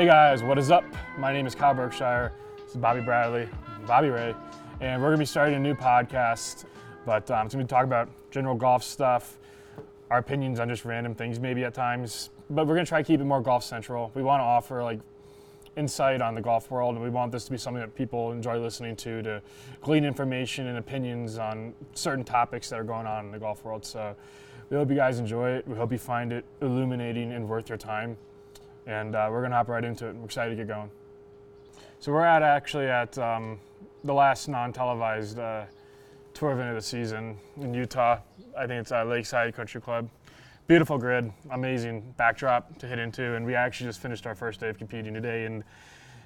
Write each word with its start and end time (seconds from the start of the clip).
Hey 0.00 0.06
guys, 0.06 0.42
what 0.42 0.56
is 0.56 0.70
up? 0.70 0.82
My 1.18 1.30
name 1.30 1.46
is 1.46 1.54
Kyle 1.54 1.74
Berkshire. 1.74 2.32
This 2.56 2.70
is 2.70 2.76
Bobby 2.78 3.02
Bradley, 3.02 3.46
Bobby 3.86 4.08
Ray, 4.08 4.34
and 4.80 5.02
we're 5.02 5.08
gonna 5.08 5.18
be 5.18 5.26
starting 5.26 5.56
a 5.56 5.58
new 5.58 5.74
podcast. 5.74 6.64
But 7.04 7.30
um, 7.30 7.44
it's 7.44 7.54
gonna 7.54 7.64
be 7.64 7.68
talking 7.68 7.90
about 7.90 8.08
general 8.30 8.54
golf 8.54 8.82
stuff, 8.82 9.36
our 10.10 10.16
opinions 10.16 10.58
on 10.58 10.70
just 10.70 10.86
random 10.86 11.14
things, 11.14 11.38
maybe 11.38 11.64
at 11.64 11.74
times. 11.74 12.30
But 12.48 12.66
we're 12.66 12.76
gonna 12.76 12.86
try 12.86 13.02
to 13.02 13.06
keep 13.06 13.20
it 13.20 13.24
more 13.24 13.42
golf 13.42 13.62
central. 13.62 14.10
We 14.14 14.22
want 14.22 14.40
to 14.40 14.44
offer 14.44 14.82
like 14.82 15.00
insight 15.76 16.22
on 16.22 16.34
the 16.34 16.40
golf 16.40 16.70
world, 16.70 16.94
and 16.94 17.04
we 17.04 17.10
want 17.10 17.30
this 17.30 17.44
to 17.44 17.50
be 17.50 17.58
something 17.58 17.82
that 17.82 17.94
people 17.94 18.32
enjoy 18.32 18.58
listening 18.58 18.96
to 18.96 19.20
to 19.20 19.42
glean 19.82 20.06
information 20.06 20.68
and 20.68 20.78
opinions 20.78 21.36
on 21.36 21.74
certain 21.92 22.24
topics 22.24 22.70
that 22.70 22.80
are 22.80 22.84
going 22.84 23.06
on 23.06 23.26
in 23.26 23.32
the 23.32 23.38
golf 23.38 23.62
world. 23.66 23.84
So 23.84 24.16
we 24.70 24.78
hope 24.78 24.88
you 24.88 24.96
guys 24.96 25.18
enjoy 25.18 25.50
it. 25.50 25.68
We 25.68 25.76
hope 25.76 25.92
you 25.92 25.98
find 25.98 26.32
it 26.32 26.46
illuminating 26.62 27.32
and 27.32 27.46
worth 27.46 27.68
your 27.68 27.76
time. 27.76 28.16
And 28.86 29.14
uh, 29.14 29.28
we're 29.30 29.42
gonna 29.42 29.56
hop 29.56 29.68
right 29.68 29.84
into 29.84 30.06
it. 30.08 30.16
We're 30.16 30.24
excited 30.24 30.50
to 30.50 30.56
get 30.56 30.68
going. 30.68 30.90
So 31.98 32.12
we're 32.12 32.24
at 32.24 32.42
actually 32.42 32.86
at 32.86 33.16
um, 33.18 33.58
the 34.04 34.14
last 34.14 34.48
non-televised 34.48 35.38
uh, 35.38 35.64
tour 36.32 36.52
event 36.52 36.70
of 36.70 36.74
the 36.76 36.82
season 36.82 37.36
in 37.60 37.74
Utah. 37.74 38.18
I 38.56 38.66
think 38.66 38.80
it's 38.80 38.92
uh, 38.92 39.04
Lakeside 39.04 39.54
Country 39.54 39.80
Club. 39.80 40.08
Beautiful 40.66 40.98
grid, 40.98 41.30
amazing 41.50 42.14
backdrop 42.16 42.78
to 42.78 42.86
hit 42.86 42.98
into, 42.98 43.34
and 43.34 43.44
we 43.44 43.54
actually 43.54 43.88
just 43.88 44.00
finished 44.00 44.26
our 44.26 44.34
first 44.34 44.60
day 44.60 44.68
of 44.68 44.78
competing 44.78 45.12
today. 45.12 45.44
And 45.44 45.64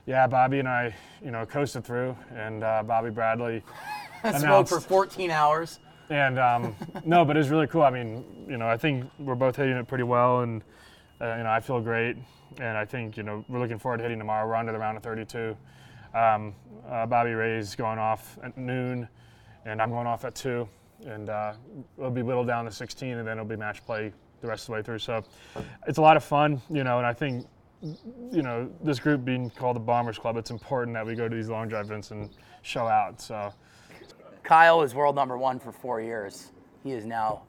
yeah, 0.06 0.26
Bobby 0.26 0.58
and 0.58 0.68
I, 0.68 0.94
you 1.24 1.30
know, 1.30 1.46
coasted 1.46 1.84
through, 1.84 2.16
and 2.34 2.62
uh, 2.62 2.82
Bobby 2.82 3.10
Bradley 3.10 3.62
announced- 4.22 4.70
for 4.72 4.80
14 4.80 5.30
hours. 5.30 5.80
and 6.10 6.38
um, 6.38 6.76
no, 7.04 7.24
but 7.24 7.36
it's 7.38 7.48
really 7.48 7.66
cool. 7.66 7.82
I 7.82 7.90
mean, 7.90 8.22
you 8.48 8.58
know, 8.58 8.68
I 8.68 8.76
think 8.76 9.10
we're 9.18 9.34
both 9.34 9.56
hitting 9.56 9.76
it 9.76 9.88
pretty 9.88 10.04
well, 10.04 10.40
and 10.40 10.62
uh, 11.20 11.36
you 11.38 11.42
know, 11.44 11.50
I 11.50 11.60
feel 11.60 11.80
great. 11.80 12.16
And 12.60 12.78
I 12.78 12.84
think 12.84 13.16
you 13.16 13.22
know 13.22 13.44
we're 13.48 13.58
looking 13.58 13.78
forward 13.78 13.98
to 13.98 14.02
hitting 14.02 14.18
tomorrow. 14.18 14.46
We're 14.46 14.54
on 14.54 14.66
the 14.66 14.72
round 14.72 14.96
of 14.96 15.02
32. 15.02 15.56
Um, 16.14 16.54
uh, 16.88 17.06
Bobby 17.06 17.32
Ray's 17.32 17.74
going 17.74 17.98
off 17.98 18.38
at 18.42 18.56
noon, 18.56 19.08
and 19.64 19.82
I'm 19.82 19.90
going 19.90 20.06
off 20.06 20.24
at 20.24 20.34
two, 20.34 20.68
and 21.06 21.28
uh, 21.28 21.54
it'll 21.98 22.10
be 22.10 22.22
whittled 22.22 22.46
down 22.46 22.64
to 22.66 22.70
16, 22.70 23.18
and 23.18 23.26
then 23.26 23.38
it'll 23.38 23.48
be 23.48 23.56
match 23.56 23.84
play 23.84 24.12
the 24.40 24.46
rest 24.46 24.62
of 24.62 24.66
the 24.66 24.72
way 24.74 24.82
through. 24.82 25.00
So 25.00 25.24
it's 25.88 25.98
a 25.98 26.02
lot 26.02 26.16
of 26.16 26.22
fun, 26.22 26.62
you 26.70 26.84
know, 26.84 26.98
and 26.98 27.06
I 27.06 27.12
think 27.12 27.46
you 28.30 28.42
know 28.42 28.70
this 28.82 28.98
group 28.98 29.24
being 29.24 29.50
called 29.50 29.76
the 29.76 29.80
Bombers 29.80 30.18
Club, 30.18 30.36
it's 30.36 30.50
important 30.50 30.94
that 30.94 31.04
we 31.04 31.14
go 31.14 31.28
to 31.28 31.34
these 31.34 31.48
long 31.48 31.68
drive 31.68 31.86
events 31.86 32.10
and 32.12 32.30
show 32.62 32.86
out. 32.86 33.20
So. 33.20 33.52
Kyle 34.42 34.82
is 34.82 34.94
world 34.94 35.16
number 35.16 35.38
one 35.38 35.58
for 35.58 35.72
four 35.72 36.02
years. 36.02 36.52
He 36.82 36.92
is 36.92 37.06
now 37.06 37.44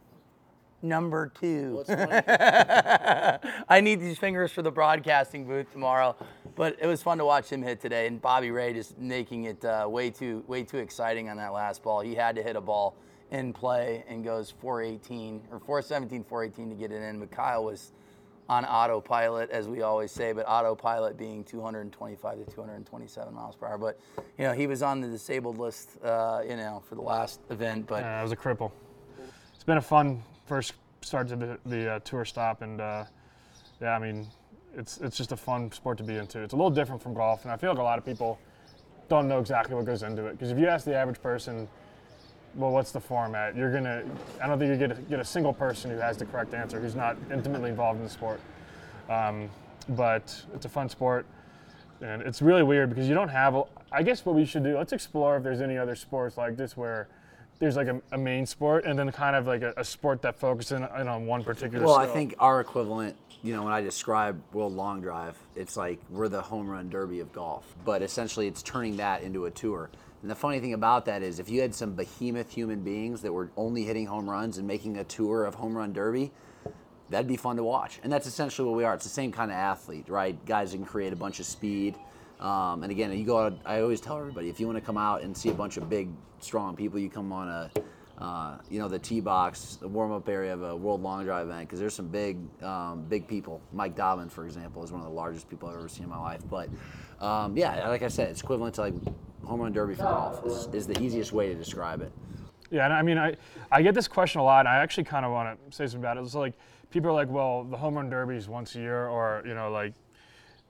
number 0.81 1.31
two. 1.39 1.83
I 1.89 3.81
need 3.81 3.99
these 3.99 4.17
fingers 4.17 4.51
for 4.51 4.61
the 4.61 4.71
broadcasting 4.71 5.45
booth 5.45 5.71
tomorrow. 5.71 6.15
But 6.55 6.77
it 6.81 6.87
was 6.87 7.03
fun 7.03 7.17
to 7.17 7.25
watch 7.25 7.49
him 7.49 7.61
hit 7.61 7.81
today, 7.81 8.07
and 8.07 8.21
Bobby 8.21 8.49
Ray 8.49 8.73
just 8.73 8.97
making 8.97 9.45
it 9.45 9.63
uh, 9.65 9.87
way 9.89 10.09
too 10.09 10.43
way 10.47 10.63
too 10.63 10.77
exciting 10.77 11.29
on 11.29 11.37
that 11.37 11.51
last 11.51 11.83
ball. 11.83 11.99
He 11.99 12.15
had 12.15 12.35
to 12.37 12.43
hit 12.43 12.55
a 12.55 12.61
ball 12.61 12.95
in 13.31 13.51
play 13.51 14.05
and 14.07 14.23
goes 14.23 14.51
418 14.61 15.41
or 15.51 15.59
417, 15.59 16.23
418 16.23 16.69
to 16.69 16.75
get 16.75 16.91
it 16.91 17.01
in. 17.03 17.19
But 17.19 17.31
Kyle 17.31 17.65
was 17.65 17.91
on 18.47 18.63
autopilot, 18.63 19.49
as 19.49 19.67
we 19.67 19.81
always 19.81 20.11
say, 20.11 20.31
but 20.31 20.45
autopilot 20.47 21.17
being 21.17 21.43
225 21.43 22.45
to 22.45 22.51
227 22.53 23.33
miles 23.33 23.55
per 23.55 23.67
hour. 23.67 23.77
But 23.77 23.99
you 24.37 24.45
know, 24.45 24.53
he 24.53 24.67
was 24.67 24.81
on 24.81 25.01
the 25.01 25.07
disabled 25.07 25.57
list, 25.57 25.97
uh, 26.03 26.41
you 26.47 26.55
know, 26.55 26.81
for 26.87 26.95
the 26.95 27.01
last 27.01 27.41
event. 27.49 27.87
But 27.87 28.03
Yeah, 28.03 28.19
I 28.19 28.23
was 28.23 28.31
a 28.31 28.35
cripple. 28.35 28.71
It's 29.53 29.63
been 29.63 29.77
a 29.77 29.81
fun 29.81 30.23
first 30.45 30.73
start 31.01 31.27
to 31.29 31.35
the, 31.35 31.59
the 31.65 31.93
uh, 31.93 31.99
tour 31.99 32.25
stop, 32.25 32.61
and 32.61 32.81
uh, 32.81 33.05
yeah, 33.81 33.95
I 33.95 33.99
mean, 33.99 34.27
it's 34.75 34.97
it's 34.99 35.17
just 35.17 35.31
a 35.31 35.37
fun 35.37 35.71
sport 35.71 35.97
to 35.97 36.03
be 36.03 36.17
into. 36.17 36.41
It's 36.41 36.53
a 36.53 36.55
little 36.55 36.71
different 36.71 37.01
from 37.01 37.13
golf, 37.13 37.43
and 37.43 37.51
I 37.51 37.57
feel 37.57 37.69
like 37.71 37.79
a 37.79 37.83
lot 37.83 37.97
of 37.97 38.05
people 38.05 38.39
don't 39.07 39.27
know 39.27 39.39
exactly 39.39 39.75
what 39.75 39.85
goes 39.85 40.03
into 40.03 40.25
it. 40.25 40.31
Because 40.33 40.51
if 40.51 40.57
you 40.57 40.67
ask 40.67 40.85
the 40.85 40.95
average 40.95 41.21
person, 41.21 41.67
well, 42.55 42.71
what's 42.71 42.91
the 42.91 42.99
format? 42.99 43.55
You're 43.55 43.71
gonna, 43.71 44.03
I 44.41 44.47
don't 44.47 44.57
think 44.57 44.71
you 44.71 44.77
get 44.77 44.97
a, 44.97 45.01
get 45.01 45.19
a 45.19 45.25
single 45.25 45.53
person 45.53 45.91
who 45.91 45.97
has 45.97 46.17
the 46.17 46.25
correct 46.25 46.53
answer 46.53 46.79
who's 46.79 46.95
not 46.95 47.17
intimately 47.31 47.69
involved 47.69 47.99
in 47.99 48.03
the 48.03 48.09
sport. 48.09 48.39
Um, 49.09 49.49
but 49.89 50.43
it's 50.55 50.65
a 50.65 50.69
fun 50.69 50.89
sport, 50.89 51.27
and 52.01 52.23
it's 52.23 52.41
really 52.41 52.63
weird 52.63 52.89
because 52.89 53.07
you 53.07 53.13
don't 53.13 53.29
have. 53.29 53.55
a- 53.55 53.63
I 53.91 54.01
guess 54.03 54.25
what 54.25 54.35
we 54.35 54.45
should 54.45 54.63
do. 54.63 54.77
Let's 54.77 54.93
explore 54.93 55.37
if 55.37 55.43
there's 55.43 55.61
any 55.61 55.77
other 55.77 55.95
sports 55.95 56.37
like 56.37 56.57
this 56.57 56.75
where 56.75 57.07
there's 57.59 57.75
like 57.75 57.87
a, 57.87 58.01
a 58.11 58.17
main 58.17 58.45
sport 58.45 58.85
and 58.85 58.97
then 58.97 59.11
kind 59.11 59.35
of 59.35 59.47
like 59.47 59.61
a, 59.61 59.73
a 59.77 59.83
sport 59.83 60.21
that 60.23 60.35
focuses 60.35 60.73
in, 60.73 60.83
in 60.99 61.07
on 61.07 61.25
one 61.25 61.43
particular. 61.43 61.85
Well, 61.85 61.95
I 61.95 62.07
think 62.07 62.35
our 62.39 62.59
equivalent, 62.59 63.15
you 63.43 63.55
know, 63.55 63.63
when 63.63 63.73
I 63.73 63.81
describe 63.81 64.41
World 64.53 64.73
Long 64.73 65.01
Drive, 65.01 65.37
it's 65.55 65.77
like 65.77 65.99
we're 66.09 66.27
the 66.27 66.41
home 66.41 66.67
run 66.67 66.89
derby 66.89 67.19
of 67.19 67.31
golf. 67.31 67.75
But 67.85 68.01
essentially, 68.01 68.47
it's 68.47 68.61
turning 68.61 68.97
that 68.97 69.23
into 69.23 69.45
a 69.45 69.51
tour. 69.51 69.89
And 70.21 70.31
the 70.31 70.35
funny 70.35 70.59
thing 70.59 70.73
about 70.73 71.05
that 71.05 71.21
is, 71.21 71.39
if 71.39 71.49
you 71.49 71.61
had 71.61 71.75
some 71.75 71.93
behemoth 71.93 72.51
human 72.51 72.79
beings 72.79 73.21
that 73.21 73.31
were 73.31 73.51
only 73.55 73.83
hitting 73.83 74.07
home 74.07 74.29
runs 74.29 74.57
and 74.57 74.67
making 74.67 74.97
a 74.97 75.03
tour 75.03 75.45
of 75.45 75.53
home 75.53 75.77
run 75.77 75.93
derby, 75.93 76.31
that'd 77.09 77.27
be 77.27 77.37
fun 77.37 77.57
to 77.57 77.63
watch. 77.63 77.99
And 78.03 78.11
that's 78.11 78.25
essentially 78.25 78.67
what 78.67 78.75
we 78.75 78.83
are. 78.83 78.95
It's 78.95 79.03
the 79.03 79.09
same 79.09 79.31
kind 79.31 79.51
of 79.51 79.57
athlete, 79.57 80.09
right? 80.09 80.43
Guys 80.45 80.71
that 80.71 80.77
can 80.77 80.85
create 80.85 81.13
a 81.13 81.15
bunch 81.15 81.39
of 81.39 81.45
speed. 81.45 81.95
Um, 82.39 82.83
and 82.83 82.91
again, 82.91 83.11
you 83.17 83.25
go 83.25 83.39
out, 83.39 83.57
I 83.65 83.81
always 83.81 84.01
tell 84.01 84.17
everybody, 84.17 84.49
if 84.49 84.59
you 84.59 84.65
want 84.67 84.77
to 84.77 84.85
come 84.85 84.97
out 84.97 85.21
and 85.21 85.35
see 85.35 85.49
a 85.49 85.53
bunch 85.53 85.77
of 85.77 85.89
big, 85.89 86.09
strong 86.39 86.75
people, 86.75 86.99
you 86.99 87.09
come 87.09 87.31
on 87.31 87.47
a, 87.47 87.71
uh, 88.21 88.57
you 88.69 88.79
know, 88.79 88.87
the 88.87 88.99
tee 88.99 89.19
box, 89.19 89.77
the 89.77 89.87
warm 89.87 90.11
up 90.11 90.27
area 90.29 90.53
of 90.53 90.63
a 90.63 90.75
World 90.75 91.01
Long 91.01 91.23
Drive 91.23 91.47
event, 91.47 91.67
because 91.67 91.79
there's 91.79 91.93
some 91.93 92.07
big, 92.07 92.37
um, 92.63 93.03
big 93.09 93.27
people. 93.27 93.61
Mike 93.73 93.95
Dobbin, 93.95 94.29
for 94.29 94.45
example, 94.45 94.83
is 94.83 94.91
one 94.91 95.01
of 95.01 95.07
the 95.07 95.13
largest 95.13 95.49
people 95.49 95.69
I've 95.69 95.75
ever 95.75 95.87
seen 95.87 96.03
in 96.03 96.09
my 96.09 96.19
life. 96.19 96.41
But 96.49 96.69
um, 97.19 97.57
yeah, 97.57 97.87
like 97.89 98.03
I 98.03 98.07
said, 98.07 98.29
it's 98.29 98.41
equivalent 98.41 98.75
to 98.75 98.81
like 98.81 98.93
home 99.43 99.61
run 99.61 99.73
derby 99.73 99.95
for 99.95 100.03
golf. 100.03 100.45
Is, 100.45 100.67
is 100.73 100.87
the 100.87 101.01
easiest 101.01 101.31
way 101.31 101.47
to 101.49 101.55
describe 101.55 102.01
it. 102.01 102.11
Yeah, 102.71 102.85
and 102.85 102.93
I 102.93 103.01
mean, 103.01 103.17
I, 103.17 103.35
I 103.71 103.81
get 103.81 103.93
this 103.93 104.07
question 104.07 104.41
a 104.41 104.43
lot, 104.43 104.65
I 104.65 104.77
actually 104.77 105.03
kind 105.03 105.25
of 105.25 105.31
want 105.31 105.57
to 105.69 105.75
say 105.75 105.85
something 105.85 105.99
about 105.99 106.17
it. 106.17 106.21
It's 106.21 106.35
like 106.35 106.53
people 106.89 107.09
are 107.09 107.13
like, 107.13 107.29
well, 107.29 107.63
the 107.63 107.77
home 107.77 107.95
run 107.95 108.09
derby 108.09 108.35
is 108.35 108.49
once 108.49 108.75
a 108.75 108.79
year, 108.79 109.07
or 109.07 109.43
you 109.45 109.53
know, 109.53 109.69
like 109.71 109.93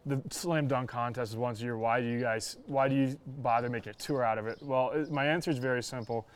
the 0.05 0.21
slam 0.29 0.67
dunk 0.67 0.89
contest 0.89 1.31
is 1.31 1.37
once 1.37 1.59
a 1.59 1.63
year. 1.63 1.77
Why 1.77 1.99
do 1.99 2.07
you 2.07 2.19
guys? 2.19 2.57
Why 2.65 2.87
do 2.87 2.95
you 2.95 3.17
bother 3.25 3.69
making 3.69 3.91
a 3.91 3.93
tour 3.93 4.23
out 4.23 4.37
of 4.37 4.47
it? 4.47 4.59
Well, 4.61 4.91
it, 4.91 5.11
my 5.11 5.25
answer 5.25 5.51
is 5.51 5.57
very 5.57 5.81
simple. 5.81 6.27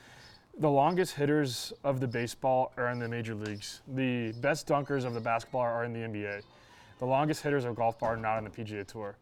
The 0.58 0.70
longest 0.70 1.16
hitters 1.16 1.72
of 1.84 2.00
the 2.00 2.08
baseball 2.08 2.74
are 2.78 2.90
in 2.90 3.00
the 3.00 3.08
major 3.08 3.36
leagues. 3.36 3.82
The 3.88 4.34
best 4.34 4.68
dunkers 4.68 5.06
of 5.06 5.14
the 5.14 5.22
basketball 5.22 5.62
are 5.62 5.86
in 5.86 5.94
the 5.94 6.00
NBA. 6.00 6.42
The 6.98 7.06
longest 7.06 7.44
hitters 7.44 7.64
of 7.64 7.76
golf 7.76 8.02
are 8.04 8.18
not 8.18 8.38
on 8.38 8.44
the 8.44 8.50
PGA 8.50 8.86
Tour. 8.86 9.16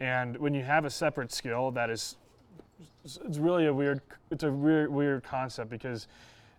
And 0.00 0.36
when 0.38 0.54
you 0.54 0.62
have 0.62 0.84
a 0.84 0.90
separate 0.90 1.32
skill 1.32 1.70
that 1.72 1.90
is 1.90 2.16
it's 3.04 3.38
really 3.38 3.66
a 3.66 3.74
weird 3.74 4.00
it's 4.30 4.44
a 4.44 4.50
weird 4.50 4.90
weird 4.90 5.24
concept 5.24 5.70
because 5.70 6.06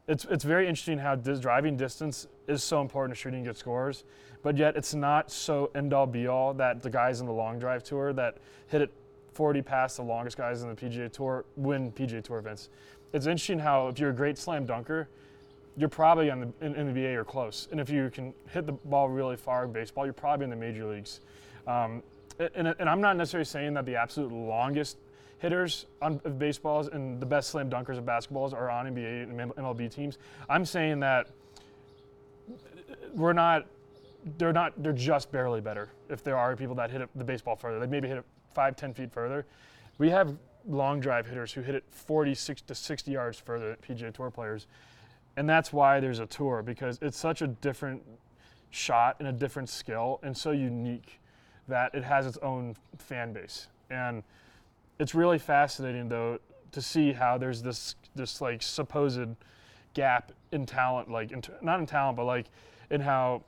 it's 0.10 0.26
it's 0.26 0.44
very 0.44 0.68
interesting 0.68 0.98
how 0.98 1.16
dis- 1.16 1.40
driving 1.40 1.78
distance 1.78 2.28
is 2.48 2.64
so 2.64 2.82
important 2.82 3.16
to 3.16 3.22
shooting 3.22 3.44
good 3.44 3.56
scores, 3.56 4.04
but 4.42 4.58
yet 4.58 4.76
it's 4.76 4.96
not 4.96 5.32
so 5.32 5.70
end 5.76 5.94
all 5.94 6.08
be 6.08 6.28
all 6.28 6.54
that 6.56 6.82
the 6.82 6.90
guys 6.90 7.22
in 7.22 7.28
the 7.28 7.32
long 7.32 7.60
drive 7.60 7.84
tour 7.84 8.12
that 8.14 8.38
hit 8.68 8.82
it 8.82 8.92
40 9.34 9.62
past 9.62 9.98
the 9.98 10.04
longest 10.04 10.36
guys 10.36 10.64
in 10.64 10.70
the 10.70 10.76
PGA 10.76 11.12
Tour 11.12 11.46
win 11.56 11.92
PGA 11.92 12.24
Tour 12.24 12.40
events. 12.40 12.70
It's 13.14 13.28
interesting 13.28 13.60
how 13.60 13.88
if 13.88 14.00
you're 14.00 14.10
a 14.10 14.16
great 14.16 14.38
slam 14.38 14.66
dunker, 14.66 15.08
you're 15.78 15.90
probably 15.90 16.32
on 16.32 16.40
the 16.40 16.66
in, 16.66 16.76
in 16.76 16.92
the 16.92 17.00
NBA 17.00 17.16
or 17.16 17.24
close, 17.24 17.68
and 17.70 17.80
if 17.80 17.90
you 17.92 18.10
can 18.10 18.34
hit 18.52 18.66
the 18.66 18.74
ball 18.74 19.10
really 19.10 19.38
far 19.38 19.66
in 19.66 19.72
baseball, 19.72 20.06
you're 20.06 20.14
probably 20.14 20.46
in 20.46 20.50
the 20.50 20.56
major 20.56 20.86
leagues. 20.86 21.22
Um, 21.68 22.02
and, 22.56 22.74
and 22.80 22.90
I'm 22.90 23.02
not 23.02 23.16
necessarily 23.16 23.46
saying 23.46 23.76
that 23.76 23.86
the 23.86 23.96
absolute 23.96 24.32
longest 24.32 24.98
hitters 25.40 25.86
on 26.02 26.22
of 26.26 26.38
baseballs 26.38 26.88
and 26.88 27.20
the 27.20 27.26
best 27.26 27.50
slam 27.50 27.70
dunkers 27.70 27.98
of 27.98 28.06
basketballs 28.06 28.54
are 28.54 28.70
on 28.70 28.86
NBA 28.86 29.24
and 29.24 29.54
MLB 29.54 29.94
teams. 29.94 30.18
I'm 30.48 30.66
saying 30.66 31.00
that 31.00 31.28
we're 33.14 33.34
not 33.34 33.66
they're 34.38 34.54
not 34.54 34.74
they're 34.82 34.94
just 34.94 35.32
barely 35.32 35.62
better 35.62 35.90
if 36.10 36.24
there 36.24 36.38
are 36.38 36.56
people 36.56 36.76
that 36.76 36.92
hit 36.92 37.10
the 37.16 37.24
baseball 37.24 37.56
further. 37.56 37.80
They 37.80 37.88
maybe 37.88 38.08
hit 38.08 38.18
it 38.18 38.26
five, 38.54 38.76
ten 38.76 38.94
feet 38.94 39.12
further. 39.12 39.46
We 39.98 40.10
have 40.10 40.38
long 40.68 41.00
drive 41.00 41.26
hitters 41.26 41.54
who 41.54 41.62
hit 41.62 41.76
it 41.76 41.84
46 41.90 42.62
to 42.64 42.76
60 42.76 43.12
yards 43.12 43.40
further 43.40 43.70
than 43.70 43.98
PGA 43.98 44.14
Tour 44.14 44.30
players. 44.30 44.68
And 45.38 45.50
that's 45.50 45.72
why 45.72 46.00
there's 46.00 46.20
a 46.20 46.26
tour 46.26 46.62
because 46.62 47.00
it's 47.02 47.18
such 47.18 47.42
a 47.42 47.48
different 47.48 48.04
shot 48.72 49.16
and 49.20 49.28
a 49.28 49.32
different 49.32 49.70
skill 49.70 50.20
and 50.22 50.36
so 50.36 50.52
unique 50.52 51.20
that 51.68 51.94
it 51.96 52.04
has 52.04 52.28
its 52.28 52.38
own 52.40 52.76
fan 52.98 53.32
base. 53.32 53.68
And 53.90 54.24
it's 55.00 55.16
really 55.16 55.40
fascinating 55.40 56.10
though 56.10 56.40
to 56.72 56.82
see 56.82 57.12
how 57.12 57.38
there's 57.38 57.62
this 57.62 57.96
this 58.16 58.42
like 58.42 58.62
supposed 58.62 59.30
gap 59.94 60.32
in 60.52 60.66
talent, 60.66 61.10
like 61.10 61.32
in, 61.32 61.42
not 61.62 61.80
in 61.80 61.86
talent, 61.86 62.18
but 62.18 62.26
like 62.26 62.48
in 62.90 63.02
how 63.02 63.44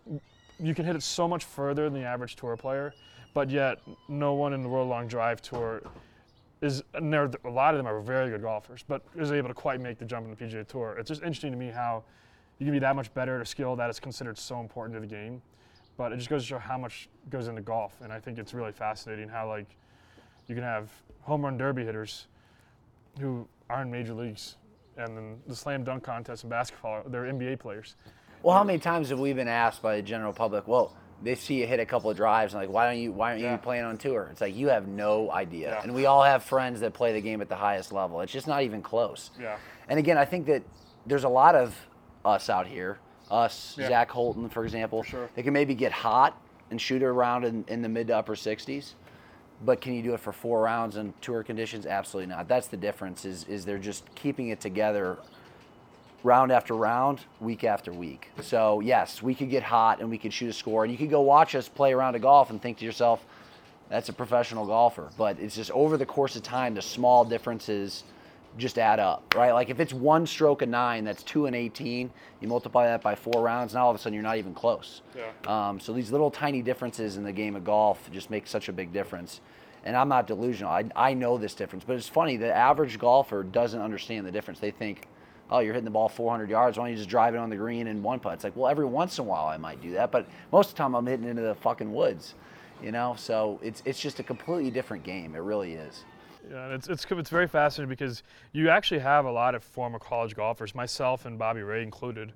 you 0.59 0.73
can 0.73 0.85
hit 0.85 0.95
it 0.95 1.03
so 1.03 1.27
much 1.27 1.43
further 1.43 1.89
than 1.89 1.93
the 1.93 2.05
average 2.05 2.35
tour 2.35 2.55
player, 2.55 2.93
but 3.33 3.49
yet 3.49 3.79
no 4.07 4.33
one 4.33 4.53
in 4.53 4.61
the 4.61 4.69
World 4.69 4.89
Long 4.89 5.07
Drive 5.07 5.41
Tour 5.41 5.81
is. 6.61 6.83
And 6.93 7.11
there, 7.11 7.29
a 7.43 7.49
lot 7.49 7.73
of 7.73 7.79
them 7.79 7.87
are 7.87 7.99
very 7.99 8.29
good 8.29 8.41
golfers, 8.41 8.83
but 8.87 9.03
is 9.15 9.31
able 9.31 9.47
to 9.47 9.53
quite 9.53 9.81
make 9.81 9.97
the 9.97 10.05
jump 10.05 10.25
in 10.25 10.31
the 10.31 10.37
PGA 10.37 10.67
Tour. 10.67 10.95
It's 10.99 11.09
just 11.09 11.21
interesting 11.21 11.51
to 11.51 11.57
me 11.57 11.69
how 11.69 12.03
you 12.59 12.65
can 12.65 12.73
be 12.73 12.79
that 12.79 12.95
much 12.95 13.13
better 13.13 13.35
at 13.35 13.41
a 13.41 13.45
skill 13.45 13.75
that 13.75 13.89
is 13.89 13.99
considered 13.99 14.37
so 14.37 14.59
important 14.59 14.95
to 14.95 15.01
the 15.01 15.07
game, 15.07 15.41
but 15.97 16.11
it 16.11 16.17
just 16.17 16.29
goes 16.29 16.43
to 16.43 16.47
show 16.47 16.59
how 16.59 16.77
much 16.77 17.09
goes 17.29 17.47
into 17.47 17.61
golf. 17.61 17.99
And 18.01 18.13
I 18.13 18.19
think 18.19 18.37
it's 18.37 18.53
really 18.53 18.71
fascinating 18.71 19.27
how 19.27 19.47
like 19.47 19.75
you 20.51 20.55
can 20.55 20.65
have 20.65 20.89
home 21.21 21.43
run 21.45 21.57
derby 21.57 21.85
hitters 21.85 22.27
who 23.21 23.47
are 23.69 23.81
in 23.83 23.89
major 23.89 24.13
leagues, 24.13 24.57
and 24.97 25.15
then 25.15 25.37
the 25.47 25.55
slam 25.55 25.85
dunk 25.85 26.03
contest 26.03 26.43
in 26.43 26.49
basketball, 26.49 27.03
they're 27.07 27.23
NBA 27.23 27.57
players. 27.59 27.95
Well, 28.43 28.57
how 28.57 28.65
many 28.65 28.79
times 28.79 29.09
have 29.11 29.19
we 29.19 29.31
been 29.31 29.47
asked 29.47 29.81
by 29.81 29.95
the 29.95 30.01
general 30.01 30.33
public? 30.33 30.67
Well, 30.67 30.93
they 31.23 31.35
see 31.35 31.61
you 31.61 31.67
hit 31.67 31.79
a 31.79 31.85
couple 31.85 32.09
of 32.09 32.17
drives 32.17 32.53
and 32.53 32.61
like, 32.61 32.69
why 32.69 32.85
don't 32.91 32.99
you? 33.01 33.13
Why 33.13 33.29
aren't 33.31 33.41
Yeah. 33.41 33.53
you 33.53 33.57
playing 33.59 33.85
on 33.85 33.97
tour? 33.97 34.27
It's 34.29 34.41
like 34.41 34.55
you 34.55 34.67
have 34.67 34.87
no 34.89 35.31
idea. 35.31 35.69
Yeah. 35.69 35.83
And 35.83 35.93
we 35.95 36.05
all 36.05 36.23
have 36.23 36.43
friends 36.43 36.81
that 36.81 36.93
play 36.93 37.13
the 37.13 37.21
game 37.21 37.39
at 37.41 37.47
the 37.47 37.55
highest 37.55 37.93
level. 37.93 38.19
It's 38.19 38.31
just 38.33 38.47
not 38.47 38.63
even 38.63 38.81
close. 38.81 39.29
Yeah. 39.39 39.55
And 39.87 39.99
again, 39.99 40.17
I 40.17 40.25
think 40.25 40.47
that 40.47 40.63
there's 41.05 41.23
a 41.23 41.29
lot 41.29 41.55
of 41.55 41.77
us 42.25 42.49
out 42.49 42.67
here, 42.67 42.97
us, 43.29 43.75
Yeah. 43.79 43.87
Zach 43.87 44.09
Holton, 44.11 44.49
for 44.49 44.65
example, 44.65 45.03
sure. 45.03 45.29
they 45.35 45.43
can 45.43 45.53
maybe 45.53 45.75
get 45.75 45.91
hot 45.93 46.37
and 46.71 46.81
shoot 46.81 47.03
around 47.03 47.45
in, 47.45 47.63
in 47.67 47.81
the 47.83 47.89
mid 47.89 48.07
to 48.07 48.17
upper 48.17 48.35
60s. 48.35 48.93
But 49.63 49.79
can 49.79 49.93
you 49.93 50.01
do 50.01 50.13
it 50.13 50.19
for 50.19 50.31
four 50.31 50.61
rounds 50.61 50.97
in 50.97 51.13
tour 51.21 51.43
conditions? 51.43 51.85
Absolutely 51.85 52.33
not. 52.33 52.47
That's 52.47 52.67
the 52.67 52.77
difference. 52.77 53.25
Is 53.25 53.43
is 53.45 53.65
they're 53.65 53.77
just 53.77 54.03
keeping 54.15 54.49
it 54.49 54.59
together 54.59 55.17
round 56.23 56.51
after 56.51 56.75
round, 56.75 57.21
week 57.39 57.63
after 57.63 57.91
week. 57.91 58.29
So 58.41 58.79
yes, 58.79 59.21
we 59.21 59.35
could 59.35 59.49
get 59.49 59.63
hot 59.63 59.99
and 59.99 60.09
we 60.09 60.17
could 60.17 60.33
shoot 60.33 60.49
a 60.49 60.53
score, 60.53 60.83
and 60.83 60.91
you 60.91 60.97
could 60.97 61.09
go 61.09 61.21
watch 61.21 61.55
us 61.55 61.67
play 61.67 61.93
around 61.93 62.15
a 62.15 62.19
golf 62.19 62.49
and 62.49 62.61
think 62.61 62.79
to 62.79 62.85
yourself, 62.85 63.23
"That's 63.89 64.09
a 64.09 64.13
professional 64.13 64.65
golfer." 64.65 65.09
But 65.17 65.39
it's 65.39 65.55
just 65.55 65.71
over 65.71 65.97
the 65.97 66.05
course 66.05 66.35
of 66.35 66.43
time, 66.43 66.73
the 66.73 66.81
small 66.81 67.23
differences 67.23 68.03
just 68.57 68.77
add 68.77 68.99
up, 68.99 69.33
right? 69.35 69.51
Like 69.53 69.69
if 69.69 69.79
it's 69.79 69.93
one 69.93 70.25
stroke 70.25 70.61
of 70.61 70.69
nine, 70.69 71.03
that's 71.03 71.23
two 71.23 71.45
and 71.45 71.55
eighteen. 71.55 72.11
You 72.39 72.47
multiply 72.47 72.85
that 72.85 73.01
by 73.01 73.15
four 73.15 73.41
rounds, 73.41 73.73
now 73.73 73.85
all 73.85 73.91
of 73.91 73.95
a 73.95 73.99
sudden 73.99 74.13
you're 74.13 74.23
not 74.23 74.37
even 74.37 74.53
close. 74.53 75.01
Yeah. 75.15 75.31
Um, 75.47 75.79
so 75.79 75.93
these 75.93 76.11
little 76.11 76.31
tiny 76.31 76.61
differences 76.61 77.17
in 77.17 77.23
the 77.23 77.31
game 77.31 77.55
of 77.55 77.63
golf 77.63 78.09
just 78.11 78.29
make 78.29 78.47
such 78.47 78.69
a 78.69 78.73
big 78.73 78.91
difference. 78.91 79.41
And 79.83 79.95
I'm 79.95 80.09
not 80.09 80.27
delusional. 80.27 80.71
I, 80.71 80.85
I 80.95 81.13
know 81.13 81.37
this 81.37 81.55
difference, 81.55 81.83
but 81.85 81.95
it's 81.95 82.07
funny. 82.07 82.37
The 82.37 82.53
average 82.53 82.99
golfer 82.99 83.41
doesn't 83.41 83.81
understand 83.81 84.27
the 84.27 84.31
difference. 84.31 84.59
They 84.59 84.69
think, 84.69 85.07
oh, 85.49 85.59
you're 85.59 85.73
hitting 85.73 85.85
the 85.85 85.91
ball 85.91 86.07
400 86.07 86.49
yards. 86.49 86.77
Why 86.77 86.83
don't 86.83 86.91
you 86.91 86.97
just 86.97 87.09
drive 87.09 87.33
it 87.33 87.39
on 87.39 87.49
the 87.49 87.55
green 87.55 87.87
and 87.87 88.03
one 88.03 88.19
putt? 88.19 88.33
It's 88.35 88.43
like, 88.43 88.55
well, 88.55 88.69
every 88.69 88.85
once 88.85 89.17
in 89.17 89.25
a 89.25 89.27
while 89.27 89.47
I 89.47 89.57
might 89.57 89.81
do 89.81 89.93
that, 89.93 90.11
but 90.11 90.27
most 90.51 90.69
of 90.69 90.75
the 90.75 90.77
time 90.77 90.93
I'm 90.93 91.07
hitting 91.07 91.27
into 91.27 91.41
the 91.41 91.55
fucking 91.55 91.91
woods, 91.91 92.35
you 92.83 92.91
know. 92.91 93.15
So 93.17 93.59
it's 93.63 93.81
it's 93.85 93.99
just 93.99 94.19
a 94.19 94.23
completely 94.23 94.69
different 94.69 95.03
game. 95.03 95.33
It 95.35 95.39
really 95.39 95.73
is. 95.73 96.03
Yeah, 96.49 96.65
and 96.65 96.73
it's, 96.73 96.87
it's 96.87 97.05
it's 97.09 97.29
very 97.29 97.47
fascinating 97.47 97.89
because 97.89 98.23
you 98.51 98.69
actually 98.69 98.99
have 98.99 99.25
a 99.25 99.31
lot 99.31 99.55
of 99.55 99.63
former 99.63 99.99
college 99.99 100.35
golfers, 100.35 100.73
myself 100.73 101.25
and 101.25 101.37
Bobby 101.37 101.61
Ray 101.61 101.83
included, 101.83 102.33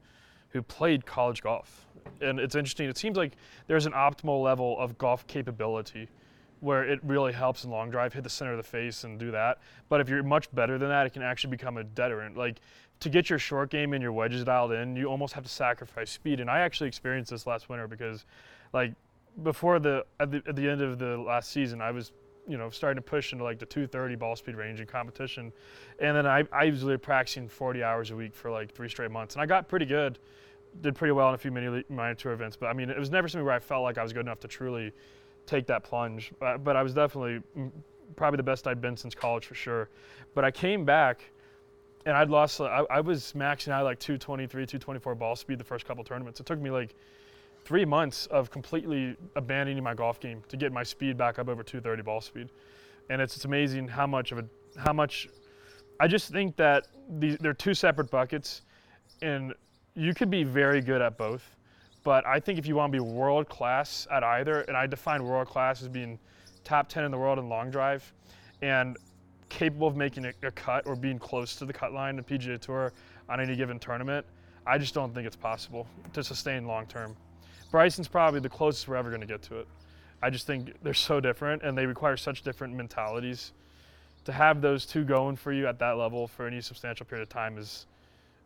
who 0.49 0.61
played 0.61 1.05
college 1.05 1.41
golf. 1.41 1.85
And 2.21 2.39
it's 2.39 2.55
interesting. 2.55 2.87
It 2.87 2.97
seems 2.97 3.17
like 3.17 3.33
there's 3.67 3.85
an 3.85 3.93
optimal 3.93 4.43
level 4.43 4.79
of 4.79 4.97
golf 4.97 5.25
capability 5.27 6.07
where 6.61 6.83
it 6.83 6.99
really 7.03 7.33
helps 7.33 7.63
in 7.63 7.69
long 7.69 7.89
drive, 7.89 8.13
hit 8.13 8.23
the 8.23 8.29
center 8.29 8.51
of 8.51 8.57
the 8.57 8.63
face 8.63 9.03
and 9.03 9.19
do 9.19 9.31
that. 9.31 9.59
But 9.89 10.01
if 10.01 10.09
you're 10.09 10.23
much 10.23 10.53
better 10.53 10.77
than 10.77 10.89
that, 10.89 11.05
it 11.05 11.13
can 11.13 11.21
actually 11.21 11.51
become 11.51 11.77
a 11.77 11.83
deterrent. 11.83 12.37
Like 12.37 12.59
to 13.01 13.09
get 13.09 13.29
your 13.29 13.39
short 13.39 13.69
game 13.69 13.93
and 13.93 14.01
your 14.01 14.11
wedges 14.11 14.43
dialed 14.43 14.71
in, 14.71 14.95
you 14.95 15.07
almost 15.07 15.33
have 15.33 15.43
to 15.43 15.49
sacrifice 15.49 16.11
speed. 16.11 16.39
And 16.39 16.49
I 16.49 16.59
actually 16.59 16.87
experienced 16.87 17.31
this 17.31 17.45
last 17.45 17.69
winter 17.69 17.87
because, 17.87 18.25
like, 18.73 18.93
before 19.43 19.79
the 19.79 20.05
at 20.19 20.31
the, 20.31 20.41
at 20.47 20.55
the 20.55 20.69
end 20.69 20.81
of 20.81 20.97
the 20.97 21.17
last 21.17 21.51
season, 21.51 21.81
I 21.81 21.91
was 21.91 22.11
you 22.47 22.57
know 22.57 22.69
starting 22.69 23.01
to 23.01 23.07
push 23.07 23.31
into 23.31 23.43
like 23.43 23.59
the 23.59 23.65
230 23.65 24.15
ball 24.15 24.35
speed 24.35 24.55
range 24.55 24.79
in 24.79 24.87
competition, 24.87 25.51
and 25.99 26.15
then 26.15 26.27
I 26.27 26.43
I 26.51 26.65
was 26.65 26.83
literally 26.83 26.97
practicing 26.97 27.47
40 27.47 27.83
hours 27.83 28.11
a 28.11 28.15
week 28.15 28.35
for 28.35 28.51
like 28.51 28.71
three 28.71 28.89
straight 28.89 29.11
months, 29.11 29.35
and 29.35 29.41
I 29.41 29.45
got 29.45 29.67
pretty 29.67 29.85
good, 29.85 30.19
did 30.81 30.95
pretty 30.95 31.11
well 31.11 31.29
in 31.29 31.35
a 31.35 31.37
few 31.37 31.51
mini 31.51 31.83
minor 31.89 32.15
tour 32.15 32.33
events. 32.33 32.55
But 32.55 32.67
I 32.67 32.73
mean, 32.73 32.89
it 32.89 32.99
was 32.99 33.09
never 33.09 33.27
something 33.27 33.45
where 33.45 33.55
I 33.55 33.59
felt 33.59 33.83
like 33.83 33.97
I 33.97 34.03
was 34.03 34.13
good 34.13 34.25
enough 34.25 34.39
to 34.41 34.47
truly 34.47 34.91
take 35.45 35.67
that 35.67 35.83
plunge. 35.83 36.31
But, 36.39 36.63
but 36.63 36.75
I 36.75 36.83
was 36.83 36.93
definitely 36.93 37.41
mm, 37.57 37.71
probably 38.15 38.37
the 38.37 38.43
best 38.43 38.67
I'd 38.67 38.81
been 38.81 38.97
since 38.97 39.15
college 39.15 39.45
for 39.45 39.55
sure. 39.55 39.89
But 40.33 40.45
I 40.45 40.51
came 40.51 40.85
back. 40.85 41.21
And 42.07 42.15
I'd 42.15 42.29
lost. 42.29 42.61
I, 42.61 42.83
I 42.91 42.99
was 42.99 43.33
maxing 43.35 43.69
out 43.69 43.83
like 43.83 43.97
223, 43.97 44.67
224 44.67 45.15
ball 45.15 45.35
speed 45.35 45.57
the 45.57 45.63
first 45.63 45.87
couple 45.87 46.03
tournaments. 46.03 46.39
It 46.39 46.45
took 46.45 46.59
me 46.59 46.69
like 46.69 46.93
three 47.65 47.83
months 47.83 48.27
of 48.27 48.51
completely 48.51 49.17
abandoning 49.35 49.83
my 49.83 49.93
golf 49.93 50.19
game 50.19 50.43
to 50.47 50.55
get 50.55 50.71
my 50.71 50.83
speed 50.83 51.17
back 51.17 51.39
up 51.39 51.49
over 51.49 51.63
230 51.63 52.03
ball 52.03 52.21
speed. 52.21 52.49
And 53.09 53.21
it's, 53.21 53.35
it's 53.35 53.45
amazing 53.45 53.87
how 53.87 54.07
much 54.07 54.31
of 54.31 54.37
a 54.37 54.45
how 54.77 54.93
much 54.93 55.27
I 55.99 56.07
just 56.07 56.31
think 56.31 56.55
that 56.57 56.87
these 57.09 57.37
they're 57.39 57.53
two 57.53 57.73
separate 57.73 58.09
buckets 58.11 58.61
and 59.21 59.53
you 59.95 60.13
could 60.13 60.29
be 60.29 60.43
very 60.43 60.81
good 60.81 61.01
at 61.01 61.17
both. 61.17 61.55
But 62.03 62.25
I 62.27 62.39
think 62.39 62.59
if 62.59 62.67
you 62.67 62.75
want 62.75 62.93
to 62.93 62.97
be 62.97 62.99
world 62.99 63.49
class 63.49 64.07
at 64.11 64.23
either, 64.23 64.61
and 64.61 64.77
I 64.77 64.85
define 64.85 65.23
world 65.23 65.47
class 65.47 65.81
as 65.81 65.87
being 65.87 66.19
top 66.63 66.87
10 66.87 67.03
in 67.03 67.11
the 67.11 67.17
world 67.17 67.39
in 67.39 67.49
long 67.49 67.71
drive 67.71 68.13
and 68.61 68.97
capable 69.49 69.87
of 69.87 69.95
making 69.95 70.25
a, 70.25 70.33
a 70.43 70.51
cut 70.51 70.85
or 70.85 70.95
being 70.95 71.17
close 71.17 71.55
to 71.55 71.65
the 71.65 71.73
cut 71.73 71.93
line 71.93 72.17
in 72.17 72.23
PGA 72.23 72.59
Tour 72.59 72.93
on 73.29 73.39
any 73.39 73.55
given 73.55 73.79
tournament, 73.79 74.25
I 74.67 74.77
just 74.77 74.93
don't 74.93 75.13
think 75.13 75.25
it's 75.25 75.35
possible 75.35 75.87
to 76.13 76.23
sustain 76.23 76.65
long 76.65 76.85
term. 76.85 77.15
Bryson's 77.71 78.07
probably 78.07 78.39
the 78.39 78.49
closest 78.49 78.87
we're 78.87 78.95
ever 78.95 79.09
going 79.09 79.21
to 79.21 79.27
get 79.27 79.41
to 79.43 79.59
it. 79.59 79.67
I 80.21 80.29
just 80.29 80.47
think 80.47 80.73
they're 80.81 80.93
so 80.93 81.19
different 81.19 81.61
and 81.63 81.77
they 81.77 81.85
require 81.85 82.17
such 82.17 82.41
different 82.41 82.73
mentalities. 82.73 83.51
To 84.25 84.31
have 84.31 84.59
those 84.61 84.85
two 84.85 85.03
going 85.03 85.35
for 85.35 85.51
you 85.53 85.67
at 85.67 85.77
that 85.79 85.97
level 85.97 86.27
for 86.27 86.47
any 86.47 86.61
substantial 86.61 87.05
period 87.05 87.23
of 87.23 87.29
time 87.29 87.57
is 87.57 87.85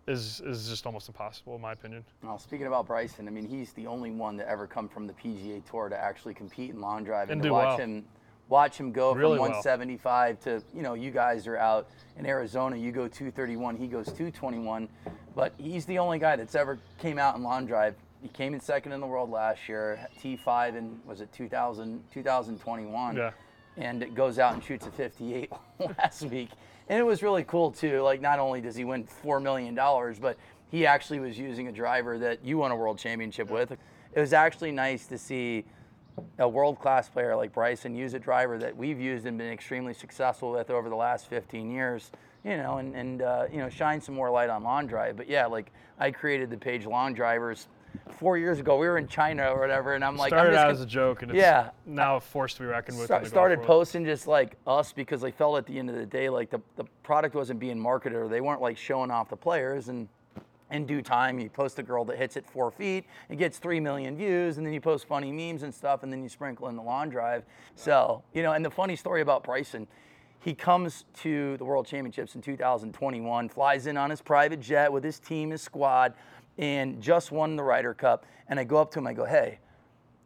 is 0.08 0.42
is 0.42 0.68
just 0.68 0.86
almost 0.86 1.08
impossible 1.08 1.56
in 1.56 1.62
my 1.62 1.72
opinion. 1.72 2.04
Well, 2.24 2.38
speaking 2.40 2.68
about 2.68 2.88
Bryson, 2.88 3.28
I 3.28 3.32
mean, 3.32 3.48
he's 3.48 3.72
the 3.74 3.88
only 3.88 4.12
one 4.12 4.38
to 4.40 4.50
ever 4.50 4.68
come 4.68 4.90
from 4.90 5.08
the 5.08 5.14
PGA 5.14 5.64
Tour 5.70 5.88
to 5.88 5.98
actually 5.98 6.34
compete 6.34 6.72
in 6.72 6.82
long 6.82 7.04
drive 7.06 7.30
And 7.30 7.42
to 7.44 7.52
watch 7.52 7.78
well. 7.78 7.78
him 7.78 8.06
watch 8.50 8.78
him 8.78 8.92
go 8.92 9.14
Really 9.14 9.38
from 9.38 9.52
well. 9.52 9.62
175 9.62 10.40
to 10.42 10.62
you 10.74 10.82
know 10.82 10.96
you 10.96 11.12
guys 11.12 11.48
are 11.48 11.58
out 11.58 11.88
in 12.18 12.26
Arizona, 12.26 12.76
you 12.76 12.92
go 12.92 13.08
231, 13.08 13.78
he 13.78 13.88
goes 13.88 14.08
221, 14.08 14.90
but 15.36 15.54
he's 15.58 15.86
the 15.86 15.98
only 16.00 16.20
guy 16.20 16.36
that's 16.36 16.56
ever 16.56 16.78
came 16.98 17.18
out 17.18 17.38
in 17.38 17.44
long 17.44 17.66
drive. 17.66 17.96
He 18.22 18.28
came 18.30 18.54
in 18.54 18.60
second 18.60 18.92
in 18.92 19.00
the 19.00 19.08
world 19.08 19.30
last 19.32 19.68
year, 19.70 20.08
T5 20.22 20.76
in 20.76 21.00
was 21.06 21.22
it 21.22 21.32
2000 21.32 22.04
2021 22.12 23.16
Yeah. 23.16 23.32
and 23.78 24.04
it 24.04 24.14
goes 24.14 24.40
out 24.40 24.54
and 24.54 24.64
shoots 24.64 24.86
a 24.88 24.92
58 24.92 25.52
last 25.98 26.24
week. 26.24 26.50
And 26.90 27.00
it 27.00 27.04
was 27.04 27.24
really 27.24 27.44
cool 27.44 27.72
too. 27.72 28.02
Like 28.02 28.20
not 28.22 28.40
only 28.40 28.62
does 28.62 28.76
he 28.76 28.84
win 28.84 29.06
four 29.06 29.40
million 29.40 29.74
dollars, 29.76 30.20
but 30.20 30.38
he 30.70 30.86
actually 30.86 31.20
was 31.20 31.38
using 31.38 31.68
a 31.68 31.72
driver 31.72 32.18
that 32.20 32.44
you 32.44 32.58
won 32.58 32.72
a 32.72 32.76
world 32.76 32.98
championship 33.00 33.50
with. 33.50 33.72
It 33.72 34.20
was 34.20 34.34
actually 34.34 34.72
nice 34.72 35.06
to 35.08 35.18
see 35.18 35.66
a 36.38 36.48
world-class 36.50 37.08
player 37.10 37.34
like 37.36 37.54
Bryson 37.54 37.96
use 37.96 38.14
a 38.14 38.20
driver 38.20 38.58
that 38.58 38.76
we've 38.76 39.00
used 39.00 39.26
and 39.26 39.38
been 39.38 39.52
extremely 39.52 39.94
successful 39.94 40.52
with 40.52 40.70
over 40.70 40.90
the 40.90 40.96
last 40.96 41.30
15 41.30 41.72
years. 41.72 42.12
You 42.44 42.58
know, 42.58 42.78
and, 42.78 42.96
and 42.96 43.22
uh, 43.22 43.46
you 43.52 43.58
know, 43.60 43.70
shine 43.70 44.00
some 44.02 44.16
more 44.16 44.30
light 44.30 44.50
on 44.50 44.64
Long 44.64 44.88
Drive. 44.88 45.16
But 45.18 45.30
yeah, 45.30 45.46
like 45.46 45.72
I 46.00 46.12
created 46.12 46.50
the 46.50 46.58
page 46.58 46.86
Long 46.86 47.14
Drivers 47.14 47.68
four 48.12 48.38
years 48.38 48.60
ago. 48.60 48.78
We 48.78 48.88
were 48.88 48.98
in 48.98 49.08
China 49.08 49.50
or 49.50 49.60
whatever, 49.60 49.94
and 49.94 50.04
I'm 50.04 50.18
like, 50.18 50.34
I'm 50.34 50.38
Started 50.40 50.52
just 50.52 50.60
out 50.60 50.64
gonna- 50.64 50.74
as 50.74 50.82
a 50.82 50.86
joke 50.86 51.22
and 51.22 51.32
it's 51.32 51.38
Yeah. 51.40 51.70
now 51.86 52.18
a 52.18 52.20
force 52.20 52.54
to 52.56 52.62
be 52.62 52.66
reckoned 52.66 52.98
with. 52.98 53.06
Start, 53.06 53.28
started 53.28 53.62
posting 53.64 54.04
just 54.06 54.28
like 54.28 54.56
us 54.68 54.92
because 54.94 55.22
they 55.22 55.32
felt 55.32 55.58
at 55.58 55.66
the 55.66 55.78
end 55.80 55.90
of 55.90 55.96
the 55.96 56.06
day 56.06 56.30
like 56.30 56.50
the, 56.50 56.60
the 56.76 56.84
product 57.04 57.36
wasn't 57.36 57.60
being 57.60 57.80
marketed 57.80 58.18
or 58.18 58.28
they 58.28 58.42
weren't 58.42 58.62
like 58.62 58.78
showing 58.78 59.10
off 59.12 59.30
the 59.30 59.38
players 59.38 59.88
and 59.90 60.08
in 60.72 60.86
due 60.86 61.02
time 61.02 61.40
you 61.40 61.50
post 61.50 61.80
a 61.80 61.84
girl 61.84 62.06
that 62.06 62.16
hits 62.18 62.38
it 62.38 62.46
four 62.46 62.70
feet 62.70 63.04
it 63.30 63.38
gets 63.38 63.58
three 63.58 63.80
million 63.80 64.16
views 64.16 64.58
and 64.60 64.66
then 64.68 64.72
you 64.72 64.80
post 64.80 65.08
funny 65.08 65.32
memes 65.32 65.64
and 65.64 65.74
stuff 65.74 66.04
and 66.04 66.14
then 66.14 66.22
you 66.22 66.30
sprinkle 66.30 66.68
in 66.68 66.76
the 66.76 66.82
long 66.84 67.10
drive 67.10 67.44
so 67.74 68.22
you 68.34 68.44
know 68.44 68.52
and 68.54 68.64
the 68.64 68.70
funny 68.70 68.96
story 68.96 69.22
about 69.22 69.44
bryson 69.44 69.88
he 70.42 70.54
comes 70.54 71.06
to 71.16 71.58
the 71.58 71.66
world 71.66 71.88
championships 71.88 72.36
in 72.36 72.42
2021 72.44 73.50
flies 73.50 73.88
in 73.88 73.98
on 73.98 74.12
his 74.12 74.22
private 74.22 74.60
jet 74.60 74.92
with 74.94 75.04
his 75.04 75.18
team 75.20 75.50
his 75.50 75.62
squad 75.64 76.14
and 76.60 77.02
just 77.02 77.32
won 77.32 77.56
the 77.56 77.64
ryder 77.64 77.96
cup 77.96 78.26
and 78.48 78.60
i 78.60 78.64
go 78.64 78.78
up 78.78 78.92
to 78.92 79.00
him 79.00 79.08
i 79.08 79.14
go 79.14 79.26
hey 79.26 79.58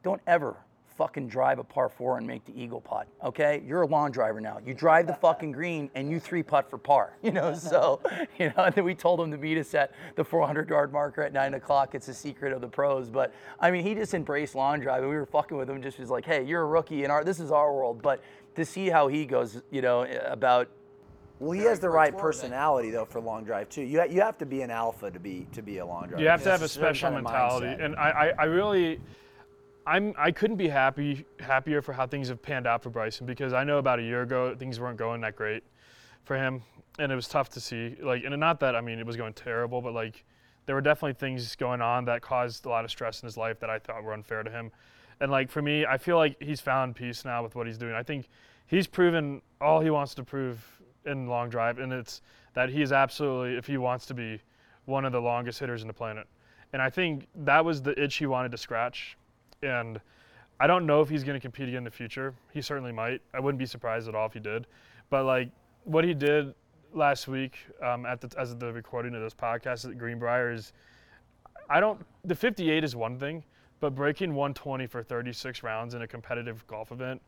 don't 0.03 0.21
ever 0.27 0.57
fucking 0.97 1.27
drive 1.27 1.59
a 1.59 1.63
par 1.63 1.89
four 1.89 2.17
and 2.17 2.27
make 2.27 2.45
the 2.45 2.53
eagle 2.59 2.79
putt. 2.79 3.07
Okay, 3.23 3.63
you're 3.65 3.81
a 3.81 3.87
long 3.87 4.11
driver 4.11 4.39
now. 4.39 4.59
You 4.65 4.73
drive 4.73 5.07
the 5.07 5.13
fucking 5.13 5.51
green 5.51 5.89
and 5.95 6.09
you 6.09 6.19
three 6.19 6.43
putt 6.43 6.69
for 6.69 6.77
par. 6.77 7.17
You 7.23 7.31
know, 7.31 7.53
so 7.55 8.01
you 8.37 8.47
know. 8.49 8.63
And 8.65 8.75
then 8.75 8.83
we 8.83 8.93
told 8.93 9.21
him 9.21 9.31
to 9.31 9.37
meet 9.37 9.57
us 9.57 9.73
at 9.73 9.93
the 10.15 10.23
400 10.23 10.69
yard 10.69 10.91
marker 10.91 11.21
at 11.21 11.31
nine 11.31 11.53
o'clock. 11.53 11.95
It's 11.95 12.09
a 12.09 12.13
secret 12.13 12.51
of 12.51 12.61
the 12.61 12.67
pros. 12.67 13.09
But 13.09 13.33
I 13.59 13.71
mean, 13.71 13.83
he 13.83 13.95
just 13.95 14.13
embraced 14.13 14.55
long 14.55 14.81
driving. 14.81 15.09
We 15.09 15.15
were 15.15 15.25
fucking 15.25 15.55
with 15.55 15.69
him. 15.69 15.81
Just 15.81 15.99
was 15.99 16.09
like, 16.09 16.25
hey, 16.25 16.43
you're 16.43 16.61
a 16.61 16.65
rookie 16.65 17.05
in 17.05 17.11
our. 17.11 17.23
This 17.23 17.39
is 17.39 17.51
our 17.51 17.73
world. 17.73 18.01
But 18.01 18.21
to 18.55 18.65
see 18.65 18.89
how 18.89 19.07
he 19.07 19.25
goes, 19.25 19.61
you 19.71 19.81
know, 19.81 20.03
about 20.25 20.69
Well, 21.43 21.51
he 21.51 21.65
has 21.65 21.79
the 21.79 21.89
right 21.89 22.13
eh? 22.13 22.17
personality 22.17 22.89
though 22.89 23.05
for 23.05 23.19
long 23.19 23.43
drive 23.43 23.69
too. 23.69 23.81
You 23.81 23.99
ha- 23.99 24.05
you 24.05 24.21
have 24.21 24.37
to 24.37 24.45
be 24.45 24.61
an 24.61 24.71
alpha 24.71 25.11
to 25.11 25.19
be 25.19 25.45
to 25.51 25.61
be 25.61 25.79
a 25.79 25.85
long 25.85 26.07
drive. 26.07 26.21
You 26.21 26.27
have 26.29 26.41
to 26.43 26.51
have 26.51 26.61
a 26.61 26.65
It's 26.65 26.73
certain 26.73 26.95
special 26.95 27.09
kind 27.09 27.17
of 27.17 27.23
mentality, 27.31 27.67
mindset. 27.67 27.85
and 27.85 27.95
I, 27.97 28.09
I, 28.09 28.33
I 28.39 28.43
really, 28.45 29.01
I'm, 29.85 30.13
I 30.17 30.31
couldn't 30.31 30.55
be 30.55 30.69
happy 30.69 31.25
happier 31.39 31.81
for 31.81 31.91
how 31.93 32.07
things 32.07 32.29
have 32.29 32.41
panned 32.41 32.65
out 32.65 32.81
for 32.81 32.89
Bryson 32.89 33.25
because 33.25 33.51
I 33.51 33.63
know 33.63 33.77
about 33.77 33.99
a 33.99 34.03
year 34.03 34.21
ago 34.21 34.55
things 34.55 34.79
weren't 34.79 34.97
going 34.97 35.21
that 35.21 35.35
great 35.35 35.63
for 36.23 36.37
him, 36.37 36.61
and 36.97 37.11
it 37.11 37.15
was 37.15 37.27
tough 37.27 37.49
to 37.49 37.59
see. 37.59 37.97
Like, 38.01 38.23
and 38.23 38.37
not 38.39 38.61
that 38.61 38.75
I 38.75 38.81
mean 38.81 38.99
it 38.99 39.05
was 39.05 39.17
going 39.17 39.33
terrible, 39.33 39.81
but 39.81 39.93
like 39.93 40.23
there 40.65 40.75
were 40.75 40.81
definitely 40.81 41.15
things 41.15 41.55
going 41.57 41.81
on 41.81 42.05
that 42.05 42.21
caused 42.21 42.65
a 42.65 42.69
lot 42.69 42.85
of 42.85 42.91
stress 42.91 43.21
in 43.21 43.27
his 43.27 43.35
life 43.35 43.59
that 43.59 43.69
I 43.69 43.79
thought 43.79 44.01
were 44.03 44.13
unfair 44.13 44.43
to 44.43 44.49
him. 44.49 44.71
And 45.19 45.29
like 45.29 45.51
for 45.51 45.61
me, 45.61 45.85
I 45.85 45.97
feel 45.97 46.15
like 46.15 46.37
he's 46.41 46.61
found 46.61 46.95
peace 46.95 47.25
now 47.25 47.43
with 47.43 47.53
what 47.53 47.67
he's 47.67 47.77
doing. 47.77 47.93
I 47.93 48.03
think 48.03 48.29
he's 48.65 48.87
proven 48.87 49.41
all 49.59 49.81
he 49.81 49.89
wants 49.89 50.15
to 50.15 50.23
prove 50.23 50.65
in 51.05 51.27
long 51.27 51.49
drive, 51.49 51.79
and 51.79 51.91
it's 51.91 52.21
that 52.53 52.69
he 52.69 52.81
is 52.81 52.91
absolutely, 52.91 53.57
if 53.57 53.65
he 53.65 53.77
wants 53.77 54.05
to 54.07 54.13
be, 54.13 54.41
one 54.85 55.05
of 55.05 55.11
the 55.11 55.21
longest 55.21 55.59
hitters 55.59 55.81
in 55.81 55.87
the 55.87 55.93
planet. 55.93 56.27
And 56.73 56.81
I 56.81 56.89
think 56.89 57.27
that 57.35 57.63
was 57.63 57.81
the 57.81 57.99
itch 58.01 58.15
he 58.15 58.25
wanted 58.25 58.51
to 58.51 58.57
scratch. 58.57 59.17
And 59.61 60.01
I 60.59 60.67
don't 60.67 60.85
know 60.85 61.01
if 61.01 61.09
he's 61.09 61.23
going 61.23 61.35
to 61.35 61.39
compete 61.39 61.67
again 61.67 61.79
in 61.79 61.83
the 61.83 61.91
future. 61.91 62.33
He 62.51 62.61
certainly 62.61 62.91
might. 62.91 63.21
I 63.33 63.39
wouldn't 63.39 63.59
be 63.59 63.65
surprised 63.65 64.07
at 64.07 64.15
all 64.15 64.25
if 64.25 64.33
he 64.33 64.39
did. 64.39 64.67
But 65.09 65.25
like 65.25 65.49
what 65.83 66.03
he 66.03 66.13
did 66.13 66.53
last 66.93 67.27
week 67.27 67.57
um, 67.81 68.05
at 68.05 68.21
the 68.21 68.31
as 68.39 68.55
the 68.55 68.71
recording 68.71 69.15
of 69.15 69.21
this 69.21 69.33
podcast 69.33 69.85
at 69.89 69.97
Greenbrier 69.97 70.51
is, 70.51 70.73
I 71.69 71.79
don't. 71.79 72.01
The 72.25 72.35
58 72.35 72.83
is 72.83 72.95
one 72.95 73.19
thing, 73.19 73.43
but 73.79 73.95
breaking 73.95 74.33
120 74.33 74.87
for 74.87 75.03
36 75.03 75.63
rounds 75.63 75.93
in 75.93 76.01
a 76.01 76.07
competitive 76.07 76.65
golf 76.67 76.91
event 76.91 77.21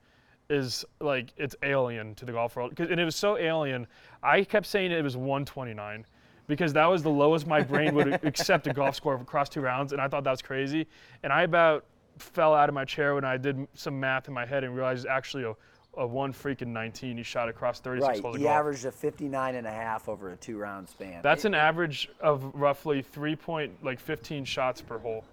is 0.49 0.85
like 0.99 1.33
it's 1.37 1.55
alien 1.63 2.15
to 2.15 2.25
the 2.25 2.31
golf 2.31 2.55
world. 2.55 2.79
And 2.79 2.99
it 2.99 3.05
was 3.05 3.15
so 3.15 3.37
alien. 3.37 3.87
I 4.21 4.43
kept 4.43 4.65
saying 4.65 4.91
it 4.91 5.03
was 5.03 5.17
129 5.17 6.05
because 6.47 6.73
that 6.73 6.85
was 6.85 7.01
the 7.03 7.09
lowest 7.09 7.47
my 7.47 7.61
brain 7.61 7.95
would 7.95 8.13
accept 8.23 8.67
a 8.67 8.73
golf 8.73 8.95
score 8.95 9.15
across 9.15 9.49
two 9.49 9.61
rounds, 9.61 9.93
and 9.93 10.01
I 10.01 10.07
thought 10.07 10.23
that 10.25 10.31
was 10.31 10.41
crazy. 10.41 10.87
And 11.23 11.33
I 11.33 11.43
about 11.43 11.85
fell 12.17 12.53
out 12.53 12.69
of 12.69 12.75
my 12.75 12.85
chair 12.85 13.15
when 13.15 13.25
I 13.25 13.37
did 13.37 13.67
some 13.73 13.99
math 13.99 14.27
in 14.27 14.33
my 14.33 14.45
head 14.45 14.63
and 14.63 14.73
realized 14.75 15.03
it's 15.05 15.11
actually 15.11 15.43
a, 15.43 15.53
a 15.97 16.07
one 16.07 16.31
freaking 16.31 16.67
19 16.67 17.17
he 17.17 17.23
shot 17.23 17.49
across 17.49 17.79
36 17.81 18.07
Right. 18.07 18.21
holes 18.21 18.35
of 18.35 18.39
He 18.41 18.45
golf. 18.45 18.57
averaged 18.57 18.85
a 18.85 18.91
59 18.91 19.55
and 19.55 19.67
a 19.67 19.71
half 19.71 20.07
over 20.07 20.31
a 20.31 20.35
two 20.37 20.57
round 20.57 20.87
span. 20.87 21.21
That's 21.23 21.43
an 21.45 21.53
average 21.55 22.09
of 22.21 22.51
roughly 22.53 23.01
three 23.01 23.35
point 23.35 23.73
like 23.83 23.99
15 23.99 24.45
shots 24.45 24.79
per 24.81 24.97
hole. 24.99 25.25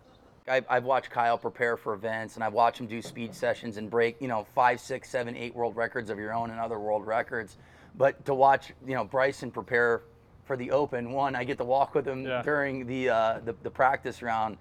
I, 0.52 0.60
I've 0.68 0.84
watched 0.84 1.10
Kyle 1.10 1.38
prepare 1.38 1.78
for 1.78 1.94
events, 1.94 2.34
and 2.34 2.44
I've 2.44 2.52
watched 2.52 2.78
him 2.78 2.86
do 2.86 3.00
speed 3.00 3.34
sessions 3.34 3.78
and 3.78 3.88
break, 3.88 4.20
you 4.20 4.28
know, 4.28 4.46
five, 4.54 4.80
six, 4.80 5.08
seven, 5.08 5.34
eight 5.34 5.54
world 5.54 5.76
records 5.76 6.10
of 6.10 6.18
your 6.18 6.34
own 6.34 6.50
and 6.50 6.60
other 6.60 6.78
world 6.78 7.06
records. 7.06 7.56
But 7.96 8.26
to 8.26 8.34
watch, 8.34 8.72
you 8.86 8.94
know, 8.94 9.04
Bryson 9.04 9.50
prepare 9.50 10.02
for 10.44 10.56
the 10.58 10.70
Open, 10.72 11.12
one, 11.12 11.34
I 11.34 11.44
get 11.44 11.56
to 11.58 11.64
walk 11.64 11.94
with 11.94 12.06
him 12.06 12.26
Yeah. 12.26 12.42
during 12.42 12.86
the, 12.86 13.08
uh, 13.08 13.40
the 13.44 13.54
the 13.62 13.70
practice 13.70 14.20
round. 14.20 14.58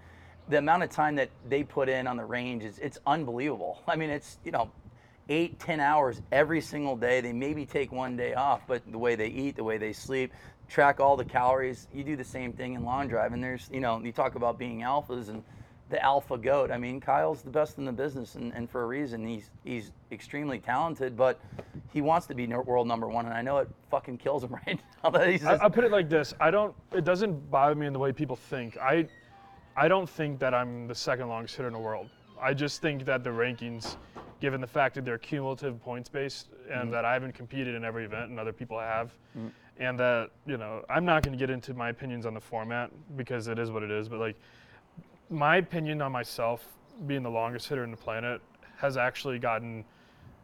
The 0.47 0.57
amount 0.59 0.83
of 0.83 0.89
time 0.91 1.15
that 1.15 1.29
they 1.47 1.63
put 1.63 1.89
in 1.89 2.07
on 2.07 2.15
the 2.17 2.25
range 2.25 2.63
is 2.63 2.79
it's 2.79 2.97
unbelievable. 3.05 3.81
I 3.87 3.97
mean, 3.97 4.09
it's 4.09 4.37
you 4.45 4.51
know, 4.51 4.71
eight, 5.27 5.59
ten 5.59 5.81
hours 5.81 6.21
every 6.31 6.61
single 6.61 6.95
day. 6.95 7.19
They 7.19 7.33
maybe 7.33 7.65
take 7.65 7.91
one 7.91 8.15
day 8.15 8.33
off, 8.33 8.61
but 8.65 8.81
the 8.89 8.97
way 8.97 9.15
they 9.15 9.27
eat, 9.27 9.57
the 9.57 9.63
way 9.65 9.77
they 9.77 9.91
sleep, 9.91 10.31
track 10.69 11.01
all 11.01 11.17
the 11.17 11.25
calories. 11.25 11.87
You 11.93 12.05
do 12.05 12.15
the 12.15 12.23
same 12.23 12.53
thing 12.53 12.75
in 12.75 12.85
long 12.85 13.09
drive, 13.09 13.33
and 13.33 13.43
there's 13.43 13.69
you 13.73 13.81
know, 13.81 13.99
you 13.99 14.13
talk 14.13 14.35
about 14.35 14.57
being 14.57 14.81
alphas 14.81 15.27
and 15.27 15.43
the 15.91 16.03
alpha 16.03 16.37
goat. 16.37 16.71
I 16.71 16.77
mean, 16.77 16.99
Kyle's 16.99 17.43
the 17.43 17.51
best 17.51 17.77
in 17.77 17.85
the 17.85 17.91
business, 17.91 18.35
and, 18.35 18.53
and 18.53 18.67
for 18.69 18.83
a 18.83 18.87
reason. 18.87 19.27
He's 19.27 19.51
he's 19.63 19.91
extremely 20.11 20.57
talented, 20.57 21.15
but 21.15 21.39
he 21.93 22.01
wants 22.01 22.25
to 22.27 22.33
be 22.33 22.47
world 22.47 22.87
number 22.87 23.07
one, 23.07 23.25
and 23.25 23.33
I 23.33 23.41
know 23.41 23.57
it 23.57 23.69
fucking 23.91 24.17
kills 24.17 24.43
him 24.43 24.57
right 24.67 24.79
now. 25.03 25.11
That 25.11 25.29
he's 25.29 25.45
I, 25.45 25.51
just, 25.51 25.63
I'll 25.63 25.69
put 25.69 25.83
it 25.83 25.91
like 25.91 26.09
this: 26.09 26.33
I 26.39 26.49
don't. 26.49 26.73
It 26.91 27.03
doesn't 27.03 27.51
bother 27.51 27.75
me 27.75 27.85
in 27.85 27.93
the 27.93 27.99
way 27.99 28.11
people 28.11 28.35
think. 28.35 28.77
I, 28.77 29.07
I 29.75 29.87
don't 29.87 30.09
think 30.09 30.39
that 30.39 30.53
I'm 30.53 30.87
the 30.87 30.95
second 30.95 31.27
longest 31.27 31.55
hitter 31.55 31.67
in 31.67 31.73
the 31.73 31.79
world. 31.79 32.09
I 32.41 32.53
just 32.53 32.81
think 32.81 33.05
that 33.05 33.23
the 33.23 33.29
rankings, 33.29 33.97
given 34.39 34.61
the 34.61 34.67
fact 34.67 34.95
that 34.95 35.05
they're 35.05 35.19
cumulative 35.19 35.79
points 35.81 36.09
based, 36.09 36.47
and 36.71 36.83
mm-hmm. 36.83 36.91
that 36.91 37.05
I 37.05 37.13
haven't 37.13 37.33
competed 37.33 37.75
in 37.75 37.83
every 37.83 38.05
event 38.05 38.31
and 38.31 38.39
other 38.39 38.53
people 38.53 38.79
have, 38.79 39.13
mm-hmm. 39.37 39.49
and 39.77 39.99
that 39.99 40.31
you 40.45 40.57
know 40.57 40.83
I'm 40.89 41.05
not 41.05 41.21
going 41.23 41.37
to 41.37 41.39
get 41.39 41.49
into 41.49 41.73
my 41.73 41.89
opinions 41.89 42.25
on 42.25 42.33
the 42.33 42.41
format 42.41 42.91
because 43.17 43.49
it 43.49 43.59
is 43.59 43.71
what 43.71 43.83
it 43.83 43.91
is. 43.91 44.07
But 44.07 44.19
like, 44.19 44.37
my 45.31 45.57
opinion 45.57 46.01
on 46.01 46.11
myself 46.11 46.67
being 47.07 47.23
the 47.23 47.29
longest 47.29 47.67
hitter 47.69 47.83
in 47.83 47.91
the 47.91 47.97
planet 47.97 48.41
has 48.77 48.97
actually 48.97 49.39
gotten 49.39 49.85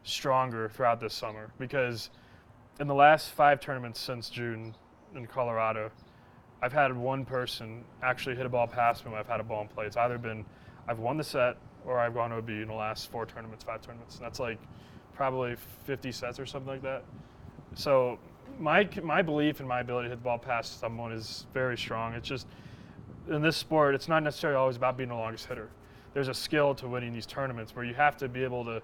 stronger 0.03 0.69
throughout 0.69 0.99
this 1.01 1.13
summer 1.13 1.51
because 1.59 2.09
in 2.79 2.87
the 2.87 2.95
last 2.95 3.31
five 3.31 3.59
tournaments 3.59 3.99
since 3.99 4.29
June 4.29 4.73
in 5.13 5.27
Colorado, 5.27 5.91
I've 6.61 6.71
had 6.71 6.95
one 6.95 7.25
person 7.25 7.83
actually 8.01 8.35
hit 8.35 8.45
a 8.45 8.49
ball 8.49 8.65
past 8.65 9.05
me 9.05 9.11
when 9.11 9.19
I've 9.19 9.27
had 9.27 9.41
a 9.41 9.43
ball 9.43 9.61
in 9.61 9.67
play. 9.67 9.85
It's 9.85 9.97
either 9.97 10.17
been 10.17 10.45
I've 10.87 10.99
won 10.99 11.17
the 11.17 11.23
set 11.23 11.57
or 11.85 11.99
I've 11.99 12.13
gone 12.13 12.31
OB 12.31 12.49
in 12.49 12.67
the 12.67 12.73
last 12.73 13.11
four 13.11 13.25
tournaments, 13.25 13.63
five 13.63 13.81
tournaments. 13.81 14.15
And 14.15 14.25
that's 14.25 14.39
like 14.39 14.59
probably 15.13 15.55
50 15.85 16.11
sets 16.11 16.39
or 16.39 16.45
something 16.45 16.71
like 16.71 16.81
that. 16.83 17.03
So 17.75 18.19
my 18.57 18.87
my 19.03 19.21
belief 19.21 19.59
in 19.59 19.67
my 19.67 19.81
ability 19.81 20.05
to 20.05 20.09
hit 20.11 20.19
the 20.19 20.23
ball 20.23 20.39
past 20.39 20.79
someone 20.79 21.11
is 21.11 21.45
very 21.53 21.77
strong. 21.77 22.13
It's 22.13 22.27
just 22.27 22.47
in 23.29 23.41
this 23.41 23.57
sport, 23.57 23.95
it's 23.95 24.07
not 24.07 24.23
necessarily 24.23 24.57
always 24.57 24.75
about 24.75 24.97
being 24.97 25.09
the 25.09 25.15
longest 25.15 25.45
hitter. 25.47 25.69
There's 26.13 26.27
a 26.27 26.33
skill 26.33 26.73
to 26.75 26.87
winning 26.87 27.13
these 27.13 27.25
tournaments 27.25 27.75
where 27.75 27.85
you 27.85 27.93
have 27.93 28.17
to 28.17 28.27
be 28.27 28.43
able 28.43 28.65
to 28.65 28.81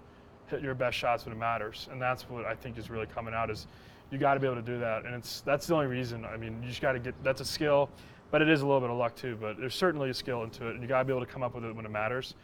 hit 0.47 0.61
your 0.61 0.75
best 0.75 0.97
shots 0.97 1.25
when 1.25 1.33
it 1.33 1.39
matters, 1.39 1.87
and 1.91 2.01
that's 2.01 2.29
what 2.29 2.45
I 2.45 2.55
think 2.55 2.77
is 2.77 2.89
really 2.89 3.07
coming 3.07 3.33
out. 3.33 3.49
Is 3.49 3.67
you 4.11 4.17
got 4.17 4.35
to 4.35 4.39
be 4.39 4.45
able 4.45 4.57
to 4.57 4.61
do 4.61 4.77
that, 4.79 5.05
and 5.05 5.15
it's 5.15 5.41
that's 5.41 5.67
the 5.67 5.73
only 5.73 5.87
reason. 5.87 6.25
I 6.25 6.37
mean, 6.37 6.61
you 6.61 6.69
just 6.69 6.81
got 6.81 6.93
to 6.93 6.99
get 6.99 7.15
that's 7.23 7.41
a 7.41 7.45
skill, 7.45 7.89
but 8.31 8.41
it 8.41 8.49
is 8.49 8.61
a 8.61 8.65
little 8.65 8.81
bit 8.81 8.89
of 8.89 8.97
luck 8.97 9.15
too. 9.15 9.37
But 9.39 9.57
there's 9.57 9.75
certainly 9.75 10.09
a 10.09 10.13
skill 10.13 10.43
into 10.43 10.67
it, 10.67 10.73
and 10.73 10.81
you 10.81 10.87
got 10.87 10.99
to 10.99 11.05
be 11.05 11.13
able 11.13 11.25
to 11.25 11.31
come 11.31 11.43
up 11.43 11.55
with 11.55 11.65
it 11.65 11.75
when 11.75 11.85
it 11.85 11.91
matters. 11.91 12.35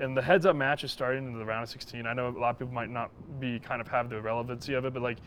And 0.00 0.16
the 0.16 0.22
heads-up 0.22 0.56
match 0.56 0.84
is 0.84 0.92
starting 0.92 1.26
in 1.26 1.38
the 1.38 1.44
round 1.44 1.64
of 1.64 1.68
16. 1.68 2.06
I 2.06 2.14
know 2.14 2.28
a 2.28 2.30
lot 2.30 2.50
of 2.50 2.58
people 2.58 2.72
might 2.72 2.88
not 2.88 3.10
be 3.40 3.58
kind 3.58 3.80
of 3.80 3.88
have 3.88 4.08
the 4.08 4.22
relevancy 4.22 4.72
of 4.72 4.86
it, 4.86 4.94
but 4.94 5.02
like 5.02 5.18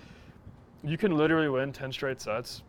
you 0.84 0.98
can 0.98 1.16
literally 1.16 1.50
win 1.50 1.72
10 1.72 1.92
straight 1.92 2.20
sets 2.20 2.64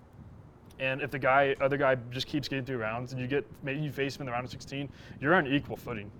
and 0.78 1.00
if 1.00 1.10
the 1.10 1.18
guy, 1.18 1.56
other 1.60 1.76
guy, 1.76 1.96
just 2.10 2.26
keeps 2.26 2.48
getting 2.48 2.64
through 2.64 2.78
rounds, 2.78 3.12
and 3.12 3.20
you 3.20 3.26
get 3.26 3.46
maybe 3.62 3.80
you 3.80 3.90
face 3.90 4.16
him 4.16 4.22
in 4.22 4.26
the 4.26 4.32
round 4.32 4.44
of 4.44 4.50
16, 4.50 4.88
you're 5.20 5.34
on 5.34 5.46
equal 5.46 5.76
footing. 5.76 6.10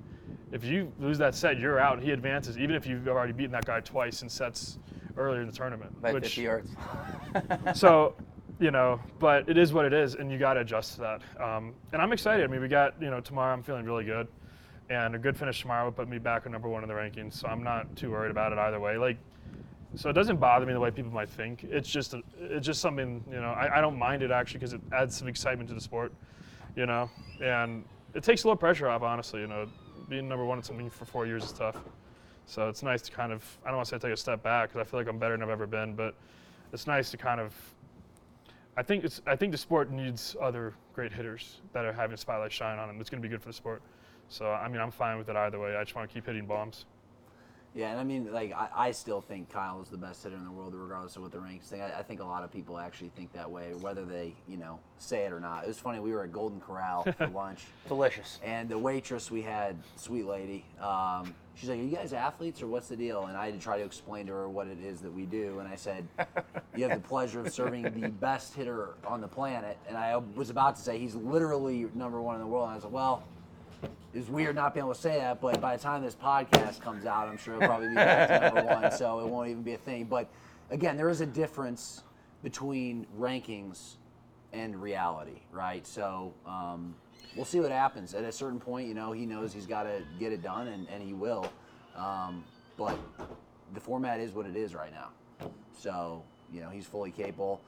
If 0.53 0.65
you 0.65 0.93
lose 0.99 1.19
that 1.19 1.35
set, 1.35 1.59
you're 1.59 1.79
out. 1.79 1.95
And 1.95 2.03
he 2.03 2.13
advances, 2.13 2.57
even 2.59 2.77
if 2.77 2.87
you've 2.87 3.09
already 3.09 3.33
beaten 3.33 3.53
that 3.53 3.67
guy 3.67 3.81
twice 3.81 4.23
in 4.23 4.29
sets 4.29 4.79
earlier 5.17 5.41
in 5.41 5.47
the 5.47 5.53
tournament. 5.53 6.01
by 6.01 6.13
which- 6.13 6.25
50 6.25 6.43
yards. 6.43 6.71
so, 7.75 8.15
you 8.61 8.71
know, 8.71 9.01
but 9.19 9.49
it 9.49 9.59
is 9.59 9.73
what 9.73 9.85
it 9.85 9.93
is, 9.93 10.15
and 10.15 10.31
you 10.31 10.39
got 10.39 10.55
to 10.55 10.61
adjust 10.61 10.95
to 10.95 11.01
that. 11.01 11.23
Um, 11.43 11.75
and 11.93 12.01
I'm 12.01 12.13
excited. 12.13 12.45
I 12.45 12.47
mean, 12.47 12.61
we 12.61 12.69
got 12.69 12.95
you 13.01 13.11
know 13.11 13.21
tomorrow. 13.21 13.53
I'm 13.53 13.63
feeling 13.63 13.85
really 13.85 14.05
good, 14.05 14.29
and 14.89 15.15
a 15.15 15.19
good 15.19 15.37
finish 15.37 15.61
tomorrow 15.61 15.85
would 15.87 15.97
put 15.97 16.09
me 16.09 16.19
back 16.19 16.47
at 16.47 16.53
number 16.53 16.69
one 16.69 16.83
in 16.83 16.89
the 16.89 16.95
rankings. 16.95 17.35
So 17.35 17.49
I'm 17.49 17.63
not 17.63 17.95
too 17.97 18.11
worried 18.11 18.31
about 18.31 18.53
it 18.53 18.59
either 18.59 18.81
way. 18.81 18.97
Like, 18.97 19.19
so 19.97 20.11
it 20.11 20.13
doesn't 20.13 20.37
bother 20.37 20.67
me 20.67 20.75
the 20.75 20.81
way 20.81 20.91
people 20.91 21.11
might 21.11 21.29
think. 21.29 21.65
It's 21.65 21.89
just 21.89 22.15
a, 22.15 22.23
it's 22.39 22.67
just 22.67 22.81
something 22.81 23.25
you 23.31 23.41
know. 23.41 23.51
I, 23.51 23.79
I 23.79 23.81
don't 23.81 23.99
mind 23.99 24.23
it 24.23 24.31
actually 24.31 24.61
because 24.61 24.75
it 24.75 24.81
adds 24.93 25.17
some 25.17 25.27
excitement 25.27 25.69
to 25.71 25.75
the 25.75 25.81
sport, 25.81 26.13
you 26.77 26.87
know, 26.87 27.11
and 27.43 27.85
it 28.15 28.23
takes 28.23 28.45
a 28.45 28.47
little 28.47 28.59
pressure 28.59 28.89
off. 28.89 29.03
Honestly, 29.03 29.41
you 29.41 29.47
know, 29.47 29.67
being 30.09 30.29
number 30.29 30.45
one 30.45 30.59
in 30.59 30.65
something 30.65 30.91
for 30.91 31.07
four 31.07 31.27
years 31.27 31.45
is 31.45 31.53
tough. 31.53 31.77
So 32.45 32.69
it's 32.69 32.83
nice 32.83 33.03
to 33.03 33.13
kind 33.13 33.33
of 33.33 33.43
I 33.65 33.69
don't 33.69 33.77
want 33.77 33.89
to 33.89 33.95
say 33.97 33.99
take 33.99 34.13
a 34.13 34.17
step 34.17 34.43
back 34.43 34.69
because 34.69 34.87
I 34.87 34.89
feel 34.89 35.01
like 35.01 35.09
I'm 35.09 35.19
better 35.19 35.35
than 35.35 35.43
I've 35.43 35.51
ever 35.51 35.67
been, 35.67 35.95
but 35.95 36.15
it's 36.73 36.87
nice 36.87 37.11
to 37.11 37.17
kind 37.17 37.41
of 37.41 37.55
I 38.77 38.83
think 38.83 39.05
it's 39.05 39.23
I 39.27 39.35
think 39.35 39.53
the 39.53 39.59
sport 39.59 39.91
needs 39.91 40.37
other 40.41 40.75
great 40.93 41.13
hitters 41.13 41.63
that 41.73 41.87
are 41.87 41.93
having 41.93 42.13
a 42.15 42.19
spotlight 42.19 42.53
shine 42.53 42.79
on 42.79 42.89
them. 42.89 43.01
It's 43.01 43.09
going 43.09 43.23
to 43.23 43.27
be 43.27 43.33
good 43.33 43.41
for 43.41 43.49
the 43.49 43.55
sport. 43.55 43.83
So 44.29 44.51
I 44.51 44.69
mean, 44.69 44.81
I'm 44.81 44.91
fine 44.91 45.17
with 45.17 45.31
it 45.31 45.37
either 45.37 45.59
way. 45.59 45.75
I 45.75 45.83
just 45.85 45.97
want 45.97 46.09
to 46.09 46.15
keep 46.15 46.27
hitting 46.27 46.47
bombs. 46.47 46.85
Yeah, 47.77 47.91
and 47.91 48.01
I 48.01 48.05
mean, 48.05 48.33
like, 48.33 48.55
I, 48.55 48.69
I 48.75 48.91
still 48.93 49.21
think 49.21 49.51
Kyle 49.51 49.83
is 49.83 49.91
the 49.91 49.99
best 49.99 50.23
hitter 50.25 50.35
in 50.35 50.47
the 50.47 50.51
world, 50.51 50.73
regardless 50.75 51.15
of 51.17 51.23
what 51.23 51.31
the 51.31 51.39
ranks 51.39 51.69
think. 51.69 51.83
I, 51.83 51.99
I 51.99 52.03
think 52.03 52.21
a 52.21 52.25
lot 52.25 52.43
of 52.43 52.51
people 52.51 52.79
actually 52.79 53.11
think 53.11 53.35
that 53.35 53.51
way, 53.51 53.75
whether 53.83 54.07
they, 54.07 54.35
you 54.49 54.57
know, 54.57 54.81
say 54.97 55.27
it 55.27 55.33
or 55.33 55.41
not. 55.41 55.65
It 55.65 55.69
was 55.69 55.79
funny. 55.79 56.01
We 56.01 56.13
were 56.13 56.25
at 56.25 56.33
Golden 56.33 56.59
Corral 56.59 57.03
for 57.19 57.27
lunch, 57.27 57.65
Delicious. 57.87 58.41
and 58.43 58.67
the 58.71 58.79
waitress 58.79 59.31
we 59.31 59.43
had, 59.43 59.77
sweet 59.97 60.25
lady, 60.25 60.65
um, 60.81 61.35
she's 61.55 61.69
like, 61.69 61.79
"Are 61.79 61.83
you 61.83 61.95
guys 61.95 62.15
athletes 62.15 62.63
or 62.63 62.67
what's 62.67 62.89
the 62.89 62.97
deal?" 62.97 63.27
And 63.27 63.37
I 63.37 63.45
had 63.45 63.55
to 63.55 63.61
try 63.61 63.77
to 63.77 63.85
explain 63.85 64.25
to 64.29 64.33
her 64.33 64.49
what 64.49 64.69
it 64.69 64.79
is 64.83 65.03
that 65.03 65.13
we 65.13 65.27
do, 65.27 65.59
and 65.59 65.69
I 65.69 65.77
said, 65.77 66.09
"You 66.75 66.89
have 66.89 67.03
the 67.03 67.07
pleasure 67.07 67.41
of 67.41 67.53
serving 67.53 67.83
the 67.83 68.09
best 68.21 68.55
hitter 68.55 68.95
on 69.07 69.21
the 69.21 69.29
planet." 69.29 69.77
And 69.87 69.99
I 69.99 70.17
was 70.17 70.49
about 70.49 70.77
to 70.77 70.83
say 70.83 70.99
he's 70.99 71.15
literally 71.15 71.89
number 71.95 72.23
one 72.23 72.37
in 72.37 72.41
the 72.41 72.47
world, 72.47 72.65
and 72.65 72.73
I 72.73 72.75
was 72.77 72.85
like, 72.85 72.93
"Well." 72.95 73.23
It's 74.17 74.31
weird 74.31 74.57
not 74.57 74.73
being 74.73 74.85
able 74.85 74.95
to 74.95 75.01
say 75.01 75.19
that, 75.19 75.43
but 75.43 75.61
by 75.61 75.77
the 75.77 75.83
time 75.83 76.03
this 76.03 76.15
podcast 76.15 76.81
comes 76.81 77.05
out, 77.05 77.29
I'm 77.29 77.37
sure 77.37 77.57
it'll 77.57 77.69
probably 77.69 77.91
be 77.91 77.97
back 77.97 78.29
to 78.29 78.47
number 78.47 78.65
one, 78.65 78.91
so 78.97 79.21
it 79.21 79.29
won't 79.29 79.51
even 79.51 79.63
be 79.63 79.75
a 79.75 79.79
thing. 79.79 80.05
But 80.05 80.31
again, 80.71 80.97
there 80.97 81.11
is 81.11 81.21
a 81.21 81.27
difference 81.27 82.03
between 82.43 83.07
rankings 83.19 83.97
and 84.55 84.81
reality, 84.81 85.43
right? 85.53 85.87
So 85.87 86.33
um, 86.47 86.95
we'll 87.37 87.45
see 87.45 87.61
what 87.61 87.71
happens. 87.71 88.15
At 88.15 88.25
a 88.25 88.33
certain 88.33 88.59
point, 88.59 88.89
you 88.89 88.95
know, 88.95 89.13
he 89.13 89.27
knows 89.27 89.53
he's 89.53 89.67
got 89.67 89.83
to 89.83 90.03
get 90.19 90.33
it 90.33 90.43
done, 90.43 90.69
and, 90.69 90.89
and 90.89 91.03
he 91.03 91.13
will. 91.13 91.53
Um, 91.95 92.43
but 92.79 92.99
the 93.75 93.81
format 93.81 94.19
is 94.19 94.33
what 94.33 94.47
it 94.47 94.57
is 94.57 94.75
right 94.75 94.93
now. 94.95 95.51
So, 95.79 96.23
you 96.51 96.63
know, 96.63 96.71
he's 96.71 96.87
fully 96.87 97.11
capable. 97.11 97.61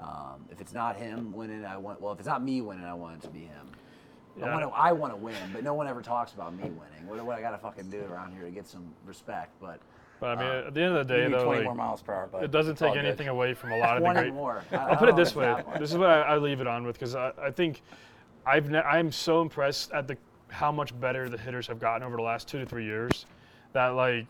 Um, 0.00 0.46
if 0.50 0.60
it's 0.60 0.72
not 0.72 0.96
him 0.96 1.32
winning, 1.32 1.64
I 1.64 1.76
want. 1.76 2.00
Well, 2.00 2.12
if 2.12 2.18
it's 2.18 2.26
not 2.26 2.42
me 2.42 2.60
winning, 2.60 2.84
I 2.84 2.94
want 2.94 3.22
it 3.22 3.26
to 3.26 3.32
be 3.32 3.40
him. 3.40 3.68
I 4.42 4.48
want 4.50 4.62
to. 4.62 4.68
I 4.68 4.92
want 4.92 5.12
to 5.12 5.16
win, 5.16 5.34
but 5.52 5.64
no 5.64 5.74
one 5.74 5.86
ever 5.88 6.02
talks 6.02 6.32
about 6.32 6.54
me 6.54 6.64
winning. 6.64 7.06
What, 7.06 7.24
what 7.24 7.38
I 7.38 7.40
got 7.40 7.50
to 7.52 7.58
fucking 7.58 7.90
do 7.90 8.02
around 8.10 8.32
here 8.34 8.44
to 8.44 8.50
get 8.50 8.66
some 8.66 8.84
respect? 9.04 9.50
But 9.60 9.80
But 10.20 10.38
I 10.38 10.40
mean, 10.42 10.46
Uh, 10.64 10.66
at 10.68 10.74
the 10.74 10.82
end 10.82 10.96
of 10.96 11.06
the 11.06 11.14
day, 11.14 11.28
though, 11.28 11.44
20 11.44 11.58
like, 11.58 11.64
more 11.64 11.74
miles 11.74 12.02
per 12.02 12.12
hour, 12.14 12.28
but 12.30 12.42
it 12.44 12.50
doesn't 12.50 12.76
take 12.76 12.94
good. 12.94 13.04
anything 13.04 13.28
away 13.28 13.54
from 13.54 13.72
a 13.72 13.78
lot 13.78 13.96
of 13.96 14.02
the 14.02 14.12
great. 14.12 14.32
more. 14.34 14.62
I- 14.72 14.76
I'll 14.76 14.96
put 14.96 15.08
it 15.08 15.16
this 15.16 15.34
way. 15.34 15.46
it's 15.48 15.56
that 15.56 15.66
one. 15.66 15.80
This 15.80 15.90
is 15.92 15.98
what 15.98 16.10
I, 16.10 16.20
I 16.22 16.36
leave 16.36 16.60
it 16.60 16.66
on 16.66 16.84
with 16.84 16.96
because 16.98 17.14
I, 17.14 17.32
I 17.42 17.50
think 17.50 17.82
I've 18.44 18.68
ne- 18.70 18.78
I'm 18.80 19.10
so 19.10 19.40
impressed 19.42 19.92
at 19.92 20.06
the 20.06 20.16
how 20.48 20.70
much 20.70 20.98
better 21.00 21.28
the 21.28 21.38
hitters 21.38 21.66
have 21.66 21.80
gotten 21.80 22.02
over 22.02 22.16
the 22.16 22.22
last 22.22 22.46
two 22.46 22.58
to 22.58 22.66
three 22.66 22.84
years. 22.84 23.26
That 23.72 23.88
like, 23.88 24.26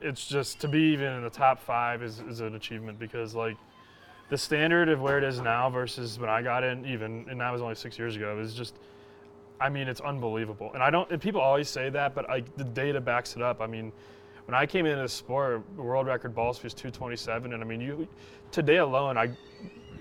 it's 0.00 0.26
just 0.26 0.60
to 0.60 0.68
be 0.68 0.80
even 0.92 1.12
in 1.14 1.22
the 1.22 1.30
top 1.30 1.60
five 1.60 2.02
is, 2.02 2.20
is 2.20 2.40
an 2.40 2.54
achievement 2.54 2.98
because 2.98 3.34
like, 3.34 3.56
the 4.28 4.38
standard 4.38 4.88
of 4.88 5.00
where 5.00 5.18
it 5.18 5.24
is 5.24 5.40
now 5.40 5.70
versus 5.70 6.18
when 6.18 6.28
I 6.28 6.42
got 6.42 6.62
in, 6.64 6.84
even 6.86 7.26
and 7.30 7.40
that 7.40 7.50
was 7.52 7.62
only 7.62 7.74
six 7.74 7.98
years 7.98 8.16
ago, 8.16 8.38
is 8.38 8.52
just. 8.54 8.74
I 9.60 9.68
mean, 9.68 9.88
it's 9.88 10.00
unbelievable, 10.00 10.70
and 10.74 10.82
I 10.82 10.90
don't. 10.90 11.10
And 11.10 11.20
people 11.20 11.40
always 11.40 11.68
say 11.68 11.88
that, 11.90 12.14
but 12.14 12.28
like 12.28 12.56
the 12.56 12.64
data 12.64 13.00
backs 13.00 13.36
it 13.36 13.42
up. 13.42 13.60
I 13.60 13.66
mean, 13.66 13.92
when 14.44 14.54
I 14.54 14.66
came 14.66 14.86
into 14.86 15.00
the 15.02 15.08
sport, 15.08 15.62
world 15.76 16.06
record 16.06 16.34
ball 16.34 16.52
speed 16.52 16.66
is 16.66 16.74
227, 16.74 17.52
and 17.52 17.62
I 17.62 17.66
mean, 17.66 17.80
you 17.80 18.06
today 18.50 18.76
alone, 18.78 19.16
I 19.16 19.30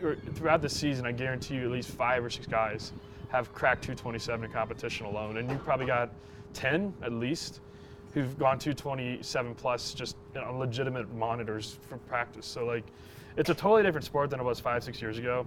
or 0.03 0.15
throughout 0.33 0.61
the 0.61 0.69
season, 0.69 1.05
I 1.05 1.11
guarantee 1.11 1.55
you 1.55 1.63
at 1.63 1.71
least 1.71 1.89
five 1.89 2.23
or 2.23 2.29
six 2.29 2.45
guys 2.45 2.91
have 3.29 3.53
cracked 3.53 3.83
227 3.83 4.45
in 4.45 4.51
competition 4.51 5.05
alone, 5.05 5.37
and 5.37 5.49
you 5.49 5.57
probably 5.57 5.85
got 5.85 6.11
10 6.53 6.93
at 7.01 7.11
least 7.11 7.61
who've 8.13 8.37
gone 8.39 8.57
227 8.57 9.55
plus 9.55 9.93
just 9.93 10.15
you 10.33 10.41
know, 10.41 10.57
legitimate 10.57 11.13
monitors 11.13 11.77
for 11.87 11.97
practice. 11.97 12.45
So 12.45 12.65
like, 12.65 12.85
it's 13.35 13.49
a 13.49 13.53
totally 13.53 13.83
different 13.83 14.05
sport 14.05 14.29
than 14.29 14.39
it 14.39 14.43
was 14.43 14.59
five, 14.59 14.83
six 14.83 15.01
years 15.01 15.17
ago. 15.17 15.45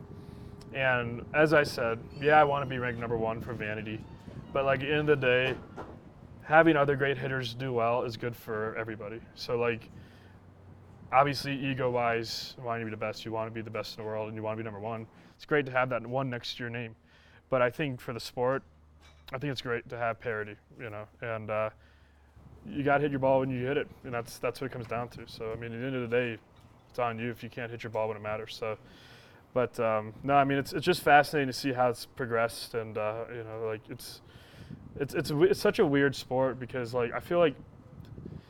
And 0.75 1.25
as 1.35 1.53
I 1.53 1.63
said, 1.63 1.99
yeah, 2.21 2.41
I 2.41 2.45
want 2.45 2.65
to 2.65 2.69
be 2.69 2.79
ranked 2.79 3.01
number 3.01 3.17
one 3.17 3.41
for 3.41 3.53
vanity, 3.53 4.05
but 4.53 4.65
like 4.65 4.81
at 4.81 4.87
the 4.87 4.93
end 4.93 5.09
of 5.09 5.21
the 5.21 5.27
day, 5.27 5.55
having 6.43 6.77
other 6.77 6.95
great 6.97 7.19
hitters 7.19 7.55
do 7.55 7.73
well 7.73 8.03
is 8.03 8.17
good 8.17 8.37
for 8.37 8.77
everybody. 8.77 9.21
So 9.35 9.57
like, 9.59 9.89
obviously, 11.13 11.55
ego-wise, 11.55 12.55
wanting 12.63 12.81
to 12.81 12.85
be 12.87 12.91
the 12.91 12.97
best, 12.97 13.25
you 13.25 13.33
want 13.33 13.51
to 13.51 13.55
be 13.55 13.63
the 13.63 13.71
best 13.71 13.97
in 13.97 14.05
the 14.05 14.09
world, 14.09 14.29
and 14.29 14.37
you 14.37 14.43
want 14.43 14.57
to 14.57 14.63
be 14.63 14.65
number 14.65 14.81
one. 14.81 15.07
It's 15.37 15.47
great 15.47 15.67
to 15.67 15.73
have 15.73 15.89
that 15.91 16.07
one 16.07 16.29
next 16.29 16.57
to 16.57 16.63
your 16.63 16.71
name, 16.71 16.95
but 17.49 17.63
I 17.63 17.71
think 17.71 18.01
for 18.01 18.13
the 18.13 18.21
sport, 18.21 18.63
I 19.33 19.39
think 19.39 19.51
it's 19.51 19.63
great 19.63 19.89
to 19.89 19.97
have 19.97 20.21
parity, 20.21 20.57
you 20.81 20.91
know, 20.91 21.05
and 21.21 21.51
uh, 21.51 21.71
you 22.67 22.83
got 22.83 22.99
to 22.99 23.03
hit 23.03 23.11
your 23.11 23.21
ball 23.21 23.41
when 23.41 23.51
you 23.51 23.65
hit 23.65 23.77
it, 23.77 23.89
and 24.05 24.13
that's 24.13 24.39
that's 24.39 24.61
what 24.61 24.71
it 24.71 24.73
comes 24.73 24.87
down 24.87 25.09
to. 25.11 25.21
So 25.27 25.53
I 25.53 25.57
mean, 25.57 25.73
at 25.73 25.81
the 25.81 25.87
end 25.87 25.97
of 25.97 26.11
the 26.11 26.17
day, 26.17 26.39
it's 26.91 26.99
on 26.99 27.19
you 27.19 27.31
if 27.31 27.43
you 27.43 27.49
can't 27.51 27.71
hit 27.71 27.83
your 27.83 27.91
ball 27.91 28.09
when 28.09 28.17
it 28.17 28.23
matters. 28.23 28.55
So. 28.59 28.77
But 29.59 29.81
um, 29.81 30.15
no, 30.23 30.35
I 30.35 30.45
mean 30.45 30.57
it's, 30.57 30.73
it's 30.73 30.87
just 30.87 31.03
fascinating 31.03 31.49
to 31.49 31.53
see 31.53 31.73
how 31.73 31.89
it's 31.89 32.07
progressed, 32.07 32.75
and 32.75 32.97
uh, 32.97 33.25
you 33.29 33.43
know, 33.43 33.67
like 33.67 33.81
it's 33.91 34.21
it's 35.01 35.15
it's, 35.15 35.33
it's 35.33 35.59
such 35.59 35.81
a 35.81 35.85
weird 35.85 36.15
sport 36.15 36.61
because 36.61 36.95
like 36.95 37.13
I 37.13 37.19
feel 37.19 37.41
like 37.41 37.57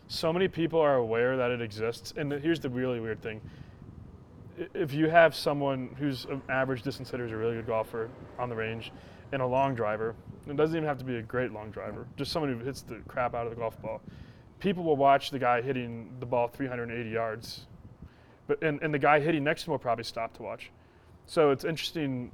so 0.08 0.34
many 0.34 0.48
people 0.48 0.78
are 0.78 0.96
aware 0.96 1.38
that 1.38 1.50
it 1.50 1.62
exists, 1.62 2.12
and 2.14 2.30
here's 2.30 2.60
the 2.60 2.68
really 2.68 3.00
weird 3.00 3.22
thing: 3.22 3.40
if 4.74 4.92
you 4.92 5.08
have 5.08 5.34
someone 5.34 5.96
who's 5.98 6.26
an 6.26 6.42
average 6.50 6.82
distance 6.82 7.10
hitter, 7.10 7.24
is 7.24 7.32
a 7.32 7.36
really 7.38 7.54
good 7.54 7.66
golfer 7.66 8.10
on 8.38 8.50
the 8.50 8.54
range, 8.54 8.92
and 9.32 9.40
a 9.40 9.46
long 9.46 9.74
driver, 9.74 10.14
it 10.46 10.58
doesn't 10.58 10.76
even 10.76 10.86
have 10.86 10.98
to 10.98 11.06
be 11.06 11.16
a 11.16 11.22
great 11.22 11.52
long 11.52 11.70
driver, 11.70 12.06
just 12.18 12.32
someone 12.32 12.52
who 12.52 12.62
hits 12.62 12.82
the 12.82 12.96
crap 13.08 13.34
out 13.34 13.46
of 13.46 13.50
the 13.54 13.58
golf 13.58 13.80
ball. 13.80 14.02
People 14.58 14.84
will 14.84 14.98
watch 14.98 15.30
the 15.30 15.38
guy 15.38 15.62
hitting 15.62 16.10
the 16.20 16.26
ball 16.26 16.48
380 16.48 17.08
yards, 17.08 17.66
but 18.46 18.62
and, 18.62 18.78
and 18.82 18.92
the 18.92 18.98
guy 18.98 19.20
hitting 19.20 19.42
next 19.42 19.62
to 19.62 19.68
him 19.68 19.72
will 19.72 19.78
probably 19.78 20.04
stop 20.04 20.36
to 20.36 20.42
watch. 20.42 20.70
So 21.28 21.50
it's 21.50 21.64
interesting 21.64 22.32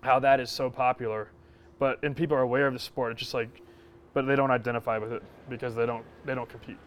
how 0.00 0.18
that 0.20 0.40
is 0.40 0.50
so 0.50 0.70
popular, 0.70 1.28
but 1.78 2.02
and 2.02 2.16
people 2.16 2.36
are 2.36 2.40
aware 2.40 2.66
of 2.66 2.72
the 2.72 2.80
sport. 2.80 3.12
It's 3.12 3.20
just 3.20 3.34
like, 3.34 3.60
but 4.14 4.26
they 4.26 4.34
don't 4.34 4.50
identify 4.50 4.96
with 4.96 5.12
it 5.12 5.22
because 5.50 5.74
they 5.74 5.84
don't 5.84 6.04
they 6.24 6.34
don't 6.34 6.48
compete. 6.48 6.78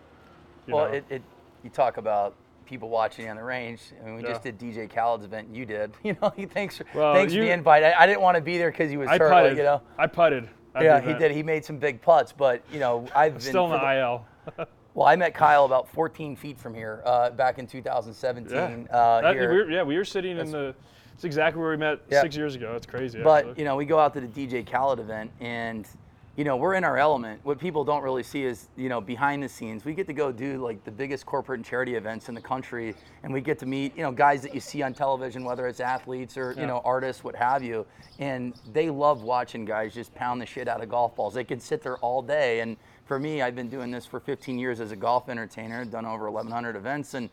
Well, 0.68 0.86
it, 0.86 1.06
it 1.10 1.22
you 1.64 1.70
talk 1.70 1.98
about 1.98 2.36
people 2.66 2.90
watching 2.90 3.30
on 3.30 3.38
the 3.38 3.44
range. 3.44 3.82
I 4.02 4.06
mean, 4.06 4.16
we 4.16 4.24
just 4.24 4.42
did 4.42 4.60
DJ 4.60 4.90
Khaled's 4.90 5.26
event. 5.26 5.48
And 5.48 5.56
You 5.56 5.66
did. 5.66 5.94
You 6.04 6.18
know, 6.22 6.34
he 6.36 6.48
thanks 6.48 6.78
for 6.78 6.86
Well, 6.96 7.14
thanks 7.14 7.34
for 7.34 7.40
the 7.40 7.52
invite. 7.52 7.84
I, 7.84 7.94
I 7.94 8.08
didn't 8.08 8.22
want 8.22 8.36
to 8.36 8.42
be 8.42 8.58
there 8.58 8.72
because 8.72 8.90
he 8.90 8.98
was 8.98 9.08
I 9.08 9.20
hurt. 9.20 9.32
putted. 9.32 9.50
Like, 9.52 9.58
you 9.58 9.64
know. 9.64 9.82
I 9.98 10.08
putted. 10.08 10.50
Yeah, 10.82 11.00
he 11.00 11.14
did. 11.14 11.32
He 11.32 11.44
made 11.44 11.64
some 11.64 11.78
big 11.78 12.02
putts, 12.02 12.34
but 12.34 12.64
you 12.72 12.80
know, 12.80 13.08
I've 13.16 13.34
been 13.34 13.42
Still 13.42 13.66
in 13.66 13.72
the 13.72 13.78
the- 13.78 14.00
IL. 14.00 14.68
Well, 14.94 15.06
I 15.06 15.16
met 15.16 15.36
Kyle 15.36 15.66
about 15.66 15.88
14 15.90 16.36
feet 16.36 16.58
from 16.60 16.74
here 16.74 17.04
uh, 17.06 17.30
back 17.30 17.60
in 17.60 17.68
2017. 17.68 18.50
Yeah. 18.90 18.98
Uh, 18.98 19.22
That- 19.22 19.36
we 19.36 19.46
were, 19.46 19.70
yeah, 19.70 19.84
we 19.84 19.96
were 19.96 20.04
sitting 20.04 20.40
in 20.40 20.50
the. 20.50 20.74
It's 21.18 21.26
exactly 21.26 21.60
where 21.60 21.72
we 21.72 21.78
met 21.78 22.00
Yeah. 22.12 22.22
six 22.22 22.38
years 22.38 22.54
ago. 22.54 22.76
It's 22.76 22.86
crazy. 22.86 23.20
But 23.24 23.48
actually. 23.48 23.64
you 23.64 23.66
know, 23.66 23.76
we 23.76 23.86
go 23.86 23.98
out 23.98 24.14
to 24.14 24.22
the 24.22 24.28
DJ 24.28 24.64
Khaled 24.64 25.00
event, 25.00 25.32
and 25.40 25.88
you 26.36 26.44
know, 26.44 26.56
we're 26.56 26.76
in 26.76 26.84
our 26.84 27.00
element. 27.00 27.40
What 27.44 27.58
people 27.58 27.84
don't 27.84 28.04
really 28.04 28.22
see 28.22 28.44
is, 28.44 28.70
you 28.76 28.90
know, 28.90 29.02
behind 29.02 29.42
the 29.42 29.50
scenes, 29.50 29.84
we 29.84 29.96
get 29.96 30.06
to 30.06 30.14
go 30.14 30.32
do 30.32 30.64
like 30.64 30.84
the 30.84 30.92
biggest 30.92 31.26
corporate 31.26 31.58
and 31.58 31.66
charity 31.66 31.96
events 31.96 32.30
in 32.30 32.36
the 32.36 32.42
country, 32.42 32.94
and 33.24 33.34
we 33.34 33.42
get 33.42 33.58
to 33.58 33.66
meet, 33.66 33.98
you 33.98 34.04
know, 34.04 34.12
guys 34.12 34.44
that 34.44 34.54
you 34.54 34.60
see 34.60 34.84
on 34.84 34.94
television, 34.94 35.44
whether 35.44 35.66
it's 35.66 35.80
athletes 35.80 36.38
or 36.38 36.54
you 36.54 36.68
know, 36.68 36.84
artists, 36.86 37.24
what 37.24 37.36
have 37.36 37.64
you, 37.64 37.84
and 38.20 38.54
they 38.72 38.92
love 38.92 39.24
watching 39.24 39.66
guys 39.66 39.96
just 39.96 40.14
pound 40.14 40.40
the 40.40 40.46
shit 40.46 40.68
out 40.68 40.84
of 40.84 40.90
golf 40.90 41.16
balls. 41.16 41.34
They 41.34 41.44
can 41.44 41.60
sit 41.60 41.82
there 41.82 41.98
all 41.98 42.22
day, 42.22 42.60
and 42.60 42.78
for 43.08 43.18
me, 43.20 43.42
I've 43.42 43.56
been 43.56 43.70
doing 43.70 43.90
this 43.90 44.06
for 44.06 44.20
15 44.20 44.60
years 44.60 44.80
as 44.82 44.92
a 44.92 44.96
golf 44.96 45.30
entertainer, 45.30 45.86
done 45.86 46.06
over 46.06 46.30
1,100 46.30 46.76
events, 46.76 47.14
and 47.14 47.30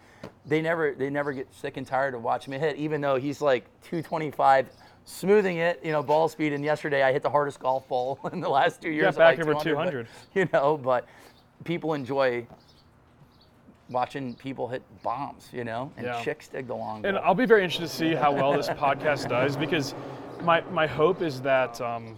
they 0.47 0.63
never 0.63 0.95
they 0.97 1.11
never 1.11 1.33
get 1.33 1.53
sick 1.53 1.77
and 1.77 1.87
tired 1.87 2.15
of 2.15 2.23
watching 2.23 2.53
me 2.53 2.59
hit, 2.59 2.77
even 2.77 3.01
though 3.01 3.17
he's 3.17 3.43
like 3.43 3.65
225, 3.83 4.71
smoothing 5.05 5.57
it, 5.59 5.81
you 5.85 5.91
know, 5.93 6.03
ball 6.03 6.29
speed. 6.29 6.53
And 6.53 6.65
yesterday 6.65 7.03
I 7.03 7.13
hit 7.13 7.23
the 7.23 7.31
hardest 7.31 7.59
golf 7.59 7.89
ball 7.89 8.21
in 8.33 8.41
the 8.41 8.49
last 8.49 8.81
two 8.81 8.91
years. 8.91 9.17
at, 9.17 9.17
back 9.17 9.39
like 9.39 9.47
over 9.47 9.63
200, 9.63 10.07
but, 10.07 10.29
You 10.41 10.49
know, 10.53 10.77
but 10.77 11.09
people 11.65 11.95
enjoy 11.95 12.47
watching 13.91 14.35
people 14.35 14.69
hit 14.69 14.83
bombs, 15.03 15.49
you 15.53 15.65
know, 15.65 15.93
and 15.97 16.07
Yeah. 16.07 16.23
chicks 16.23 16.49
dig 16.49 16.67
the 16.69 16.75
long 16.75 17.05
And 17.05 17.17
ball. 17.17 17.25
I'll 17.27 17.35
be 17.35 17.47
very 17.47 17.65
interested 17.65 17.89
to 17.89 17.95
see 17.95 18.15
how 18.15 18.33
well 18.33 18.53
this 18.53 18.69
podcast 18.85 19.29
does 19.29 19.57
because 19.57 19.95
my, 20.43 20.63
my 20.71 20.87
hope 20.87 21.21
is 21.21 21.41
that 21.43 21.81
um, 21.81 22.17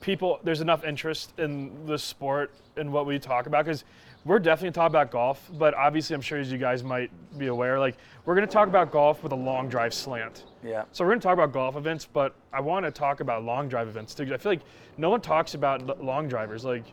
people, 0.00 0.40
there's 0.42 0.60
enough 0.60 0.84
interest 0.84 1.32
in 1.38 1.86
the 1.86 1.98
sport 1.98 2.52
and 2.76 2.92
what 2.92 3.06
we 3.06 3.18
talk 3.18 3.46
about 3.46 3.64
because 3.64 3.84
we're 4.24 4.38
definitely 4.38 4.72
talking 4.72 4.92
about 4.92 5.10
golf, 5.10 5.50
but 5.54 5.72
obviously 5.74 6.14
I'm 6.14 6.20
sure 6.20 6.38
as 6.38 6.52
you 6.52 6.58
guys 6.58 6.82
might 6.82 7.10
be 7.38 7.46
aware, 7.46 7.78
like 7.78 7.96
we're 8.24 8.34
going 8.34 8.46
to 8.46 8.52
talk 8.52 8.68
about 8.68 8.90
golf 8.90 9.22
with 9.22 9.32
a 9.32 9.36
long 9.36 9.68
drive 9.68 9.94
slant. 9.94 10.44
yeah. 10.62 10.84
So 10.92 11.04
we're 11.04 11.10
going 11.10 11.20
to 11.20 11.24
talk 11.24 11.34
about 11.34 11.52
golf 11.52 11.76
events, 11.76 12.06
but 12.12 12.34
I 12.52 12.60
want 12.60 12.84
to 12.84 12.90
talk 12.90 13.20
about 13.20 13.44
long 13.44 13.68
drive 13.68 13.88
events 13.88 14.14
too. 14.14 14.24
I 14.32 14.36
feel 14.36 14.52
like 14.52 14.62
no 14.98 15.08
one 15.08 15.20
talks 15.22 15.54
about 15.54 16.04
long 16.04 16.28
drivers. 16.28 16.64
Like, 16.64 16.84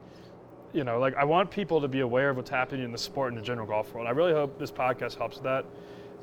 you 0.74 0.84
know, 0.84 1.00
like 1.00 1.16
I 1.16 1.26
want 1.26 1.52
people 1.52 1.82
to 1.82 1.88
be 1.88 2.00
aware 2.00 2.30
of 2.30 2.38
what's 2.38 2.50
happening 2.50 2.86
in 2.86 2.92
the 2.92 2.98
sport 2.98 3.34
in 3.34 3.40
the 3.40 3.46
general 3.46 3.68
golf 3.68 3.94
world. 3.94 4.08
I 4.08 4.12
really 4.12 4.34
hope 4.34 4.58
this 4.58 4.72
podcast 4.72 5.18
helps 5.18 5.36
with 5.36 5.44
that. 5.44 5.66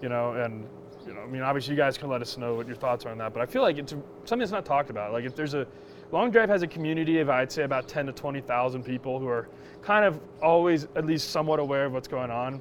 You 0.00 0.08
know, 0.08 0.32
and 0.32 0.66
you 1.06 1.14
know, 1.14 1.20
I 1.20 1.26
mean, 1.26 1.42
obviously 1.42 1.72
you 1.74 1.76
guys 1.76 1.98
can 1.98 2.08
let 2.08 2.22
us 2.22 2.36
know 2.36 2.54
what 2.54 2.66
your 2.66 2.76
thoughts 2.76 3.04
are 3.06 3.10
on 3.10 3.18
that. 3.18 3.32
But 3.32 3.42
I 3.42 3.46
feel 3.46 3.62
like 3.62 3.78
it's 3.78 3.92
something 3.92 4.38
that's 4.38 4.52
not 4.52 4.64
talked 4.64 4.90
about. 4.90 5.12
Like 5.12 5.24
if 5.24 5.34
there's 5.34 5.54
a 5.54 5.66
long 6.12 6.30
drive 6.30 6.48
has 6.48 6.62
a 6.62 6.66
community 6.66 7.20
of 7.20 7.30
I'd 7.30 7.50
say 7.50 7.64
about 7.64 7.88
10 7.88 8.06
to 8.06 8.12
20 8.12 8.40
thousand 8.40 8.84
people 8.84 9.18
who 9.18 9.28
are 9.28 9.48
kind 9.82 10.04
of 10.04 10.20
always 10.42 10.84
at 10.96 11.04
least 11.04 11.30
somewhat 11.30 11.60
aware 11.60 11.86
of 11.86 11.92
what's 11.92 12.08
going 12.08 12.30
on. 12.30 12.60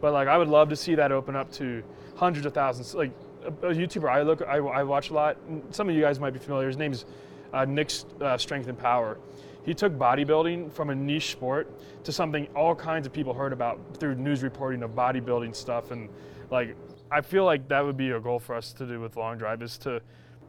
But 0.00 0.12
like 0.12 0.28
I 0.28 0.38
would 0.38 0.48
love 0.48 0.68
to 0.70 0.76
see 0.76 0.94
that 0.94 1.12
open 1.12 1.36
up 1.36 1.52
to 1.52 1.82
hundreds 2.16 2.46
of 2.46 2.54
thousands. 2.54 2.94
Like 2.94 3.12
a, 3.44 3.68
a 3.68 3.74
YouTuber 3.74 4.10
I 4.10 4.22
look, 4.22 4.42
I, 4.42 4.56
I 4.56 4.82
watch 4.82 5.10
a 5.10 5.14
lot. 5.14 5.36
Some 5.70 5.88
of 5.88 5.94
you 5.94 6.00
guys 6.00 6.18
might 6.18 6.32
be 6.32 6.38
familiar. 6.38 6.68
His 6.68 6.76
name's 6.76 7.04
uh, 7.52 7.64
Nick's 7.64 8.06
uh, 8.20 8.38
Strength 8.38 8.68
and 8.68 8.78
Power. 8.78 9.18
He 9.64 9.74
took 9.74 9.92
bodybuilding 9.92 10.72
from 10.72 10.90
a 10.90 10.94
niche 10.94 11.30
sport 11.30 11.70
to 12.04 12.12
something 12.12 12.48
all 12.56 12.74
kinds 12.74 13.06
of 13.06 13.12
people 13.12 13.32
heard 13.32 13.52
about 13.52 13.78
through 13.96 14.16
news 14.16 14.42
reporting 14.42 14.82
of 14.82 14.90
bodybuilding 14.90 15.54
stuff. 15.54 15.92
And 15.92 16.08
like, 16.50 16.74
I 17.12 17.20
feel 17.20 17.44
like 17.44 17.68
that 17.68 17.84
would 17.84 17.96
be 17.96 18.10
a 18.10 18.20
goal 18.20 18.38
for 18.38 18.54
us 18.54 18.72
to 18.74 18.86
do 18.86 18.98
with 18.98 19.16
Long 19.16 19.36
Drive 19.36 19.62
is 19.62 19.76
to 19.78 20.00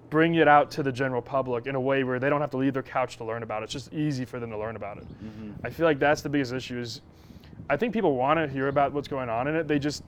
bring 0.09 0.35
it 0.35 0.47
out 0.47 0.71
to 0.71 0.83
the 0.83 0.91
general 0.91 1.21
public 1.21 1.67
in 1.67 1.75
a 1.75 1.81
way 1.81 2.03
where 2.03 2.19
they 2.19 2.29
don't 2.29 2.39
have 2.39 2.51
to 2.51 2.57
leave 2.57 2.73
their 2.73 2.83
couch 2.83 3.17
to 3.17 3.25
learn 3.25 3.43
about 3.43 3.61
it. 3.61 3.65
It's 3.65 3.73
just 3.73 3.93
easy 3.93 4.25
for 4.25 4.39
them 4.39 4.49
to 4.51 4.57
learn 4.57 4.75
about 4.75 4.97
it. 4.97 5.03
Mm-hmm. 5.03 5.65
I 5.65 5.69
feel 5.69 5.85
like 5.85 5.99
that's 5.99 6.21
the 6.21 6.29
biggest 6.29 6.53
issue 6.53 6.79
is 6.79 7.01
I 7.69 7.75
think 7.77 7.93
people 7.93 8.15
want 8.15 8.39
to 8.39 8.47
hear 8.47 8.69
about 8.69 8.93
what's 8.93 9.07
going 9.07 9.29
on 9.29 9.47
in 9.47 9.55
it. 9.55 9.67
They 9.67 9.79
just 9.79 10.03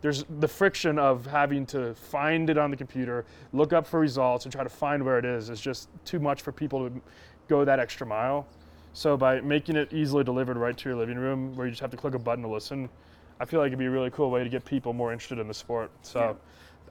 there's 0.00 0.24
the 0.40 0.48
friction 0.48 0.98
of 0.98 1.26
having 1.26 1.66
to 1.66 1.94
find 1.94 2.48
it 2.48 2.56
on 2.56 2.70
the 2.70 2.76
computer, 2.76 3.26
look 3.52 3.72
up 3.72 3.86
for 3.86 4.00
results, 4.00 4.46
and 4.46 4.52
try 4.52 4.64
to 4.64 4.70
find 4.70 5.04
where 5.04 5.18
it 5.18 5.24
is 5.24 5.50
It's 5.50 5.60
just 5.60 5.90
too 6.04 6.18
much 6.18 6.42
for 6.42 6.52
people 6.52 6.88
to 6.88 7.00
go 7.48 7.64
that 7.64 7.78
extra 7.78 8.06
mile. 8.06 8.48
So 8.94 9.16
by 9.16 9.40
making 9.42 9.76
it 9.76 9.92
easily 9.92 10.24
delivered 10.24 10.56
right 10.56 10.76
to 10.76 10.88
your 10.88 10.98
living 10.98 11.18
room, 11.18 11.54
where 11.54 11.66
you 11.66 11.70
just 11.70 11.82
have 11.82 11.90
to 11.90 11.96
click 11.96 12.14
a 12.14 12.18
button 12.18 12.42
to 12.42 12.48
listen, 12.48 12.88
I 13.40 13.46
feel 13.46 13.58
like 13.60 13.68
it'd 13.68 13.78
be 13.78 13.86
a 13.86 13.90
really 13.90 14.10
cool 14.10 14.30
way 14.30 14.44
to 14.44 14.50
get 14.50 14.64
people 14.66 14.92
more 14.92 15.12
interested 15.12 15.38
in 15.38 15.48
the 15.48 15.54
sport. 15.54 15.90
So 16.02 16.36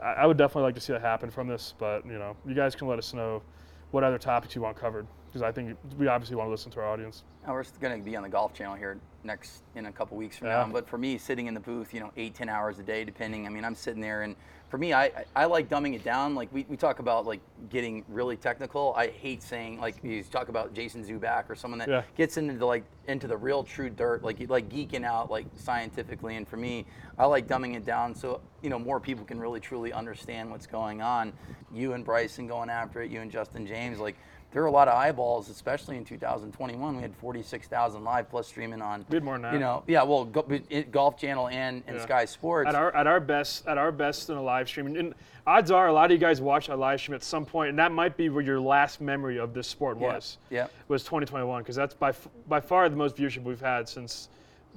I, 0.01 0.13
I 0.13 0.25
would 0.25 0.35
definitely 0.37 0.63
like 0.63 0.75
to 0.75 0.81
see 0.81 0.91
that 0.93 1.01
happen 1.01 1.29
from 1.29 1.47
this. 1.47 1.75
But 1.77 2.05
you 2.05 2.17
know, 2.17 2.35
you 2.45 2.55
guys 2.55 2.75
can 2.75 2.87
let 2.87 2.97
us 2.97 3.13
know 3.13 3.43
what 3.91 4.03
other 4.03 4.17
topics 4.17 4.55
you 4.55 4.61
want 4.63 4.75
covered 4.75 5.05
because 5.27 5.43
I 5.43 5.51
think 5.51 5.77
we 5.99 6.07
obviously 6.07 6.35
want 6.35 6.47
to 6.47 6.51
listen 6.51 6.71
to 6.71 6.79
our 6.79 6.87
audience. 6.87 7.23
Now 7.45 7.53
we're 7.53 7.63
going 7.79 7.99
to 7.99 8.03
be 8.03 8.15
on 8.15 8.23
the 8.23 8.29
Golf 8.29 8.53
Channel 8.53 8.75
here 8.75 8.97
next 9.23 9.61
in 9.75 9.85
a 9.85 9.91
couple 9.91 10.17
weeks 10.17 10.37
from 10.37 10.47
Yeah. 10.47 10.65
now. 10.65 10.71
But 10.73 10.87
for 10.89 10.97
me, 10.97 11.19
sitting 11.19 11.45
in 11.45 11.53
the 11.53 11.59
booth, 11.59 11.93
you 11.93 11.99
know, 11.99 12.11
eight, 12.17 12.33
ten 12.33 12.49
hours 12.49 12.79
a 12.79 12.83
day, 12.83 13.03
depending. 13.03 13.45
I 13.45 13.49
mean, 13.49 13.63
I'm 13.63 13.75
sitting 13.75 14.01
there, 14.01 14.23
and 14.23 14.35
for 14.69 14.77
me, 14.77 14.93
I, 14.93 15.11
I 15.35 15.45
like 15.45 15.67
dumbing 15.67 15.95
it 15.95 16.03
down. 16.03 16.35
Like 16.35 16.53
we, 16.53 16.65
we 16.69 16.77
talk 16.77 16.99
about 16.99 17.25
like 17.25 17.41
getting 17.69 18.05
really 18.07 18.37
technical. 18.37 18.93
I 18.95 19.07
hate 19.07 19.41
saying 19.41 19.79
like 19.81 19.95
you 20.03 20.23
talk 20.23 20.49
about 20.49 20.73
Jason 20.75 21.03
Zuback 21.03 21.49
or 21.49 21.55
someone 21.55 21.79
that 21.79 21.89
Yeah. 21.89 22.03
gets 22.15 22.37
into 22.37 22.53
the, 22.53 22.65
like 22.65 22.83
into 23.07 23.27
the 23.27 23.35
real 23.35 23.63
true 23.63 23.89
dirt, 23.89 24.23
like 24.23 24.37
like 24.47 24.69
geeking 24.69 25.03
out 25.03 25.31
like 25.31 25.47
scientifically. 25.55 26.35
And 26.35 26.47
for 26.47 26.57
me, 26.57 26.85
I 27.17 27.25
like 27.25 27.47
dumbing 27.47 27.75
it 27.75 27.83
down 27.83 28.13
so 28.13 28.41
you 28.61 28.69
know 28.69 28.77
more 28.77 28.99
people 28.99 29.25
can 29.25 29.39
really 29.39 29.59
truly 29.59 29.91
understand 29.91 30.51
what's 30.51 30.67
going 30.67 31.01
on. 31.01 31.33
You 31.73 31.93
and 31.93 32.05
Bryson 32.05 32.45
going 32.45 32.69
after 32.69 33.01
it, 33.01 33.09
you 33.09 33.21
and 33.21 33.31
Justin 33.31 33.65
James, 33.65 33.99
like 33.99 34.17
there 34.51 34.63
were 34.63 34.67
a 34.67 34.71
lot 34.71 34.87
of 34.87 34.95
eyeballs, 34.95 35.49
especially 35.49 35.95
in 35.97 36.03
2021. 36.05 36.95
We 36.95 37.01
had 37.03 37.15
46,000 37.15 38.03
live 38.03 38.29
plus 38.29 38.47
streaming 38.47 38.81
on. 38.81 39.05
We 39.09 39.15
had 39.17 39.23
more. 39.23 39.37
You 39.37 39.59
know, 39.59 39.83
yeah, 39.87 40.01
well, 40.03 40.25
go, 40.25 40.43
it, 40.69 40.91
Golf 40.91 41.17
Channel 41.19 41.49
and, 41.49 41.83
and 41.85 41.97
Yeah. 41.97 42.03
Sky 42.03 42.25
Sports. 42.25 42.67
At 42.67 42.75
our 42.75 42.95
at 42.95 43.05
our 43.05 43.19
best 43.19 43.67
at 43.67 43.77
our 43.77 43.91
best 43.91 44.29
in 44.29 44.37
a 44.37 44.41
live 44.41 44.67
stream, 44.67 44.87
and, 44.87 44.97
and 44.97 45.15
odds 45.45 45.69
are 45.69 45.87
a 45.87 45.93
lot 45.93 46.05
of 46.05 46.11
you 46.11 46.17
guys 46.17 46.41
watched 46.41 46.69
a 46.69 46.75
live 46.75 46.99
stream 46.99 47.13
at 47.15 47.23
some 47.23 47.45
point, 47.45 47.69
and 47.69 47.77
that 47.79 47.91
might 47.91 48.17
be 48.17 48.29
where 48.29 48.43
your 48.43 48.59
last 48.59 49.01
memory 49.01 49.37
of 49.37 49.53
this 49.53 49.67
sport 49.67 49.97
Yeah. 49.99 50.13
was. 50.13 50.37
Yeah. 50.49 50.67
Was 50.87 51.03
2021 51.03 51.61
because 51.61 51.75
that's 51.75 51.93
by 51.93 52.13
by 52.47 52.59
far 52.59 52.89
the 52.89 52.95
most 52.95 53.15
viewership 53.17 53.43
we've 53.43 53.61
had 53.61 53.87
since 53.87 54.29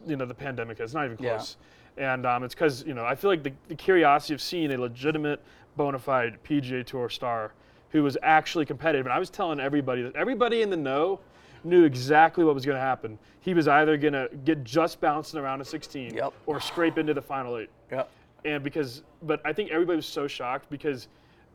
you 0.06 0.16
know 0.16 0.26
the 0.26 0.34
pandemic. 0.34 0.80
It's 0.80 0.92
not 0.94 1.06
even 1.06 1.16
Yeah. 1.18 1.36
close. 1.36 1.56
And 1.96 2.26
um, 2.26 2.44
it's 2.44 2.54
because 2.54 2.84
you 2.86 2.92
know 2.94 3.04
I 3.06 3.14
feel 3.14 3.30
like 3.30 3.42
the, 3.42 3.52
the 3.68 3.74
curiosity 3.74 4.34
of 4.34 4.42
seeing 4.42 4.70
a 4.72 4.76
legitimate, 4.78 5.42
bona 5.78 5.98
fide 5.98 6.38
PGA 6.44 6.84
Tour 6.84 7.08
star 7.08 7.52
who 7.92 8.02
was 8.02 8.16
actually 8.22 8.64
competitive. 8.66 9.06
And 9.06 9.12
I 9.12 9.18
was 9.18 9.30
telling 9.30 9.60
everybody 9.60 10.02
that 10.02 10.16
everybody 10.16 10.62
in 10.62 10.70
the 10.70 10.76
know 10.76 11.20
knew 11.62 11.84
exactly 11.84 12.42
what 12.44 12.54
was 12.54 12.64
going 12.66 12.76
to 12.76 12.80
happen. 12.82 13.18
He 13.40 13.54
was 13.54 13.68
either 13.68 13.96
going 13.96 14.14
to 14.14 14.28
get 14.44 14.64
just 14.64 15.00
bounced 15.00 15.32
in 15.34 15.38
the 15.38 15.42
round 15.44 15.64
16 15.64 16.14
Yep. 16.14 16.32
or 16.46 16.60
scrape 16.60 16.98
into 16.98 17.14
the 17.14 17.22
final 17.22 17.56
eight 17.58 17.70
Yep. 17.92 18.08
and 18.44 18.64
because 18.64 19.02
but 19.22 19.40
I 19.44 19.52
think 19.52 19.70
everybody 19.70 19.96
was 19.96 20.06
so 20.06 20.26
shocked 20.26 20.68
because 20.70 21.06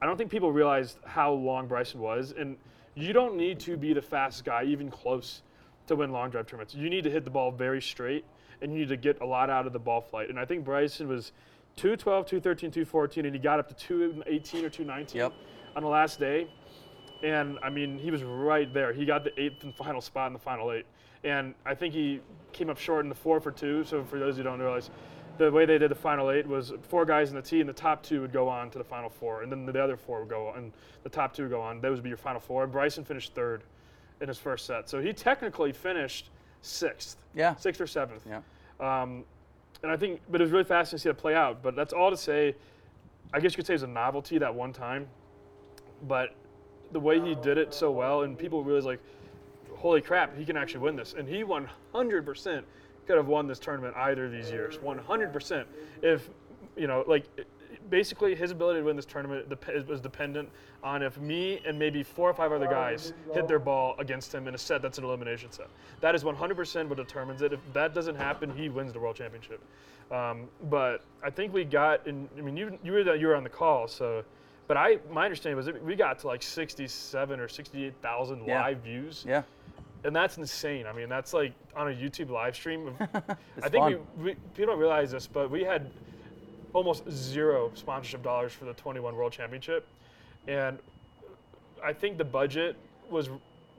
I 0.01 0.05
don't 0.05 0.15
think 0.17 0.29
people 0.31 0.51
realized 0.51 0.97
how 1.05 1.33
long 1.33 1.67
Bryson 1.67 1.99
was 1.99 2.33
and 2.37 2.55
you 2.95 3.11
don't 3.13 3.35
need 3.35 3.59
to 3.61 3.75
be 3.75 3.93
the 3.93 4.01
fastest 4.01 4.45
guy 4.45 4.63
even 4.63 4.89
close 4.89 5.41
to 5.87 5.95
win 5.95 6.11
long 6.11 6.29
drive 6.29 6.47
tournaments. 6.47 6.73
You 6.75 6.89
need 6.89 7.03
to 7.03 7.11
hit 7.11 7.23
the 7.25 7.29
ball 7.31 7.51
very 7.51 7.81
straight 7.81 8.23
and 8.61 8.71
you 8.71 8.79
need 8.79 8.89
to 8.89 8.97
get 8.97 9.19
a 9.21 9.25
lot 9.25 9.49
out 9.49 9.65
of 9.67 9.73
the 9.73 9.79
ball 9.79 10.01
flight. 10.01 10.29
And 10.29 10.39
I 10.39 10.45
think 10.45 10.63
Bryson 10.65 11.07
was 11.07 11.31
212, 11.77 12.25
213, 12.25 12.71
214 12.71 13.25
and 13.25 13.35
he 13.35 13.39
got 13.39 13.59
up 13.59 13.67
to 13.69 13.75
218 13.75 14.65
or 14.65 14.69
219 14.69 15.19
Yep. 15.19 15.33
On 15.77 15.83
the 15.83 15.89
last 15.89 16.19
day. 16.19 16.47
And 17.23 17.57
I 17.63 17.69
mean, 17.69 17.97
he 17.99 18.11
was 18.11 18.23
right 18.23 18.71
there. 18.73 18.91
He 18.91 19.05
got 19.05 19.23
the 19.23 19.39
eighth 19.39 19.63
and 19.63 19.73
final 19.73 20.01
spot 20.01 20.27
in 20.27 20.33
the 20.33 20.39
final 20.39 20.71
eight. 20.71 20.85
And 21.23 21.53
I 21.65 21.73
think 21.75 21.93
he 21.93 22.19
came 22.51 22.69
up 22.69 22.77
short 22.77 23.05
in 23.05 23.09
the 23.09 23.15
four 23.15 23.39
for 23.39 23.51
two. 23.51 23.83
So 23.85 24.03
for 24.03 24.19
those 24.19 24.37
who 24.37 24.43
don't 24.43 24.59
realize, 24.59 24.89
the 25.37 25.51
way 25.51 25.65
they 25.65 25.77
did 25.77 25.91
the 25.91 25.95
final 25.95 26.31
eight 26.31 26.47
was 26.47 26.73
four 26.81 27.05
guys 27.05 27.29
in 27.29 27.35
the 27.35 27.41
tee, 27.43 27.59
and 27.59 27.69
the 27.69 27.73
top 27.73 28.01
two 28.01 28.21
would 28.21 28.33
go 28.33 28.49
on 28.49 28.71
to 28.71 28.79
the 28.79 28.83
final 28.83 29.07
four, 29.09 29.43
and 29.43 29.51
then 29.51 29.67
the 29.67 29.81
other 29.83 29.95
four 29.95 30.21
would 30.21 30.29
go 30.29 30.47
on, 30.47 30.57
and 30.57 30.73
the 31.03 31.09
top 31.09 31.31
two 31.33 31.43
would 31.43 31.51
go 31.51 31.61
on. 31.61 31.79
Those 31.79 31.97
would 31.97 32.03
be 32.03 32.09
your 32.09 32.17
final 32.17 32.39
four. 32.39 32.63
And 32.63 32.71
Bryson 32.71 33.03
finished 33.05 33.35
third 33.35 33.61
in 34.19 34.27
his 34.27 34.39
first 34.39 34.65
set, 34.65 34.89
so 34.89 34.99
he 34.99 35.13
technically 35.13 35.71
finished 35.71 36.31
sixth, 36.63 37.17
Yeah. 37.35 37.55
sixth 37.55 37.79
or 37.79 37.85
seventh. 37.85 38.25
Yeah. 38.27 38.41
Um, 38.79 39.23
and 39.83 39.91
I 39.91 39.97
think, 39.97 40.21
but 40.31 40.41
it 40.41 40.43
was 40.43 40.51
really 40.51 40.63
fascinating 40.63 40.97
to 40.97 41.03
see 41.03 41.09
it 41.09 41.17
play 41.19 41.35
out. 41.35 41.61
But 41.61 41.75
that's 41.75 41.93
all 41.93 42.09
to 42.09 42.17
say, 42.17 42.55
I 43.31 43.39
guess 43.39 43.51
you 43.51 43.57
could 43.57 43.67
say 43.67 43.73
it 43.73 43.75
was 43.75 43.83
a 43.83 43.87
novelty 43.87 44.39
that 44.39 44.53
one 44.55 44.73
time. 44.73 45.07
But 46.03 46.35
the 46.91 46.99
way 46.99 47.19
he 47.19 47.35
did 47.35 47.57
it 47.57 47.73
so 47.73 47.91
well, 47.91 48.23
and 48.23 48.37
people 48.37 48.63
realized 48.63 48.85
like, 48.85 48.99
holy 49.75 50.01
crap, 50.01 50.37
he 50.37 50.45
can 50.45 50.57
actually 50.57 50.81
win 50.81 50.95
this. 50.95 51.13
And 51.17 51.27
he 51.27 51.43
100% 51.43 52.63
could 53.05 53.17
have 53.17 53.27
won 53.27 53.47
this 53.47 53.59
tournament 53.59 53.95
either 53.95 54.25
of 54.25 54.31
these 54.31 54.51
years. 54.51 54.77
100%. 54.77 55.65
If, 56.01 56.29
you 56.75 56.87
know, 56.87 57.03
like, 57.07 57.25
basically 57.89 58.35
his 58.35 58.51
ability 58.51 58.79
to 58.79 58.85
win 58.85 58.95
this 58.95 59.05
tournament 59.05 59.47
was 59.87 60.01
dependent 60.01 60.49
on 60.83 61.01
if 61.01 61.17
me 61.17 61.61
and 61.65 61.77
maybe 61.77 62.03
four 62.03 62.29
or 62.29 62.33
five 62.33 62.51
other 62.51 62.67
guys 62.67 63.13
hit 63.33 63.47
their 63.47 63.59
ball 63.59 63.95
against 63.99 64.33
him 64.33 64.47
in 64.47 64.55
a 64.55 64.57
set 64.57 64.81
that's 64.81 64.97
an 64.97 65.03
elimination 65.03 65.51
set. 65.51 65.67
That 66.01 66.15
is 66.15 66.23
100% 66.23 66.87
what 66.87 66.97
determines 66.97 67.41
it. 67.41 67.53
If 67.53 67.59
that 67.73 67.93
doesn't 67.93 68.15
happen, 68.15 68.55
he 68.55 68.69
wins 68.69 68.93
the 68.93 68.99
world 68.99 69.15
championship. 69.15 69.61
Um, 70.11 70.47
but 70.69 71.03
I 71.23 71.29
think 71.29 71.53
we 71.53 71.63
got, 71.65 72.05
in, 72.07 72.29
I 72.37 72.41
mean, 72.41 72.55
you 72.55 72.77
you 72.83 72.93
were 72.93 73.15
you 73.15 73.27
were 73.27 73.35
on 73.35 73.43
the 73.43 73.49
call, 73.49 73.87
so. 73.87 74.23
But 74.67 74.77
I, 74.77 74.99
my 75.11 75.23
understanding 75.25 75.55
was 75.55 75.69
we 75.81 75.95
got 75.95 76.19
to 76.19 76.27
like 76.27 76.43
67 76.43 77.39
or 77.39 77.47
68,000 77.47 78.45
Yeah. 78.45 78.61
live 78.61 78.79
views, 78.79 79.23
Yeah. 79.27 79.43
and 80.03 80.15
that's 80.15 80.37
insane. 80.37 80.85
I 80.85 80.91
mean, 80.93 81.07
that's 81.07 81.33
like 81.33 81.53
on 81.75 81.87
a 81.87 81.95
YouTube 81.95 82.29
live 82.29 82.55
stream. 82.55 82.93
I 83.63 83.69
think 83.69 83.85
we, 83.85 83.95
we 84.23 84.33
people 84.55 84.65
don't 84.73 84.79
realize 84.79 85.11
this, 85.11 85.25
but 85.25 85.49
we 85.49 85.63
had 85.63 85.89
almost 86.73 87.09
zero 87.09 87.71
sponsorship 87.75 88.21
dollars 88.23 88.51
for 88.51 88.65
the 88.65 88.73
21 88.73 89.15
World 89.15 89.31
Championship, 89.31 89.87
and 90.47 90.77
I 91.83 91.93
think 91.93 92.17
the 92.17 92.25
budget 92.25 92.75
was 93.09 93.29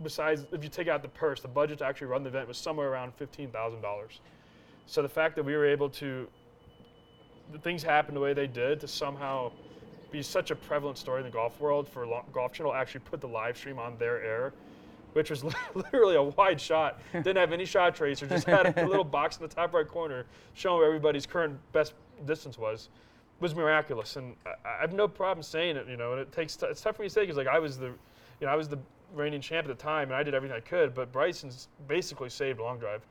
besides 0.03 0.47
if 0.53 0.63
you 0.65 0.71
take 0.71 0.89
out 0.89 1.03
the 1.03 1.09
purse, 1.09 1.41
the 1.43 1.49
budget 1.49 1.79
to 1.79 1.85
actually 1.85 2.07
run 2.07 2.23
the 2.23 2.29
event 2.31 2.49
was 2.49 2.57
somewhere 2.57 2.89
around 2.89 3.13
fifteen 3.15 3.51
thousand 3.51 3.83
dollars. 3.83 4.21
So 4.87 5.03
the 5.03 5.09
fact 5.09 5.37
that 5.37 5.45
we 5.45 5.55
were 5.55 5.67
able 5.67 5.91
to, 5.91 6.27
the 7.53 7.59
things 7.59 7.83
happened 7.83 8.17
the 8.17 8.21
way 8.23 8.33
they 8.33 8.47
did 8.47 8.81
to 8.81 8.89
somehow 8.89 9.53
be 10.11 10.23
such 10.23 10.51
a 10.51 10.57
prevalent 10.57 10.99
story 10.99 11.21
in 11.21 11.27
the 11.27 11.31
golf 11.33 11.61
world 11.61 11.89
for 11.89 12.07
Lo- 12.07 12.25
Golf 12.33 12.53
Channel 12.53 12.75
actually 12.75 13.01
put 13.01 13.21
the 13.21 13.29
live 13.29 13.57
stream 13.57 13.79
on 13.79 13.97
their 13.99 14.23
air, 14.23 14.53
which 15.13 15.31
was 15.31 15.45
literally 15.75 16.17
a 16.17 16.23
wide 16.23 16.61
shot. 16.61 17.01
Didn't 17.13 17.37
have 17.37 17.53
any 17.53 17.65
shot 17.65 17.95
tracer, 17.95 18.27
just 18.27 18.47
had 18.47 18.79
a 18.79 18.87
little 18.87 19.05
box 19.19 19.37
in 19.37 19.43
the 19.43 19.55
top 19.55 19.75
right 19.75 19.87
corner 19.87 20.25
showing 20.55 20.79
where 20.79 20.87
everybody's 20.87 21.27
current 21.27 21.59
best 21.73 21.95
distance 22.27 22.59
was. 22.59 22.89
Was 23.41 23.55
miraculous, 23.55 24.17
and 24.17 24.35
I, 24.45 24.79
I 24.79 24.81
have 24.81 24.93
no 24.93 25.07
problem 25.07 25.45
saying 25.45 25.77
it. 25.77 25.87
You 25.89 25.97
know, 25.97 26.13
and 26.13 26.21
it 26.21 26.33
takes 26.33 26.57
t- 26.57 26.67
it's 26.67 26.81
tough 26.81 26.97
for 26.97 27.03
me 27.03 27.09
to 27.09 27.15
say 27.15 27.21
because 27.21 27.37
like 27.37 27.47
I 27.47 27.61
was 27.61 27.79
the, 27.79 27.87
you 27.87 28.47
know, 28.47 28.49
I 28.49 28.57
was 28.57 28.69
the 28.69 28.81
reigning 29.15 29.41
champ 29.41 29.69
at 29.69 29.79
the 29.79 29.81
time, 29.81 30.09
and 30.09 30.17
I 30.17 30.25
did 30.25 30.35
everything 30.35 30.57
I 30.57 30.61
could. 30.61 30.93
But 30.93 31.13
Bryson's 31.13 31.69
basically 31.87 32.31
saved 32.31 32.59
long 32.59 32.81
drive. 32.81 33.07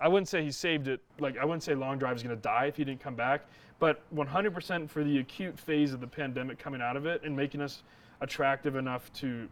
I 0.00 0.08
wouldn't 0.08 0.28
say 0.28 0.44
he 0.44 0.52
saved 0.52 0.88
it. 0.88 1.00
Like 1.18 1.38
I 1.38 1.44
wouldn't 1.44 1.62
say 1.62 1.74
long 1.74 1.98
drive 1.98 2.16
is 2.16 2.22
going 2.22 2.36
to 2.36 2.42
die 2.42 2.66
if 2.66 2.76
he 2.76 2.84
didn't 2.84 3.00
come 3.00 3.14
back. 3.14 3.42
But 3.78 4.02
100% 4.14 4.90
for 4.90 5.04
the 5.04 5.18
acute 5.18 5.58
phase 5.58 5.92
of 5.92 6.00
the 6.00 6.06
pandemic 6.06 6.58
coming 6.58 6.80
out 6.80 6.96
of 6.96 7.06
it 7.06 7.22
and 7.22 7.36
making 7.36 7.60
us 7.60 7.82
attractive 8.20 8.74
enough 8.76 9.12
to 9.14 9.48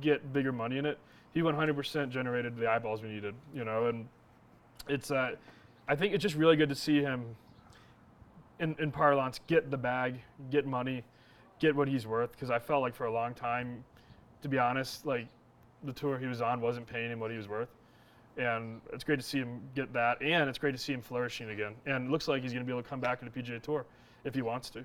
get 0.00 0.32
bigger 0.32 0.52
money 0.52 0.78
in 0.78 0.86
it, 0.86 0.98
he 1.32 1.40
100% 1.40 2.10
generated 2.10 2.56
the 2.56 2.68
eyeballs 2.68 3.02
we 3.02 3.08
needed. 3.08 3.34
You 3.54 3.64
know, 3.64 3.86
and 3.86 4.08
it's 4.88 5.10
uh, 5.10 5.32
I 5.88 5.96
think 5.96 6.14
it's 6.14 6.22
just 6.22 6.36
really 6.36 6.56
good 6.56 6.68
to 6.68 6.74
see 6.74 7.00
him 7.00 7.24
in, 8.60 8.76
in 8.78 8.90
parlance 8.90 9.40
get 9.46 9.70
the 9.70 9.78
bag, 9.78 10.20
get 10.50 10.66
money, 10.66 11.04
get 11.58 11.74
what 11.74 11.88
he's 11.88 12.06
worth. 12.06 12.32
Because 12.32 12.50
I 12.50 12.58
felt 12.58 12.82
like 12.82 12.94
for 12.94 13.06
a 13.06 13.12
long 13.12 13.34
time, 13.34 13.84
to 14.42 14.48
be 14.48 14.58
honest, 14.58 15.06
like 15.06 15.26
the 15.84 15.92
tour 15.92 16.18
he 16.18 16.26
was 16.26 16.40
on 16.40 16.60
wasn't 16.60 16.86
paying 16.86 17.10
him 17.10 17.20
what 17.20 17.30
he 17.30 17.36
was 17.36 17.48
worth 17.48 17.68
and 18.38 18.80
it's 18.92 19.04
great 19.04 19.18
to 19.18 19.24
see 19.24 19.38
him 19.38 19.60
get 19.74 19.92
that, 19.92 20.22
and 20.22 20.48
it's 20.48 20.58
great 20.58 20.72
to 20.72 20.78
see 20.78 20.92
him 20.92 21.02
flourishing 21.02 21.50
again. 21.50 21.74
And 21.86 22.06
it 22.06 22.10
looks 22.10 22.28
like 22.28 22.42
he's 22.42 22.52
going 22.52 22.64
to 22.64 22.66
be 22.66 22.72
able 22.72 22.82
to 22.82 22.88
come 22.88 23.00
back 23.00 23.18
to 23.18 23.24
the 23.28 23.30
PGA 23.30 23.60
Tour 23.60 23.84
if 24.24 24.34
he 24.34 24.42
wants 24.42 24.70
to, 24.70 24.84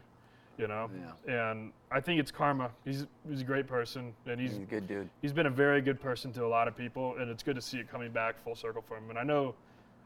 you 0.57 0.67
know. 0.67 0.89
And 1.27 1.71
I 1.91 2.01
think 2.01 2.19
it's 2.19 2.31
karma. 2.31 2.71
He's 2.83 3.05
he's 3.29 3.41
a 3.41 3.45
great 3.45 3.67
person, 3.67 4.13
and 4.25 4.39
he's 4.39 4.51
He's 4.51 4.59
a 4.59 4.65
good 4.65 4.87
dude. 4.87 5.09
he's 5.21 5.33
been 5.33 5.45
a 5.45 5.51
very 5.51 5.81
good 5.81 6.01
person 6.01 6.33
to 6.33 6.45
a 6.45 6.47
lot 6.47 6.67
of 6.67 6.75
people, 6.75 7.15
and 7.19 7.29
it's 7.29 7.43
good 7.43 7.55
to 7.55 7.61
see 7.61 7.77
it 7.77 7.89
coming 7.89 8.11
back 8.11 8.43
full 8.43 8.55
circle 8.55 8.83
for 8.87 8.97
him. 8.97 9.09
And 9.09 9.19
I 9.19 9.23
know, 9.23 9.53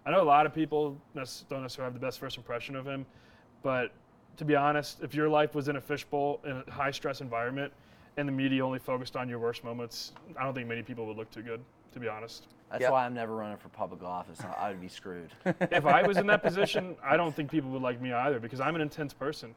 I 0.05 0.11
know 0.11 0.21
a 0.21 0.23
lot 0.23 0.45
of 0.45 0.53
people 0.53 0.97
don't 1.15 1.23
necessarily 1.61 1.77
have 1.79 1.93
the 1.93 2.05
best 2.05 2.19
first 2.19 2.37
impression 2.37 2.75
of 2.75 2.85
him, 2.85 3.05
but 3.63 3.91
to 4.35 4.45
be 4.45 4.55
honest, 4.55 5.01
if 5.01 5.15
your 5.15 5.29
life 5.29 5.55
was 5.55 5.67
in 5.67 5.77
a 5.77 5.81
fishbowl 5.81 6.41
in 6.45 6.63
a 6.67 6.71
high 6.71 6.91
stress 6.91 7.21
environment, 7.21 7.73
and 8.17 8.27
the 8.27 8.31
media 8.31 8.65
only 8.65 8.79
focused 8.79 9.15
on 9.15 9.29
your 9.29 9.39
worst 9.39 9.63
moments, 9.63 10.11
I 10.39 10.43
don't 10.43 10.53
think 10.53 10.67
many 10.67 10.81
people 10.81 11.05
would 11.05 11.17
look 11.17 11.31
too 11.31 11.43
good. 11.43 11.61
To 11.93 11.99
be 11.99 12.07
honest. 12.09 12.47
That's 12.71 12.81
Yep. 12.81 12.91
why 12.91 13.05
I'm 13.05 13.13
never 13.13 13.35
running 13.35 13.57
for 13.57 13.69
public 13.69 14.03
office. 14.03 14.39
I 14.57 14.69
would 14.69 14.81
be 14.81 14.89
screwed. 14.89 15.31
if 15.45 15.85
I 15.85 16.05
was 16.05 16.17
in 16.17 16.27
that 16.27 16.43
position, 16.43 16.95
I 17.03 17.15
don't 17.15 17.33
think 17.33 17.49
people 17.49 17.69
would 17.71 17.81
like 17.81 18.01
me 18.01 18.11
either 18.11 18.39
because 18.39 18.59
I'm 18.59 18.75
an 18.75 18.81
intense 18.81 19.13
person. 19.13 19.55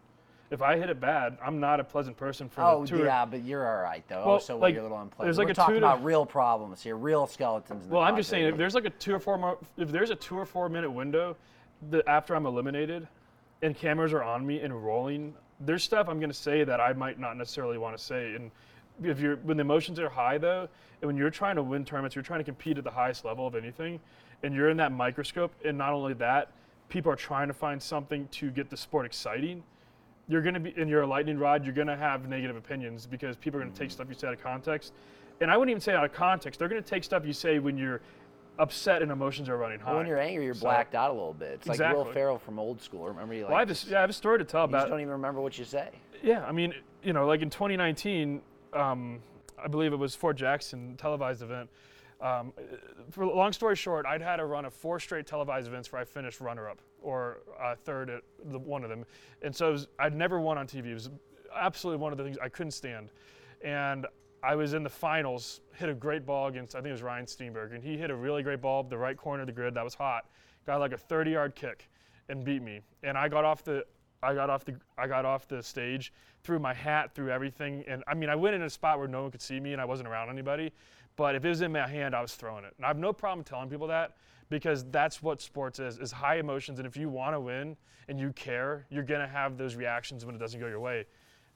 If 0.50 0.62
I 0.62 0.76
hit 0.76 0.90
it 0.90 1.00
bad, 1.00 1.38
I'm 1.44 1.60
not 1.60 1.78
a 1.78 1.84
pleasant 1.84 2.16
person 2.16 2.48
for 2.48 2.62
oh 2.62 2.82
the 2.82 2.88
tour. 2.88 3.04
yeah, 3.06 3.24
but 3.24 3.44
you're 3.44 3.68
all 3.68 3.82
right 3.82 4.02
though. 4.08 4.24
Well, 4.26 4.34
oh, 4.36 4.38
so 4.38 4.58
like, 4.58 4.74
you're 4.74 4.80
a 4.80 4.84
little 4.84 5.00
unpleasant. 5.00 5.26
there's 5.26 5.38
like 5.38 5.46
We're 5.46 5.52
a 5.52 5.54
talking 5.54 5.74
two 5.76 5.78
about 5.78 6.02
real 6.04 6.26
problems 6.26 6.82
here, 6.82 6.96
real 6.96 7.26
skeletons. 7.26 7.84
In 7.84 7.88
the 7.88 7.94
Well, 7.94 8.02
I'm 8.02 8.16
just 8.16 8.28
saying, 8.28 8.46
if 8.46 8.56
there's 8.56 8.74
like 8.74 8.84
a 8.84 8.90
two 8.90 9.14
or 9.14 9.20
four 9.20 9.38
more, 9.38 9.58
if 9.76 9.92
there's 9.92 10.10
a 10.10 10.16
two 10.16 10.36
or 10.36 10.44
four 10.44 10.68
minute 10.68 10.90
window, 10.90 11.36
that 11.90 12.06
after 12.08 12.34
I'm 12.34 12.46
eliminated, 12.46 13.06
and 13.62 13.76
cameras 13.76 14.12
are 14.12 14.24
on 14.24 14.44
me 14.44 14.60
and 14.60 14.84
rolling, 14.84 15.34
there's 15.60 15.84
stuff 15.84 16.08
I'm 16.08 16.18
gonna 16.18 16.32
say 16.34 16.64
that 16.64 16.80
I 16.80 16.94
might 16.94 17.18
not 17.20 17.36
necessarily 17.36 17.78
want 17.78 17.96
to 17.96 18.02
say. 18.02 18.34
And 18.34 18.50
if 19.02 19.20
you're 19.20 19.36
when 19.36 19.56
the 19.56 19.62
emotions 19.62 19.98
are 19.98 20.08
high 20.08 20.38
though, 20.38 20.68
and 21.00 21.06
when 21.06 21.16
you're 21.16 21.30
trying 21.30 21.56
to 21.56 21.62
win 21.62 21.84
tournaments, 21.84 22.14
you're 22.14 22.22
trying 22.22 22.40
to 22.40 22.44
compete 22.44 22.78
at 22.78 22.84
the 22.84 22.90
highest 22.90 23.24
level 23.24 23.46
of 23.46 23.54
anything, 23.54 24.00
and 24.42 24.54
you're 24.54 24.70
in 24.70 24.76
that 24.78 24.92
microscope, 24.92 25.52
and 25.64 25.76
not 25.76 25.92
only 25.92 26.14
that, 26.14 26.52
people 26.88 27.10
are 27.10 27.16
trying 27.16 27.48
to 27.48 27.54
find 27.54 27.82
something 27.82 28.28
to 28.28 28.50
get 28.50 28.70
the 28.70 28.76
sport 28.76 29.06
exciting. 29.06 29.62
You're 30.28 30.42
gonna 30.42 30.60
be, 30.60 30.74
and 30.76 30.88
you're 30.88 31.02
a 31.02 31.06
lightning 31.06 31.38
rod. 31.38 31.64
You're 31.64 31.74
gonna 31.74 31.96
have 31.96 32.28
negative 32.28 32.56
opinions 32.56 33.06
because 33.06 33.36
people 33.36 33.60
are 33.60 33.64
gonna 33.64 33.74
take 33.74 33.88
mm. 33.88 33.92
stuff 33.92 34.06
you 34.08 34.14
say 34.14 34.28
out 34.28 34.34
of 34.34 34.42
context, 34.42 34.92
and 35.40 35.50
I 35.50 35.56
wouldn't 35.56 35.70
even 35.70 35.80
say 35.80 35.94
out 35.94 36.04
of 36.04 36.12
context. 36.12 36.58
They're 36.58 36.68
gonna 36.68 36.82
take 36.82 37.04
stuff 37.04 37.24
you 37.24 37.32
say 37.32 37.58
when 37.58 37.76
you're 37.76 38.00
upset 38.60 39.00
and 39.02 39.10
emotions 39.10 39.48
are 39.48 39.56
running 39.56 39.80
high. 39.80 39.90
Well, 39.90 39.98
when 39.98 40.06
you're 40.06 40.20
angry, 40.20 40.44
you're 40.44 40.54
So- 40.54 40.60
blacked 40.60 40.94
out 40.94 41.10
a 41.10 41.14
little 41.14 41.32
bit. 41.32 41.52
It's 41.52 41.66
like 41.66 41.78
Will 41.78 41.86
Exactly. 41.86 42.12
Ferrell 42.12 42.38
from 42.38 42.58
Old 42.58 42.80
School. 42.80 43.06
Remember, 43.06 43.34
you 43.34 43.42
like 43.42 43.48
Well, 43.48 43.56
I 43.56 43.60
have 43.60 43.68
this, 43.68 43.86
yeah, 43.86 43.98
I 43.98 44.00
have 44.02 44.10
a 44.10 44.12
story 44.12 44.38
to 44.38 44.44
tell 44.44 44.64
about. 44.64 44.76
you 44.76 44.80
just 44.82 44.90
don't 44.90 45.00
even 45.00 45.12
remember 45.12 45.40
what 45.40 45.58
you 45.58 45.64
say. 45.64 45.88
Yeah, 46.22 46.44
I 46.44 46.52
mean, 46.52 46.74
you 47.02 47.14
know, 47.14 47.26
like 47.26 47.40
in 47.40 47.48
2019, 47.50 48.42
um, 48.72 49.20
I 49.62 49.68
believe 49.68 49.92
it 49.92 49.98
was 49.98 50.14
Fort 50.14 50.36
Jackson 50.36 50.96
televised 50.96 51.42
event. 51.42 51.68
Um, 52.20 52.52
for 53.10 53.24
long 53.24 53.52
story 53.52 53.76
short, 53.76 54.04
I'd 54.04 54.20
had 54.20 54.40
a 54.40 54.44
run 54.44 54.64
of 54.66 54.74
four 54.74 55.00
straight 55.00 55.26
televised 55.26 55.66
events 55.66 55.90
where 55.90 56.02
I 56.02 56.04
finished 56.04 56.40
runner-up 56.40 56.80
or 57.02 57.38
uh, 57.58 57.74
third 57.74 58.10
at 58.10 58.22
the, 58.44 58.58
one 58.58 58.84
of 58.84 58.90
them, 58.90 59.06
and 59.40 59.54
so 59.56 59.72
was, 59.72 59.88
I'd 59.98 60.14
never 60.14 60.38
won 60.38 60.58
on 60.58 60.66
TV. 60.66 60.86
It 60.86 60.94
was 60.94 61.08
absolutely 61.56 62.00
one 62.02 62.12
of 62.12 62.18
the 62.18 62.24
things 62.24 62.36
I 62.42 62.50
couldn't 62.50 62.72
stand, 62.72 63.10
and 63.62 64.06
I 64.42 64.54
was 64.54 64.74
in 64.74 64.82
the 64.82 64.90
finals, 64.90 65.60
hit 65.74 65.88
a 65.88 65.94
great 65.94 66.24
ball 66.24 66.48
against, 66.48 66.74
I 66.74 66.78
think 66.78 66.88
it 66.88 66.92
was 66.92 67.02
Ryan 67.02 67.26
Steenberg, 67.26 67.74
and 67.74 67.82
he 67.82 67.96
hit 67.96 68.10
a 68.10 68.14
really 68.14 68.42
great 68.42 68.60
ball, 68.60 68.82
the 68.82 68.98
right 68.98 69.16
corner 69.16 69.42
of 69.42 69.46
the 69.46 69.52
grid 69.52 69.74
that 69.74 69.84
was 69.84 69.94
hot. 69.94 70.26
Got 70.66 70.80
like 70.80 70.92
a 70.92 70.98
30 70.98 71.30
yard 71.30 71.54
kick 71.54 71.88
and 72.28 72.44
beat 72.44 72.62
me. 72.62 72.80
And 73.02 73.18
I 73.18 73.28
got 73.28 73.44
off 73.44 73.64
the, 73.64 73.84
I 74.22 74.34
got 74.34 74.50
off 74.50 74.64
the, 74.64 74.74
I 74.98 75.06
got 75.06 75.24
off 75.24 75.48
the 75.48 75.62
stage, 75.62 76.12
threw 76.42 76.58
my 76.58 76.74
hat, 76.74 77.14
threw 77.14 77.30
everything. 77.30 77.84
And 77.88 78.04
I 78.06 78.14
mean, 78.14 78.28
I 78.28 78.34
went 78.34 78.54
in 78.54 78.62
a 78.62 78.70
spot 78.70 78.98
where 78.98 79.08
no 79.08 79.22
one 79.22 79.30
could 79.30 79.42
see 79.42 79.60
me 79.60 79.72
and 79.72 79.80
I 79.80 79.84
wasn't 79.84 80.08
around 80.08 80.30
anybody. 80.30 80.72
But 81.16 81.34
if 81.34 81.44
it 81.44 81.48
was 81.48 81.60
in 81.60 81.72
my 81.72 81.86
hand, 81.86 82.14
I 82.14 82.22
was 82.22 82.34
throwing 82.34 82.64
it. 82.64 82.74
And 82.76 82.84
I 82.84 82.88
have 82.88 82.98
no 82.98 83.12
problem 83.12 83.44
telling 83.44 83.68
people 83.68 83.86
that 83.88 84.16
because 84.48 84.84
that's 84.90 85.22
what 85.22 85.40
sports 85.40 85.78
is, 85.78 85.98
is 85.98 86.12
high 86.12 86.36
emotions. 86.36 86.78
And 86.78 86.86
if 86.86 86.96
you 86.96 87.08
want 87.08 87.34
to 87.34 87.40
win 87.40 87.76
and 88.08 88.18
you 88.18 88.32
care, 88.32 88.86
you're 88.90 89.04
to 89.04 89.26
have 89.26 89.56
those 89.56 89.76
reactions 89.76 90.26
when 90.26 90.34
it 90.34 90.38
doesn't 90.38 90.60
go 90.60 90.66
your 90.66 90.80
way. 90.80 91.06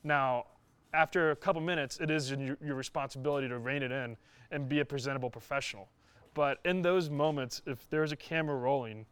Now, 0.04 0.46
after 0.92 1.32
a 1.32 1.36
couple 1.36 1.60
minutes, 1.60 1.98
it 2.00 2.10
is 2.10 2.30
your, 2.30 2.56
your 2.64 2.76
responsibility 2.76 3.48
to 3.48 3.58
rein 3.58 3.82
it 3.82 3.90
in 3.90 4.16
and 4.50 4.68
be 4.68 4.80
a 4.80 4.84
presentable 4.84 5.28
professional. 5.28 5.88
But 6.34 6.58
in 6.64 6.82
those 6.82 7.10
moments, 7.10 7.62
if 7.66 7.88
there's 7.90 8.12
a 8.12 8.16
camera 8.16 8.56
rolling, 8.56 9.06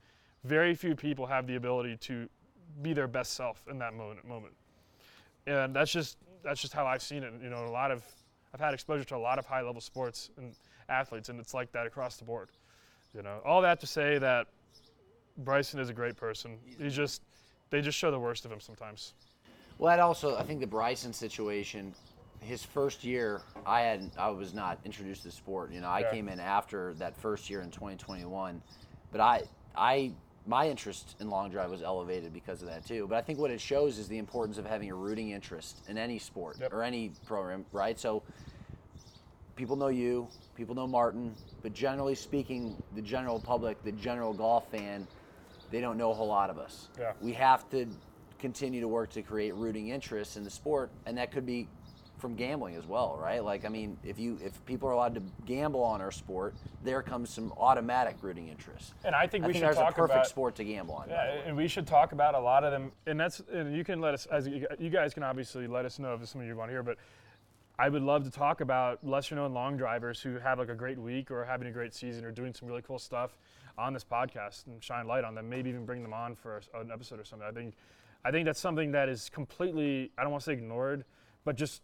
very 0.45 0.75
few 0.75 0.95
people 0.95 1.27
have 1.27 1.47
the 1.47 1.57
ability 1.57 1.97
to 1.99 2.29
be 2.81 2.93
their 2.93 3.09
best 3.09 3.35
self 3.35 3.67
in 3.71 3.79
that 3.79 3.95
moment. 3.95 4.27
moment. 4.27 4.55
And 5.47 5.75
that's 5.75 5.93
just 5.93 6.19
that's 6.43 6.61
just 6.61 6.73
how 6.73 6.87
I've 6.87 7.03
seen 7.03 7.23
it. 7.23 7.33
You 7.43 7.51
know, 7.51 7.67
a 7.67 7.71
lot 7.71 7.91
of 7.91 8.05
I've 8.55 8.61
had 8.61 8.75
exposure 8.75 9.05
to 9.05 9.17
a 9.17 9.19
lot 9.19 9.39
of 9.39 9.47
high 9.47 9.63
level 9.63 9.81
sports 9.81 10.31
and 10.37 10.55
athletes, 10.89 11.29
and 11.29 11.41
it's 11.41 11.55
like 11.55 11.73
that 11.73 11.87
across 11.87 12.17
the 12.17 12.25
board. 12.25 12.51
You 13.15 13.23
know, 13.23 13.41
all 13.45 13.61
that 13.63 13.81
to 13.81 13.87
say 13.87 14.19
that 14.19 14.47
Bryson 15.39 15.81
is 15.81 15.89
a 15.89 15.93
great 15.93 16.17
person. 16.17 16.59
He's 16.79 16.95
just 16.95 17.23
they 17.71 17.81
just 17.81 17.99
show 17.99 18.11
the 18.11 18.19
worst 18.19 18.45
of 18.45 18.53
him 18.53 18.61
sometimes. 18.61 19.15
Well, 19.79 19.91
that 19.91 20.01
also, 20.01 20.37
I 20.37 20.43
think 20.45 20.61
the 20.61 20.67
Bryson 20.67 21.13
situation, 21.13 21.95
his 22.41 22.63
first 22.63 23.03
year, 23.03 23.41
I 23.67 23.81
had 23.81 24.11
I 24.17 24.31
was 24.31 24.55
not 24.55 24.79
introduced 24.85 25.23
to 25.23 25.29
the 25.29 25.35
sport. 25.35 25.73
You 25.73 25.81
know, 25.81 25.89
I 25.89 26.01
Yeah. 26.01 26.11
came 26.11 26.29
in 26.29 26.39
after 26.41 26.95
that 26.95 27.17
first 27.17 27.51
year 27.51 27.63
in 27.63 27.71
2021, 27.71 28.63
but 29.11 29.21
I 29.21 29.43
I 29.75 30.13
my 30.47 30.69
interest 30.69 31.17
in 31.21 31.31
long 31.31 31.51
drive 31.51 31.71
was 31.71 31.83
elevated 31.83 32.33
because 32.33 32.63
of 32.63 32.69
that 32.69 32.85
too. 32.87 33.07
But 33.09 33.17
I 33.17 33.23
think 33.23 33.39
what 33.39 33.51
it 33.51 33.61
shows 33.61 33.99
is 33.99 34.09
the 34.09 34.19
importance 34.19 34.59
of 34.59 34.67
having 34.67 34.91
a 34.91 34.95
rooting 34.95 35.31
interest 35.31 35.83
in 35.89 35.97
any 35.97 36.19
sport 36.19 36.57
Yep. 36.61 36.73
or 36.73 36.83
any 36.83 37.13
program, 37.27 37.65
right? 37.73 37.99
So 37.99 38.23
people 39.57 39.77
know 39.77 39.89
you, 39.89 40.27
people 40.57 40.75
know 40.75 40.87
Martin, 40.87 41.35
but 41.63 41.73
generally 41.73 42.15
speaking, 42.15 42.77
the 42.95 43.03
general 43.03 43.39
public, 43.39 43.83
the 43.85 43.93
general 43.93 44.33
golf 44.33 44.69
fan, 44.71 45.07
they 45.71 45.81
don't 45.81 45.97
know 45.97 46.11
a 46.11 46.15
whole 46.15 46.27
lot 46.29 46.51
of 46.51 46.59
us. 46.59 46.89
Yeah. 46.99 47.13
We 47.21 47.33
have 47.35 47.69
to 47.71 47.87
continue 48.39 48.81
to 48.81 48.89
work 48.89 49.11
to 49.11 49.23
create 49.23 49.55
rooting 49.55 49.89
interest 49.89 50.37
in 50.37 50.43
the 50.43 50.51
sport, 50.51 50.91
and 51.07 51.17
that 51.19 51.31
could 51.31 51.47
be 51.47 51.69
from 52.23 52.37
gambling 52.37 52.77
as 52.77 52.87
well, 52.87 53.19
right? 53.21 53.45
Like, 53.45 53.65
I 53.67 53.69
mean, 53.69 53.99
if 54.05 54.19
you 54.19 54.39
if 54.43 54.65
people 54.65 54.89
are 54.89 54.93
allowed 54.93 55.17
to 55.17 55.23
gamble 55.45 55.83
on 55.83 56.01
our 56.01 56.13
sport, 56.13 56.55
there 56.85 57.03
comes 57.03 57.29
some 57.29 57.53
automatic 57.59 58.17
rooting 58.23 58.49
interest. 58.49 58.95
And 59.05 59.13
I 59.13 59.27
think 59.27 59.45
I 59.45 59.49
we 59.49 59.53
think 59.53 59.65
should 59.67 59.75
talk 59.75 59.91
a 59.91 59.95
perfect 59.95 60.15
about 60.15 60.27
sport 60.29 60.55
to 60.55 60.65
gamble 60.65 60.95
on. 60.95 61.11
Yeah, 61.11 61.43
and 61.45 61.57
we 61.57 61.67
should 61.67 61.87
talk 61.87 62.13
about 62.13 62.37
a 62.37 62.39
lot 62.39 62.63
of 62.63 62.71
them. 62.71 62.93
And 63.07 63.19
that's 63.19 63.43
and 63.53 63.77
you 63.77 63.85
can 63.85 64.01
let 64.01 64.15
us 64.15 64.27
as 64.27 64.47
you 64.47 64.67
you 64.79 64.89
guys 64.89 65.13
can 65.13 65.25
obviously 65.25 65.67
let 65.67 65.85
us 65.85 65.99
know 65.99 66.15
if 66.15 66.27
some 66.29 66.41
of 66.41 66.47
you 66.47 66.55
want 66.55 66.69
to 66.69 66.73
hear. 66.73 66.85
But 66.85 66.97
I 67.77 67.89
would 67.89 68.03
love 68.03 68.23
to 68.23 68.31
talk 68.31 68.61
about 68.61 69.05
lesser 69.05 69.35
known 69.35 69.53
long 69.53 69.77
drivers 69.77 70.21
who 70.21 70.39
have 70.39 70.61
like 70.61 70.69
a 70.69 70.75
great 70.77 70.99
week 70.99 71.33
or 71.33 71.45
having 71.45 71.67
a 71.67 71.73
great 71.73 71.93
season 71.93 72.25
or 72.25 72.31
doing 72.31 72.55
some 72.55 72.69
really 72.69 72.83
cool 72.83 73.01
stuff 73.01 73.37
on 73.77 73.93
this 73.93 74.05
podcast 74.05 74.69
and 74.69 74.81
shine 74.83 75.09
light 75.09 75.25
on 75.25 75.35
them. 75.35 75.49
Maybe 75.51 75.71
even 75.71 75.85
bring 75.85 76.03
them 76.03 76.15
on 76.15 76.37
for 76.37 76.63
an 76.75 76.93
episode 76.93 77.19
or 77.19 77.25
something. 77.25 77.49
I 77.49 77.51
think 77.51 77.75
I 78.25 78.31
think 78.31 78.47
that's 78.47 78.61
something 78.61 78.93
that 78.93 79.09
is 79.09 79.29
completely 79.29 80.13
I 80.17 80.23
don't 80.23 80.31
want 80.31 80.45
to 80.45 80.51
say 80.51 80.53
ignored, 80.53 81.05
but 81.45 81.57
just 81.57 81.83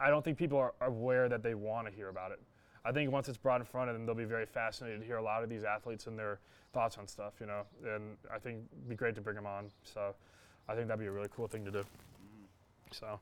I 0.00 0.10
don't 0.10 0.24
think 0.24 0.38
people 0.38 0.58
are 0.58 0.74
aware 0.80 1.28
that 1.28 1.42
they 1.42 1.54
want 1.54 1.86
to 1.86 1.92
hear 1.92 2.08
about 2.08 2.32
it. 2.32 2.40
I 2.84 2.92
think 2.92 3.12
once 3.12 3.28
it's 3.28 3.38
brought 3.38 3.60
in 3.60 3.66
front 3.66 3.90
of 3.90 3.96
them, 3.96 4.06
they'll 4.06 4.14
be 4.14 4.24
very 4.24 4.46
fascinated 4.46 5.00
to 5.00 5.06
hear 5.06 5.16
a 5.16 5.22
lot 5.22 5.42
of 5.42 5.48
these 5.48 5.64
athletes 5.64 6.06
and 6.06 6.18
their 6.18 6.38
thoughts 6.72 6.96
on 6.96 7.06
stuff, 7.06 7.34
you 7.40 7.46
know. 7.46 7.62
And 7.84 8.16
I 8.32 8.38
think 8.38 8.62
it'd 8.72 8.88
be 8.88 8.94
great 8.94 9.14
to 9.16 9.20
bring 9.20 9.36
them 9.36 9.46
on. 9.46 9.70
So 9.82 10.14
I 10.68 10.74
think 10.74 10.88
that'd 10.88 11.00
be 11.00 11.06
a 11.06 11.12
really 11.12 11.28
cool 11.34 11.48
thing 11.48 11.64
to 11.64 11.70
do. 11.70 11.84
So, 12.92 13.20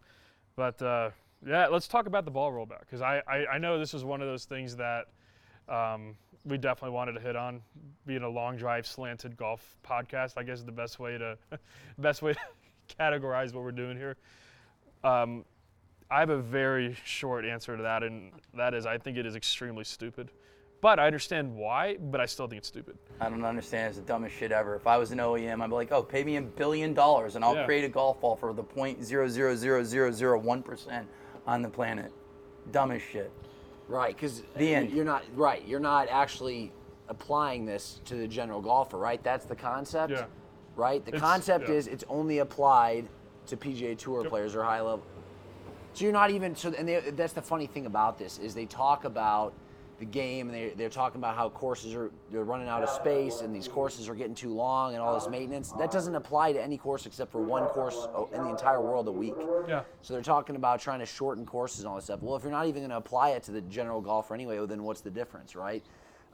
but 0.54 0.80
uh, 0.82 1.10
yeah, 1.44 1.66
let's 1.66 1.88
talk 1.88 2.06
about 2.06 2.24
the 2.24 2.30
ball 2.30 2.52
rollback 2.52 2.80
because 2.80 3.02
I, 3.02 3.22
I, 3.26 3.46
I 3.54 3.58
know 3.58 3.78
this 3.78 3.94
is 3.94 4.04
one 4.04 4.20
of 4.20 4.28
those 4.28 4.44
things 4.44 4.76
that 4.76 5.06
um, 5.68 6.16
we 6.44 6.58
definitely 6.58 6.94
wanted 6.94 7.12
to 7.12 7.20
hit 7.20 7.36
on. 7.36 7.60
Being 8.06 8.22
a 8.22 8.28
long 8.28 8.56
drive 8.56 8.86
slanted 8.86 9.36
golf 9.36 9.76
podcast, 9.84 10.34
I 10.36 10.44
guess 10.44 10.58
is 10.58 10.64
the 10.64 10.72
best 10.72 11.00
way 11.00 11.18
to 11.18 11.36
best 11.98 12.22
way 12.22 12.34
to 12.34 12.38
categorize 13.00 13.52
what 13.52 13.64
we're 13.64 13.72
doing 13.72 13.96
here. 13.96 14.16
Um, 15.02 15.44
I 16.10 16.20
have 16.20 16.30
a 16.30 16.38
very 16.38 16.96
short 17.04 17.44
answer 17.44 17.76
to 17.76 17.82
that, 17.82 18.02
and 18.02 18.30
that 18.54 18.74
is 18.74 18.86
I 18.86 18.98
think 18.98 19.16
it 19.18 19.26
is 19.26 19.34
extremely 19.34 19.84
stupid. 19.84 20.30
But 20.80 21.00
I 21.00 21.06
understand 21.06 21.56
why, 21.56 21.96
but 21.96 22.20
I 22.20 22.26
still 22.26 22.46
think 22.46 22.58
it's 22.58 22.68
stupid. 22.68 22.96
I 23.20 23.28
don't 23.28 23.44
understand. 23.44 23.88
It's 23.88 23.96
the 23.98 24.04
dumbest 24.04 24.36
shit 24.36 24.52
ever. 24.52 24.76
If 24.76 24.86
I 24.86 24.98
was 24.98 25.10
an 25.10 25.18
OEM, 25.18 25.62
I'd 25.62 25.68
be 25.70 25.74
like, 25.74 25.90
oh, 25.90 26.02
pay 26.02 26.22
me 26.22 26.36
a 26.36 26.42
billion 26.42 26.92
dollars 26.94 27.34
and 27.34 27.44
I'll 27.44 27.54
Yeah. 27.56 27.64
create 27.64 27.84
a 27.84 27.88
golf 27.88 28.20
ball 28.20 28.36
for 28.36 28.52
the 28.52 28.62
point 28.62 29.02
zero 29.02 29.26
zero 29.26 29.56
zero 29.56 29.82
zero 29.82 30.12
zero 30.12 30.38
one 30.38 30.62
percent 30.62 31.08
on 31.46 31.62
the 31.62 31.68
planet. 31.70 32.12
Dumbest 32.70 33.06
shit. 33.10 33.32
Right, 33.88 34.14
because 34.14 34.42
The 34.56 34.74
end. 34.74 34.90
you're 34.92 35.04
not 35.04 35.24
right. 35.34 35.66
You're 35.66 35.80
not 35.80 36.08
actually 36.10 36.72
applying 37.08 37.64
this 37.64 38.00
to 38.04 38.16
the 38.16 38.28
general 38.28 38.60
golfer, 38.60 38.98
right? 38.98 39.22
That's 39.24 39.46
the 39.46 39.56
concept. 39.56 40.12
Yeah. 40.12 40.26
Right. 40.76 41.02
The 41.04 41.12
It's- 41.14 41.22
concept 41.22 41.68
yeah. 41.68 41.74
is 41.76 41.86
it's 41.86 42.04
only 42.08 42.38
applied 42.40 43.08
to 43.46 43.56
PGA 43.56 43.94
Tour 43.96 44.22
Yep. 44.22 44.30
players 44.30 44.54
or 44.54 44.62
high 44.62 44.80
level. 44.82 45.04
So 45.96 46.04
you're 46.04 46.12
not 46.12 46.30
even 46.30 46.54
so, 46.54 46.74
and 46.76 46.86
they, 46.86 47.00
that's 47.00 47.32
the 47.32 47.40
funny 47.40 47.66
thing 47.66 47.86
about 47.86 48.18
this 48.18 48.38
is 48.38 48.54
they 48.54 48.66
talk 48.66 49.04
about 49.04 49.54
the 49.98 50.04
game 50.04 50.50
and 50.50 50.54
they, 50.54 50.68
they're 50.76 50.90
talking 50.90 51.18
about 51.18 51.34
how 51.34 51.48
courses 51.48 51.94
are 51.94 52.10
they're 52.30 52.44
running 52.44 52.68
out 52.68 52.82
of 52.82 52.90
space 52.90 53.40
and 53.40 53.56
these 53.56 53.66
courses 53.66 54.06
are 54.06 54.14
getting 54.14 54.34
too 54.34 54.52
long 54.52 54.92
and 54.92 55.00
all 55.00 55.18
this 55.18 55.26
maintenance. 55.26 55.72
That 55.72 55.90
doesn't 55.90 56.14
apply 56.14 56.52
to 56.52 56.62
any 56.62 56.76
course 56.76 57.06
except 57.06 57.32
for 57.32 57.40
one 57.40 57.64
course 57.68 57.94
oh, 58.14 58.28
in 58.34 58.42
the 58.42 58.50
entire 58.50 58.82
world 58.82 59.08
a 59.08 59.12
week. 59.12 59.32
Yeah. 59.66 59.84
So 60.02 60.12
they're 60.12 60.22
talking 60.22 60.56
about 60.56 60.82
trying 60.82 60.98
to 60.98 61.06
shorten 61.06 61.46
courses 61.46 61.78
and 61.78 61.88
all 61.88 61.96
this 61.96 62.04
stuff. 62.04 62.20
Well, 62.20 62.36
if 62.36 62.42
you're 62.42 62.52
not 62.52 62.66
even 62.66 62.82
going 62.82 62.90
to 62.90 62.98
apply 62.98 63.30
it 63.30 63.42
to 63.44 63.52
the 63.52 63.62
general 63.62 64.02
golfer 64.02 64.34
anyway, 64.34 64.58
well, 64.58 64.66
then 64.66 64.82
what's 64.82 65.00
the 65.00 65.10
difference, 65.10 65.56
right? 65.56 65.82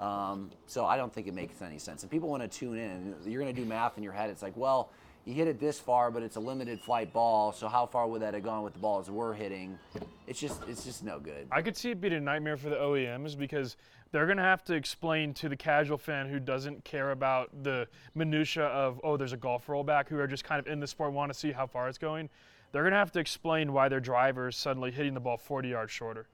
Um, 0.01 0.51
so 0.67 0.87
I 0.87 0.97
don't 0.97 1.13
think 1.13 1.29
it 1.29 1.35
makes 1.35 1.63
any 1.63 1.79
sense. 1.79 2.03
And 2.03 2.11
people 2.11 2.29
want 2.29 2.43
to 2.43 2.49
tune 2.49 2.79
in. 2.79 3.15
You're 3.25 3.41
going 3.41 3.55
to 3.55 3.61
do 3.61 3.65
math 3.65 3.97
in 3.97 4.03
your 4.03 4.13
head. 4.13 4.29
It's 4.29 4.43
like, 4.43 4.57
well, 4.57 4.91
you 5.25 5.35
hit 5.35 5.47
it 5.47 5.61
this 5.61 5.79
far, 5.79 6.11
but 6.11 6.23
it's 6.23 6.37
a 6.37 6.41
limited 6.41 6.81
flight 6.81 7.13
ball. 7.13 7.53
So 7.53 7.69
how 7.69 7.87
far 7.87 8.07
would 8.09 8.23
that 8.23 8.35
have 8.35 8.43
gone 8.43 8.63
with 8.63 8.73
the 8.73 8.81
balls 8.81 9.11
we're 9.11 9.35
hitting? 9.35 9.79
It's 10.27 10.41
just, 10.41 10.61
it's 10.69 10.85
just 10.85 11.05
no 11.05 11.21
good. 11.21 11.47
I 11.51 11.63
could 11.63 11.77
see 11.77 11.91
it 11.91 12.01
being 12.01 12.15
a 12.15 12.21
nightmare 12.21 12.57
for 12.57 12.71
the 12.71 12.77
OEMs 12.77 13.39
because 13.39 13.77
they're 14.11 14.27
going 14.27 14.39
to 14.39 14.43
have 14.43 14.65
to 14.65 14.75
explain 14.75 15.33
to 15.35 15.49
the 15.49 15.57
casual 15.57 15.97
fan 15.97 16.29
who 16.29 16.39
doesn't 16.39 16.85
care 16.85 17.13
about 17.13 17.51
the 17.63 17.89
minutia 18.15 18.65
of 18.65 19.01
oh 19.03 19.17
there's 19.17 19.33
a 19.33 19.39
golf 19.39 19.67
rollback 19.67 20.09
who 20.09 20.19
are 20.19 20.27
just 20.27 20.45
kind 20.45 20.59
of 20.59 20.67
in 20.67 20.81
the 20.81 20.87
sport 20.87 21.13
want 21.13 21.33
to 21.33 21.39
see 21.39 21.53
how 21.53 21.67
far 21.67 21.89
it's 21.89 21.99
going. 21.99 22.29
They're 22.73 22.83
going 22.83 22.93
to 22.93 22.99
have 22.99 23.13
to 23.13 23.21
explain 23.21 23.73
why 23.73 23.89
their 23.89 24.01
driver 24.01 24.49
is 24.49 24.57
suddenly 24.57 24.91
hitting 24.91 25.15
the 25.15 25.21
ball 25.21 25.37
40 25.37 25.69
yards 25.69 25.93
shorter. 25.93 26.27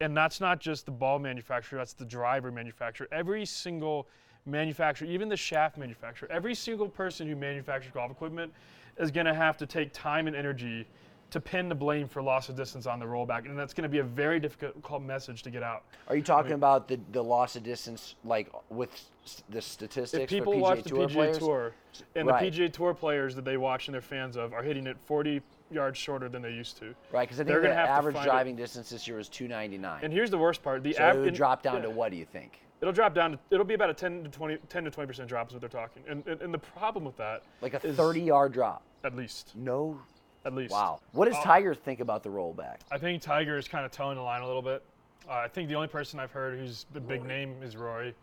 And 0.00 0.16
that's 0.16 0.40
not 0.40 0.60
just 0.60 0.84
the 0.84 0.92
ball 0.92 1.18
manufacturer, 1.18 1.78
that's 1.78 1.94
the 1.94 2.04
driver 2.04 2.50
manufacturer. 2.50 3.08
Every 3.12 3.46
single 3.46 4.08
manufacturer, 4.46 5.08
even 5.08 5.28
the 5.28 5.36
shaft 5.36 5.76
manufacturer, 5.76 6.28
every 6.30 6.54
single 6.54 6.88
person 6.88 7.28
who 7.28 7.36
manufactures 7.36 7.92
golf 7.92 8.10
equipment 8.10 8.52
is 8.98 9.10
going 9.10 9.26
to 9.26 9.34
have 9.34 9.56
to 9.58 9.66
take 9.66 9.92
time 9.92 10.26
and 10.26 10.36
energy 10.36 10.86
to 11.30 11.40
pin 11.40 11.68
the 11.68 11.74
blame 11.74 12.06
for 12.06 12.22
loss 12.22 12.48
of 12.48 12.56
distance 12.56 12.86
on 12.86 13.00
the 13.00 13.04
rollback. 13.04 13.46
And 13.46 13.58
that's 13.58 13.74
going 13.74 13.82
to 13.82 13.88
be 13.88 13.98
a 13.98 14.04
very 14.04 14.38
difficult 14.38 15.02
message 15.02 15.42
to 15.42 15.50
get 15.50 15.62
out. 15.62 15.82
Are 16.08 16.14
you 16.16 16.22
talking 16.22 16.52
about 16.52 16.86
the, 16.86 17.00
the 17.12 17.22
loss 17.22 17.56
of 17.56 17.64
distance, 17.64 18.14
like 18.24 18.50
with 18.70 19.10
the 19.50 19.60
statistics 19.60 20.22
If 20.22 20.28
people 20.28 20.58
watch 20.60 20.84
the 20.84 20.90
Tour 20.90 21.08
PGA 21.08 21.12
players? 21.12 21.38
Tour 21.38 21.72
and 22.14 22.28
Right. 22.28 22.50
the 22.52 22.64
PGA 22.64 22.72
Tour 22.72 22.94
players 22.94 23.34
that 23.34 23.44
they 23.44 23.56
watch 23.56 23.88
and 23.88 23.94
they're 23.94 24.00
fans 24.00 24.36
of 24.36 24.52
are 24.52 24.62
hitting 24.62 24.86
it 24.86 24.96
40 25.04 25.42
yards 25.70 25.98
shorter 25.98 26.28
than 26.28 26.42
they 26.42 26.52
used 26.52 26.76
to. 26.78 26.94
Right, 27.12 27.26
because 27.28 27.40
I 27.40 27.44
They're 27.44 27.60
think 27.62 27.74
the 27.74 27.78
average 27.80 28.14
find 28.14 28.26
it. 28.26 28.30
driving 28.30 28.56
distance 28.56 28.90
this 28.90 29.06
year 29.08 29.16
was 29.16 29.28
299. 29.28 30.00
And 30.04 30.12
here's 30.12 30.30
the 30.30 30.38
worst 30.38 30.62
part: 30.62 30.82
the 30.82 30.92
so 30.94 31.08
it 31.08 31.16
would 31.18 31.34
drop 31.34 31.62
down 31.62 31.76
yeah. 31.76 31.82
to 31.82 31.90
what 31.90 32.10
do 32.10 32.16
you 32.16 32.24
think? 32.24 32.60
It'll 32.80 32.92
drop 32.92 33.14
down. 33.14 33.32
To, 33.32 33.38
it'll 33.50 33.64
be 33.64 33.74
about 33.74 33.90
a 33.90 33.94
10 33.94 34.24
to 34.24 34.28
20, 34.30 34.58
10 34.68 34.84
to 34.84 34.90
20 34.90 35.06
percent 35.06 35.28
drop 35.28 35.48
is 35.48 35.54
what 35.54 35.60
they're 35.60 35.68
talking. 35.68 36.02
And, 36.08 36.26
and 36.26 36.40
and 36.42 36.52
the 36.54 36.58
problem 36.58 37.04
with 37.04 37.16
that, 37.16 37.42
Like 37.62 37.74
a 37.74 37.80
30 37.80 38.20
yard 38.20 38.52
drop. 38.52 38.82
at 39.04 39.16
least, 39.16 39.52
No. 39.56 39.98
at 40.44 40.54
least. 40.54 40.72
Wow. 40.72 41.00
What 41.12 41.26
does 41.26 41.36
Uh, 41.36 41.42
Tiger 41.42 41.74
think 41.74 42.00
about 42.00 42.22
the 42.22 42.28
rollback? 42.28 42.76
I 42.90 42.98
think 42.98 43.22
Tiger 43.22 43.56
is 43.56 43.66
kind 43.66 43.84
of 43.86 43.92
towing 43.92 44.16
the 44.16 44.22
line 44.22 44.42
a 44.42 44.46
little 44.46 44.62
bit. 44.62 44.82
Uh, 45.28 45.32
I 45.32 45.48
think 45.48 45.68
the 45.68 45.74
only 45.74 45.88
person 45.88 46.20
I've 46.20 46.30
heard 46.30 46.58
who's 46.58 46.86
the 46.92 47.00
big 47.00 47.24
name 47.24 47.60
is 47.62 47.76
Rory, 47.76 48.14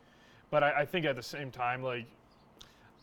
but 0.52 0.64
I, 0.64 0.82
I 0.82 0.86
think 0.86 1.06
at 1.06 1.16
the 1.18 1.24
same 1.24 1.52
time, 1.52 1.84
like, 1.84 2.06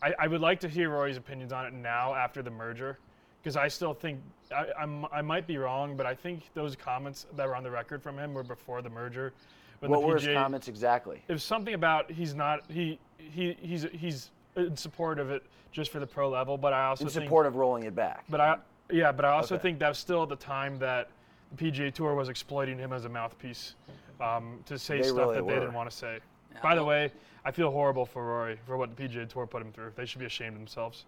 I, 0.01 0.15
I 0.17 0.27
would 0.27 0.41
like 0.41 0.59
to 0.61 0.67
hear 0.67 0.89
Rory's 0.89 1.17
opinions 1.17 1.53
on 1.53 1.65
it 1.67 1.73
now 1.73 2.15
after 2.15 2.41
the 2.41 2.49
merger, 2.49 2.97
because 3.41 3.57
I 3.57 3.67
still 3.67 3.93
think 3.93 4.19
I, 4.55 4.67
I'm, 4.79 5.05
I 5.11 5.21
might 5.21 5.47
be 5.47 5.57
wrong, 5.57 5.95
but 5.97 6.05
I 6.05 6.13
think 6.13 6.43
those 6.53 6.75
comments 6.75 7.25
that 7.35 7.47
were 7.47 7.55
on 7.55 7.63
the 7.63 7.71
record 7.71 8.03
from 8.03 8.17
him 8.17 8.33
were 8.33 8.43
before 8.43 8.81
the 8.81 8.89
merger. 8.89 9.33
When 9.79 9.89
What 9.91 10.01
the 10.01 10.07
were 10.07 10.19
his 10.19 10.27
comments 10.27 10.67
exactly? 10.67 11.23
it 11.27 11.33
was 11.33 11.43
something 11.43 11.73
about 11.73 12.11
he's 12.11 12.35
not 12.35 12.69
he 12.69 12.99
he 13.17 13.55
he's 13.59 13.87
he's 13.93 14.31
in 14.55 14.75
support 14.77 15.17
of 15.19 15.31
it 15.31 15.43
just 15.71 15.91
for 15.91 15.99
the 15.99 16.07
pro 16.07 16.29
level, 16.29 16.57
but 16.57 16.73
I 16.73 16.85
also 16.85 17.05
In 17.05 17.09
think 17.09 17.23
support 17.25 17.45
of 17.45 17.55
rolling 17.55 17.83
it 17.83 17.95
back. 17.95 18.25
but 18.29 18.39
I 18.41 18.57
yeah, 18.91 19.11
but 19.11 19.25
I 19.25 19.29
also 19.29 19.55
Okay. 19.55 19.61
think 19.61 19.79
that 19.79 19.89
was 19.89 19.97
still 19.97 20.23
at 20.23 20.29
the 20.29 20.35
time 20.35 20.77
that 20.79 21.09
the 21.55 21.71
PGA 21.71 21.93
Tour 21.93 22.13
was 22.13 22.29
exploiting 22.29 22.77
him 22.77 22.93
as 22.93 23.05
a 23.05 23.09
mouthpiece 23.09 23.75
um, 24.19 24.59
to 24.65 24.77
say 24.77 24.97
They 24.97 25.03
stuff 25.03 25.17
really 25.17 25.35
that 25.37 25.47
they 25.47 25.53
didn't 25.59 25.73
want 25.73 25.89
to 25.89 25.95
say. 25.95 26.19
By 26.61 26.75
the 26.75 26.83
way, 26.83 27.11
I 27.45 27.51
feel 27.51 27.71
horrible 27.71 28.05
for 28.05 28.23
Rory 28.25 28.59
for 28.67 28.77
what 28.77 28.95
the 28.95 29.03
PGA 29.07 29.27
Tour 29.27 29.47
put 29.47 29.61
him 29.61 29.71
through. 29.71 29.93
They 29.95 30.05
should 30.05 30.19
be 30.19 30.25
ashamed 30.25 30.53
of 30.53 30.59
themselves. 30.59 31.05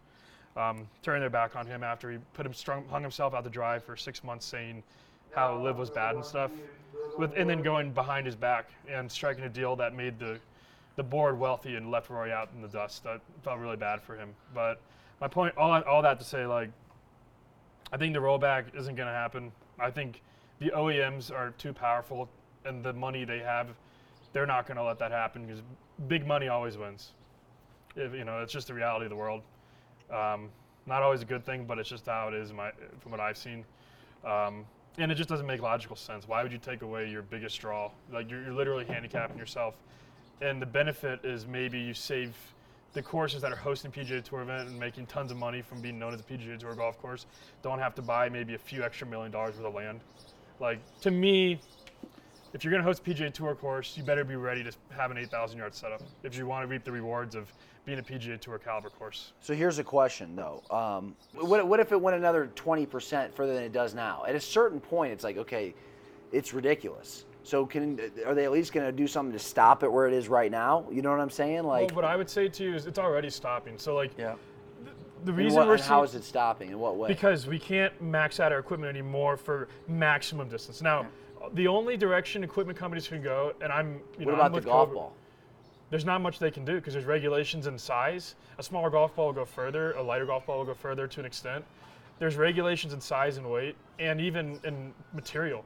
Um, 0.55 0.87
turning 1.01 1.21
their 1.21 1.31
back 1.31 1.55
on 1.55 1.65
him 1.65 1.83
after 1.83 2.11
he 2.11 2.19
put 2.33 2.45
him 2.45 2.53
strung, 2.53 2.85
hung 2.87 3.01
himself 3.01 3.33
out 3.33 3.43
the 3.43 3.49
dry 3.49 3.79
for 3.79 3.97
six 3.97 4.23
months, 4.23 4.45
saying 4.45 4.83
how 5.31 5.57
LIV 5.57 5.77
was 5.77 5.89
bad 5.89 6.15
and 6.15 6.23
stuff, 6.23 6.51
with 7.17 7.33
and 7.35 7.49
then 7.49 7.63
going 7.63 7.91
behind 7.91 8.25
his 8.25 8.35
back 8.35 8.69
and 8.87 9.11
striking 9.11 9.43
a 9.45 9.49
deal 9.49 9.75
that 9.75 9.95
made 9.95 10.19
the 10.19 10.39
the 10.95 11.03
board 11.03 11.39
wealthy 11.39 11.75
and 11.75 11.89
left 11.89 12.09
Rory 12.09 12.31
out 12.31 12.49
in 12.55 12.61
the 12.61 12.67
dust. 12.67 13.03
That 13.03 13.19
felt 13.43 13.59
really 13.59 13.77
bad 13.77 14.01
for 14.01 14.15
him. 14.15 14.29
But 14.53 14.79
my 15.19 15.27
point, 15.27 15.57
all 15.57 15.81
all 15.83 16.01
that 16.03 16.19
to 16.19 16.25
say, 16.25 16.45
like, 16.45 16.69
I 17.91 17.97
think 17.97 18.13
the 18.13 18.19
rollback 18.19 18.75
isn't 18.75 18.95
going 18.95 19.07
to 19.07 19.13
happen. 19.13 19.51
I 19.79 19.89
think 19.89 20.21
the 20.59 20.69
OEMs 20.71 21.31
are 21.31 21.51
too 21.57 21.73
powerful, 21.73 22.29
and 22.65 22.83
the 22.83 22.93
money 22.93 23.25
they 23.25 23.39
have, 23.39 23.69
they're 24.33 24.45
not 24.45 24.67
going 24.67 24.77
to 24.77 24.83
let 24.83 24.99
that 24.99 25.11
happen 25.11 25.45
because 25.45 25.61
big 26.07 26.25
money 26.27 26.47
always 26.47 26.77
wins. 26.77 27.11
If, 27.95 28.13
you 28.13 28.23
know, 28.23 28.41
it's 28.41 28.53
just 28.53 28.67
the 28.67 28.73
reality 28.73 29.05
of 29.05 29.09
the 29.09 29.15
world. 29.15 29.41
Um, 30.13 30.49
not 30.85 31.01
always 31.01 31.21
a 31.21 31.25
good 31.25 31.45
thing, 31.45 31.65
but 31.65 31.79
it's 31.79 31.89
just 31.89 32.05
how 32.05 32.27
it 32.27 32.33
is, 32.33 32.51
my, 32.51 32.71
from 32.99 33.11
what 33.11 33.19
I've 33.19 33.37
seen. 33.37 33.65
Um, 34.25 34.65
and 34.97 35.11
it 35.11 35.15
just 35.15 35.29
doesn't 35.29 35.47
make 35.47 35.61
logical 35.61 35.95
sense. 35.95 36.27
Why 36.27 36.43
would 36.43 36.51
you 36.51 36.57
take 36.57 36.81
away 36.81 37.09
your 37.09 37.23
biggest 37.23 37.59
draw? 37.59 37.89
Like 38.11 38.29
you're, 38.29 38.43
you're 38.43 38.53
literally 38.53 38.85
handicapping 38.85 39.37
yourself. 39.37 39.75
And 40.41 40.61
the 40.61 40.65
benefit 40.65 41.23
is 41.23 41.47
maybe 41.47 41.79
you 41.79 41.93
save 41.93 42.35
the 42.93 43.01
courses 43.01 43.41
that 43.41 43.51
are 43.51 43.57
hosting 43.57 43.91
PGA 43.91 44.23
Tour 44.23 44.41
event 44.41 44.69
and 44.69 44.79
making 44.79 45.07
tons 45.07 45.31
of 45.31 45.37
money 45.37 45.61
from 45.61 45.81
being 45.81 45.97
known 45.97 46.13
as 46.13 46.19
a 46.19 46.23
PGA 46.23 46.59
Tour 46.59 46.75
golf 46.75 46.99
course 46.99 47.25
don't 47.63 47.79
have 47.79 47.95
to 47.95 48.01
buy 48.03 48.29
maybe 48.29 48.53
a 48.53 48.57
few 48.57 48.83
extra 48.83 49.07
million 49.07 49.31
dollars 49.31 49.55
worth 49.57 49.65
of 49.65 49.73
land. 49.73 49.99
Like 50.59 50.79
to 51.01 51.09
me, 51.09 51.59
if 52.53 52.63
you're 52.63 52.71
going 52.71 52.81
to 52.83 52.87
host 52.87 53.01
a 53.05 53.09
PGA 53.09 53.33
Tour 53.33 53.55
course, 53.55 53.97
you 53.97 54.03
better 54.03 54.23
be 54.23 54.35
ready 54.35 54.63
to 54.63 54.71
have 54.95 55.11
an 55.11 55.17
8,000 55.17 55.57
yard 55.57 55.73
setup 55.73 56.01
if 56.23 56.37
you 56.37 56.45
want 56.45 56.63
to 56.63 56.67
reap 56.67 56.83
the 56.83 56.91
rewards 56.91 57.35
of 57.35 57.51
being 57.85 57.99
a 57.99 58.03
PGA 58.03 58.39
Tour 58.39 58.59
caliber 58.59 58.89
course. 58.89 59.33
So 59.41 59.53
here's 59.53 59.79
a 59.79 59.83
question 59.83 60.35
though. 60.35 60.61
Um, 60.69 61.15
what, 61.33 61.67
what 61.67 61.79
if 61.79 61.91
it 61.91 61.99
went 61.99 62.15
another 62.15 62.49
20% 62.55 63.33
further 63.33 63.53
than 63.53 63.63
it 63.63 63.73
does 63.73 63.93
now? 63.93 64.23
At 64.27 64.35
a 64.35 64.39
certain 64.39 64.79
point, 64.79 65.11
it's 65.13 65.23
like, 65.23 65.37
okay, 65.37 65.73
it's 66.31 66.53
ridiculous. 66.53 67.25
So 67.43 67.65
can 67.65 67.99
are 68.25 68.33
they 68.33 68.45
at 68.45 68.51
least 68.51 68.71
going 68.71 68.85
to 68.85 68.91
do 68.91 69.05
something 69.05 69.33
to 69.33 69.39
stop 69.39 69.83
it 69.83 69.91
where 69.91 70.07
it 70.07 70.13
is 70.13 70.29
right 70.29 70.49
now? 70.49 70.85
You 70.91 71.01
know 71.01 71.11
what 71.11 71.19
I'm 71.19 71.29
saying? 71.29 71.63
Like, 71.63 71.87
well, 71.89 71.97
what 71.97 72.05
I 72.05 72.15
would 72.15 72.29
say 72.29 72.47
to 72.47 72.63
you 72.63 72.75
is 72.75 72.85
it's 72.85 72.99
already 72.99 73.29
stopping. 73.29 73.77
So 73.77 73.95
like 73.95 74.11
Yeah. 74.17 74.35
the 75.25 75.33
reason 75.33 75.57
what- 75.57 75.67
we're 75.67 75.73
and 75.73 75.83
how 75.83 76.05
seeing- 76.05 76.21
is 76.21 76.25
it 76.25 76.27
stopping? 76.27 76.69
In 76.69 76.79
what 76.79 76.95
way? 76.95 77.09
because 77.09 77.45
we 77.47 77.59
can't 77.59 77.99
max 78.01 78.39
out 78.39 78.53
our 78.53 78.59
equipment 78.59 78.89
anymore 78.89 79.35
for 79.35 79.67
maximum 79.89 80.47
distance. 80.47 80.81
Now, 80.81 81.05
the 81.53 81.67
only 81.67 81.97
direction 81.97 82.43
equipment 82.43 82.77
companies 82.77 83.07
can 83.07 83.21
go, 83.21 83.53
and 83.61 83.71
I'm 83.71 83.99
you 84.17 84.25
what 84.25 84.27
know 84.27 84.33
about 84.35 84.45
I'm 84.45 84.51
the 84.53 84.61
golf 84.61 84.87
Cobra- 84.89 84.95
ball? 84.95 85.13
There's 85.89 86.05
not 86.05 86.21
much 86.21 86.39
they 86.39 86.49
can 86.49 86.65
do 86.65 86.75
because 86.75 86.93
there's 86.93 87.05
regulations 87.05 87.67
in 87.67 87.77
size. 87.77 88.35
A 88.57 88.63
smaller 88.63 88.89
golf 88.89 89.15
ball 89.15 89.27
will 89.27 89.33
go 89.33 89.45
further. 89.45 89.91
A 89.91 90.01
lighter 90.01 90.25
golf 90.25 90.45
ball 90.47 90.57
will 90.57 90.65
go 90.65 90.73
further 90.73 91.07
to 91.07 91.19
an 91.19 91.25
extent. 91.25 91.63
There's 92.19 92.35
regulations 92.35 92.93
in 92.93 93.01
size 93.01 93.37
and 93.37 93.49
weight, 93.49 93.75
and 93.99 94.19
even 94.19 94.59
in 94.63 94.93
material. 95.13 95.63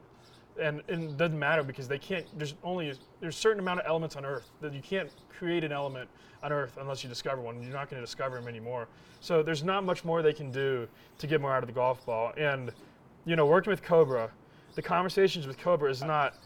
And, 0.60 0.82
and 0.88 1.04
it 1.04 1.16
doesn't 1.16 1.38
matter 1.38 1.62
because 1.62 1.86
they 1.86 1.98
can't. 1.98 2.26
There's 2.36 2.54
only 2.64 2.92
there's 3.20 3.36
a 3.36 3.38
certain 3.38 3.60
amount 3.60 3.80
of 3.80 3.86
elements 3.86 4.16
on 4.16 4.24
Earth 4.26 4.50
that 4.60 4.74
you 4.74 4.82
can't 4.82 5.08
create 5.30 5.64
an 5.64 5.72
element 5.72 6.10
on 6.42 6.52
Earth 6.52 6.76
unless 6.80 7.02
you 7.02 7.08
discover 7.08 7.40
one. 7.40 7.62
You're 7.62 7.72
not 7.72 7.88
going 7.88 8.00
to 8.00 8.04
discover 8.04 8.36
them 8.36 8.48
anymore. 8.48 8.88
So 9.20 9.42
there's 9.42 9.62
not 9.62 9.84
much 9.84 10.04
more 10.04 10.20
they 10.20 10.32
can 10.32 10.50
do 10.50 10.88
to 11.18 11.26
get 11.26 11.40
more 11.40 11.52
out 11.52 11.62
of 11.62 11.68
the 11.68 11.74
golf 11.74 12.04
ball. 12.04 12.32
And 12.36 12.72
you 13.24 13.36
know, 13.36 13.46
working 13.46 13.70
with 13.70 13.82
Cobra, 13.82 14.30
the 14.78 14.82
conversations 14.82 15.44
with 15.44 15.58
Cobra 15.58 15.90
is 15.90 16.04
not 16.04 16.36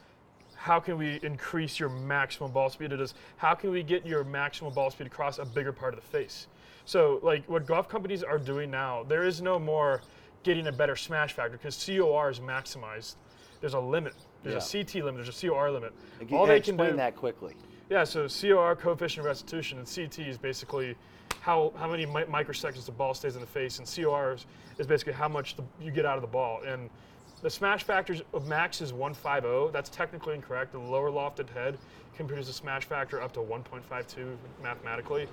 how 0.54 0.80
can 0.80 0.96
we 0.96 1.20
increase 1.22 1.78
your 1.78 1.90
maximum 1.90 2.50
ball 2.50 2.70
speed? 2.70 2.90
It 2.90 2.98
is 2.98 3.12
how 3.36 3.52
can 3.52 3.70
we 3.70 3.82
get 3.82 4.06
your 4.06 4.24
maximum 4.24 4.72
ball 4.72 4.90
speed 4.90 5.06
across 5.06 5.38
a 5.38 5.44
bigger 5.44 5.70
part 5.70 5.92
of 5.92 6.00
the 6.00 6.06
face? 6.06 6.46
So, 6.86 7.20
like 7.22 7.46
what 7.46 7.66
golf 7.66 7.90
companies 7.90 8.22
are 8.22 8.38
doing 8.38 8.70
now, 8.70 9.02
there 9.02 9.24
is 9.24 9.42
no 9.42 9.58
more 9.58 10.00
getting 10.44 10.68
a 10.68 10.72
better 10.72 10.96
smash 10.96 11.34
factor 11.34 11.58
because 11.58 11.76
COR 11.84 12.30
is 12.30 12.40
maximized. 12.40 13.16
There's 13.60 13.74
a 13.74 13.78
limit. 13.78 14.14
There's 14.42 14.66
a 14.66 14.78
CT 14.84 15.04
limit. 15.04 15.22
There's 15.22 15.44
a 15.44 15.48
COR 15.48 15.70
limit. 15.70 15.92
Like, 16.18 16.32
All 16.32 16.46
they 16.46 16.56
explain 16.56 16.78
can 16.78 16.90
do. 16.92 16.96
that 16.96 17.14
quickly. 17.16 17.54
Yeah, 17.90 18.04
so 18.04 18.28
COR 18.28 18.74
coefficient 18.76 19.18
of 19.20 19.26
restitution 19.26 19.76
and 19.78 19.86
CT 19.86 20.20
is 20.20 20.38
basically 20.38 20.96
how 21.42 21.74
how 21.76 21.90
many 21.90 22.06
mi- 22.06 22.22
microseconds 22.22 22.86
the 22.86 22.92
ball 22.92 23.12
stays 23.12 23.34
in 23.34 23.42
the 23.42 23.46
face, 23.46 23.78
and 23.78 23.86
COR 23.86 24.32
is, 24.32 24.46
is 24.78 24.86
basically 24.86 25.12
how 25.12 25.28
much 25.28 25.54
the, 25.54 25.64
you 25.82 25.90
get 25.90 26.06
out 26.06 26.16
of 26.16 26.22
the 26.22 26.28
ball. 26.28 26.62
And 26.66 26.88
the 27.42 27.50
smash 27.50 27.84
factors 27.84 28.22
of 28.32 28.46
max 28.46 28.80
is 28.80 28.92
150. 28.92 29.72
That's 29.72 29.90
technically 29.90 30.34
incorrect. 30.34 30.72
The 30.72 30.78
lower 30.78 31.10
lofted 31.10 31.50
head 31.50 31.78
can 32.16 32.26
produce 32.26 32.48
a 32.48 32.52
smash 32.52 32.84
factor 32.84 33.20
up 33.20 33.32
to 33.32 33.40
1.52 33.40 34.36
mathematically. 34.62 35.26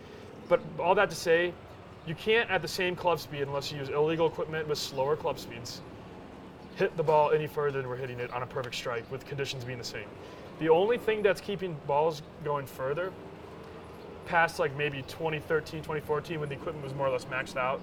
But 0.48 0.62
all 0.80 0.96
that 0.96 1.10
to 1.10 1.16
say, 1.16 1.54
you 2.08 2.16
can't 2.16 2.50
at 2.50 2.62
the 2.62 2.68
same 2.68 2.96
club 2.96 3.20
speed 3.20 3.42
unless 3.42 3.72
you 3.72 3.78
use 3.78 3.90
illegal 3.90 4.28
equipment 4.28 4.68
with 4.68 4.78
slower 4.78 5.16
club 5.16 5.38
speeds 5.38 5.82
hit 6.80 6.96
the 6.96 7.04
ball 7.04 7.32
any 7.32 7.46
further 7.46 7.82
than 7.82 7.90
we're 7.90 7.98
hitting 7.98 8.22
it 8.22 8.32
on 8.32 8.42
a 8.42 8.48
perfect 8.48 8.74
strike 8.74 9.10
with 9.12 9.26
conditions 9.26 9.66
being 9.66 9.78
the 9.78 9.84
same. 9.84 10.08
The 10.60 10.70
only 10.70 10.98
thing 10.98 11.22
that's 11.22 11.42
keeping 11.42 11.76
balls 11.86 12.22
going 12.46 12.66
further 12.66 13.12
past 14.26 14.60
like 14.60 14.76
maybe 14.78 15.02
2013, 15.04 15.82
2014 15.82 16.40
when 16.40 16.48
the 16.48 16.56
equipment 16.56 16.84
was 16.84 16.94
more 16.94 17.08
or 17.08 17.10
less 17.10 17.26
maxed 17.26 17.58
out. 17.58 17.82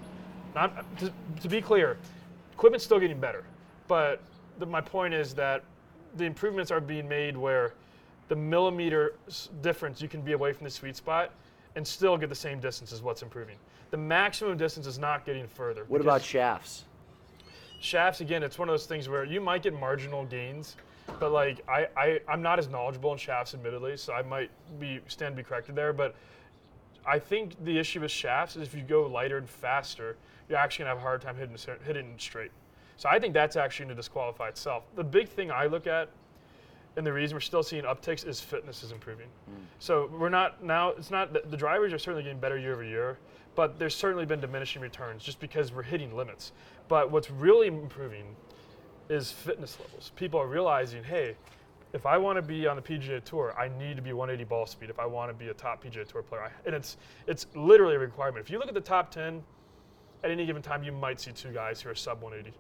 Not 0.55 0.99
to, 0.99 1.13
to 1.43 1.49
be 1.49 1.61
clear, 1.61 1.99
equipment's 2.55 2.87
still 2.87 2.99
getting 2.99 3.21
better, 3.21 3.45
but 3.89 4.21
the, 4.59 4.67
my 4.67 4.81
point 4.81 5.15
is 5.15 5.35
that 5.35 5.65
the 6.17 6.25
improvements 6.25 6.71
are 6.71 6.81
being 6.81 7.09
made 7.09 7.37
where 7.37 7.75
the 8.29 8.37
millimeter 8.37 9.15
difference 9.63 10.01
you 10.01 10.09
can 10.09 10.21
be 10.21 10.33
away 10.33 10.53
from 10.53 10.65
the 10.65 10.71
sweet 10.71 10.97
spot 10.97 11.33
and 11.77 11.87
still 11.87 12.17
get 12.17 12.29
the 12.29 12.35
same 12.35 12.59
distance 12.59 12.93
as 12.93 13.03
what's 13.03 13.23
improving. 13.23 13.57
The 13.91 13.97
maximum 13.97 14.57
distance 14.57 14.87
is 14.87 14.99
not 14.99 15.25
getting 15.25 15.47
further. 15.47 15.85
What 15.89 16.01
about 16.01 16.23
shafts? 16.23 16.85
shafts 17.81 18.21
again 18.21 18.43
it's 18.43 18.59
one 18.59 18.69
of 18.69 18.73
those 18.73 18.87
things 18.87 19.09
where 19.09 19.25
you 19.25 19.41
might 19.41 19.63
get 19.63 19.73
marginal 19.73 20.25
gains 20.25 20.77
but 21.21 21.31
like 21.31 21.63
I, 21.69 21.87
I 21.97 22.21
i'm 22.29 22.43
not 22.43 22.59
as 22.59 22.69
knowledgeable 22.69 23.13
in 23.13 23.19
shafts 23.19 23.55
admittedly 23.55 23.97
so 23.97 24.13
i 24.13 24.23
might 24.23 24.51
be 24.81 25.01
stand 25.09 25.37
to 25.37 25.43
be 25.43 25.47
corrected 25.47 25.75
there 25.75 25.93
but 25.93 26.15
i 27.07 27.19
think 27.19 27.63
the 27.65 27.79
issue 27.79 28.01
with 28.01 28.11
shafts 28.11 28.57
is 28.57 28.63
if 28.63 28.75
you 28.75 28.83
go 28.83 29.07
lighter 29.07 29.39
and 29.39 29.49
faster 29.49 30.17
you're 30.49 30.59
actually 30.59 30.85
going 30.85 30.95
to 30.95 30.99
have 31.01 31.05
a 31.05 31.09
hard 31.09 31.21
time 31.21 31.37
hitting, 31.37 31.57
hitting 31.85 32.15
straight 32.19 32.51
so 32.97 33.09
i 33.09 33.19
think 33.19 33.35
that's 33.35 33.57
actually 33.57 33.87
going 33.87 33.97
to 33.97 34.01
disqualify 34.01 34.49
itself 34.49 34.85
the 34.95 35.05
big 35.05 35.29
thing 35.29 35.51
i 35.51 35.67
look 35.67 35.87
at 35.87 36.09
and 36.97 37.07
the 37.07 37.13
reason 37.13 37.37
we're 37.37 37.41
still 37.41 37.63
seeing 37.63 37.85
upticks 37.85 38.27
is 38.27 38.41
fitness 38.41 38.83
is 38.83 38.91
improving. 38.91 39.27
Mm. 39.27 39.65
So 39.79 40.11
we're 40.19 40.31
not 40.31 40.65
now. 40.65 40.91
It's 40.91 41.11
not 41.11 41.33
the, 41.33 41.43
the 41.49 41.57
drivers 41.57 41.93
are 41.93 41.99
certainly 41.99 42.23
getting 42.23 42.41
better 42.41 42.59
year 42.59 42.73
over 42.73 42.83
year, 42.83 43.19
but 43.55 43.79
there's 43.79 43.95
certainly 43.95 44.25
been 44.25 44.41
diminishing 44.41 44.81
returns 44.81 45.23
just 45.23 45.39
because 45.39 45.73
we're 45.73 45.83
hitting 45.83 46.17
limits. 46.17 46.53
But 46.89 47.11
what's 47.11 47.31
really 47.31 47.69
improving 47.69 48.35
is 49.11 49.31
fitness 49.31 49.79
levels. 49.79 50.11
People 50.17 50.41
are 50.41 50.47
realizing, 50.47 51.05
hey, 51.05 51.37
if 51.93 52.07
I 52.07 52.17
want 52.19 52.37
to 52.37 52.43
be 52.43 52.67
on 52.67 52.77
the 52.77 52.83
PGA 52.83 53.23
Tour, 53.23 53.55
I 53.59 53.69
need 53.79 53.97
to 53.97 54.03
be 54.03 54.13
180 54.13 54.49
ball 54.49 54.67
speed. 54.67 54.91
If 54.91 54.99
I 54.99 55.07
want 55.07 55.31
to 55.31 55.35
be 55.35 55.51
a 55.51 55.55
top 55.55 55.85
PGA 55.85 56.07
Tour 56.07 56.23
player, 56.23 56.45
I, 56.45 56.51
and 56.65 56.75
it's 56.75 56.97
it's 57.27 57.47
literally 57.55 57.97
a 57.97 57.99
requirement. 57.99 58.45
If 58.45 58.51
you 58.51 58.59
look 58.59 58.69
at 58.69 58.75
the 58.75 58.81
top 58.81 59.11
10, 59.11 59.43
at 60.25 60.31
any 60.31 60.47
given 60.47 60.63
time, 60.63 60.83
you 60.83 60.93
might 60.93 61.21
see 61.21 61.33
two 61.33 61.53
guys 61.53 61.83
who 61.83 61.91
are 61.91 61.95
sub 61.95 62.23
180. 62.23 62.57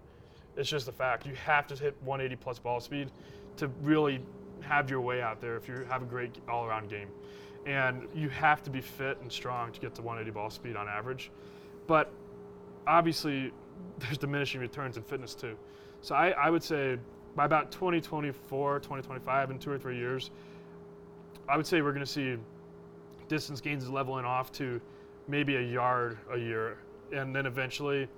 It's 0.56 0.68
just 0.68 0.88
a 0.88 0.92
fact. 0.92 1.26
You 1.26 1.34
have 1.34 1.66
to 1.68 1.74
hit 1.74 1.94
180 2.04 2.42
plus 2.42 2.58
ball 2.58 2.80
speed 2.80 3.10
to 3.56 3.68
really 3.82 4.20
have 4.60 4.90
your 4.90 5.00
way 5.00 5.22
out 5.22 5.40
there 5.40 5.56
if 5.56 5.68
you 5.68 5.86
have 5.88 6.02
a 6.02 6.06
great 6.06 6.36
all 6.48 6.64
around 6.64 6.88
game. 6.88 7.08
And 7.66 8.08
you 8.14 8.28
have 8.28 8.62
to 8.62 8.70
be 8.70 8.80
fit 8.80 9.18
and 9.20 9.30
strong 9.30 9.72
to 9.72 9.80
get 9.80 9.94
to 9.96 10.02
180 10.02 10.32
ball 10.32 10.50
speed 10.50 10.76
on 10.76 10.88
average. 10.88 11.30
But 11.86 12.12
obviously, 12.86 13.52
there's 13.98 14.18
diminishing 14.18 14.60
returns 14.60 14.96
in 14.96 15.02
fitness 15.02 15.34
too. 15.34 15.56
So 16.00 16.14
I, 16.14 16.30
I 16.30 16.50
would 16.50 16.62
say 16.62 16.98
by 17.34 17.44
about 17.44 17.70
2024, 17.70 18.78
2025, 18.80 19.50
in 19.50 19.58
two 19.58 19.70
or 19.70 19.78
three 19.78 19.96
years, 19.96 20.30
I 21.48 21.56
would 21.56 21.66
say 21.66 21.82
we're 21.82 21.92
going 21.92 22.04
to 22.04 22.10
see 22.10 22.36
distance 23.28 23.60
gains 23.60 23.88
leveling 23.88 24.24
off 24.24 24.50
to 24.52 24.80
maybe 25.28 25.56
a 25.56 25.60
yard 25.60 26.18
a 26.32 26.38
year. 26.38 26.78
And 27.12 27.34
then 27.34 27.46
eventually, 27.46 28.08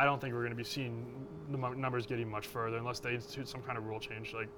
I 0.00 0.04
don't 0.04 0.18
think 0.18 0.32
we're 0.32 0.40
going 0.40 0.52
to 0.52 0.56
be 0.56 0.64
seeing 0.64 1.04
the 1.50 1.58
numbers 1.58 2.06
getting 2.06 2.26
much 2.26 2.46
further 2.46 2.78
unless 2.78 3.00
they 3.00 3.14
institute 3.14 3.46
some 3.46 3.60
kind 3.60 3.76
of 3.76 3.84
rule 3.84 4.00
change. 4.00 4.32
Like, 4.32 4.48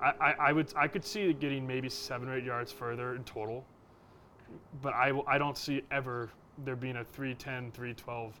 I, 0.00 0.12
I, 0.20 0.34
I 0.38 0.52
would 0.52 0.72
I 0.76 0.86
could 0.86 1.04
see 1.04 1.22
it 1.22 1.40
getting 1.40 1.66
maybe 1.66 1.88
seven 1.88 2.28
or 2.28 2.36
eight 2.36 2.44
yards 2.44 2.70
further 2.70 3.16
in 3.16 3.24
total, 3.24 3.64
but 4.82 4.94
I, 4.94 5.10
I 5.26 5.38
don't 5.38 5.58
see 5.58 5.82
ever 5.90 6.30
there 6.64 6.76
being 6.76 6.98
a 6.98 7.04
310, 7.04 7.72
312 7.72 8.40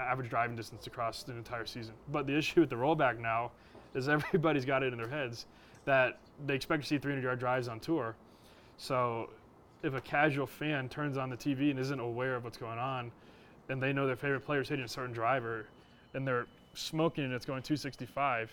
average 0.00 0.28
driving 0.28 0.56
distance 0.56 0.88
across 0.88 1.22
the 1.22 1.36
entire 1.36 1.66
season. 1.66 1.94
But 2.10 2.26
the 2.26 2.36
issue 2.38 2.60
with 2.60 2.70
the 2.70 2.76
rollback 2.76 3.20
now 3.20 3.52
is 3.94 4.08
everybody's 4.08 4.64
got 4.64 4.82
it 4.82 4.92
in 4.92 4.98
their 4.98 5.08
heads 5.08 5.46
that 5.84 6.18
they 6.46 6.56
expect 6.56 6.82
to 6.82 6.88
see 6.88 6.98
300 6.98 7.22
yard 7.22 7.38
drives 7.38 7.68
on 7.68 7.78
tour. 7.78 8.16
So 8.76 9.30
if 9.84 9.94
a 9.94 10.00
casual 10.00 10.48
fan 10.48 10.88
turns 10.88 11.16
on 11.16 11.30
the 11.30 11.36
TV 11.36 11.70
and 11.70 11.78
isn't 11.78 12.00
aware 12.00 12.34
of 12.34 12.42
what's 12.42 12.58
going 12.58 12.80
on, 12.80 13.12
and 13.70 13.82
they 13.82 13.92
know 13.92 14.06
their 14.06 14.16
favorite 14.16 14.44
player 14.44 14.60
is 14.60 14.68
hitting 14.68 14.84
a 14.84 14.88
certain 14.88 15.14
driver, 15.14 15.66
and 16.14 16.26
they're 16.26 16.46
smoking 16.74 17.24
and 17.24 17.32
it's 17.32 17.46
going 17.46 17.62
265, 17.62 18.52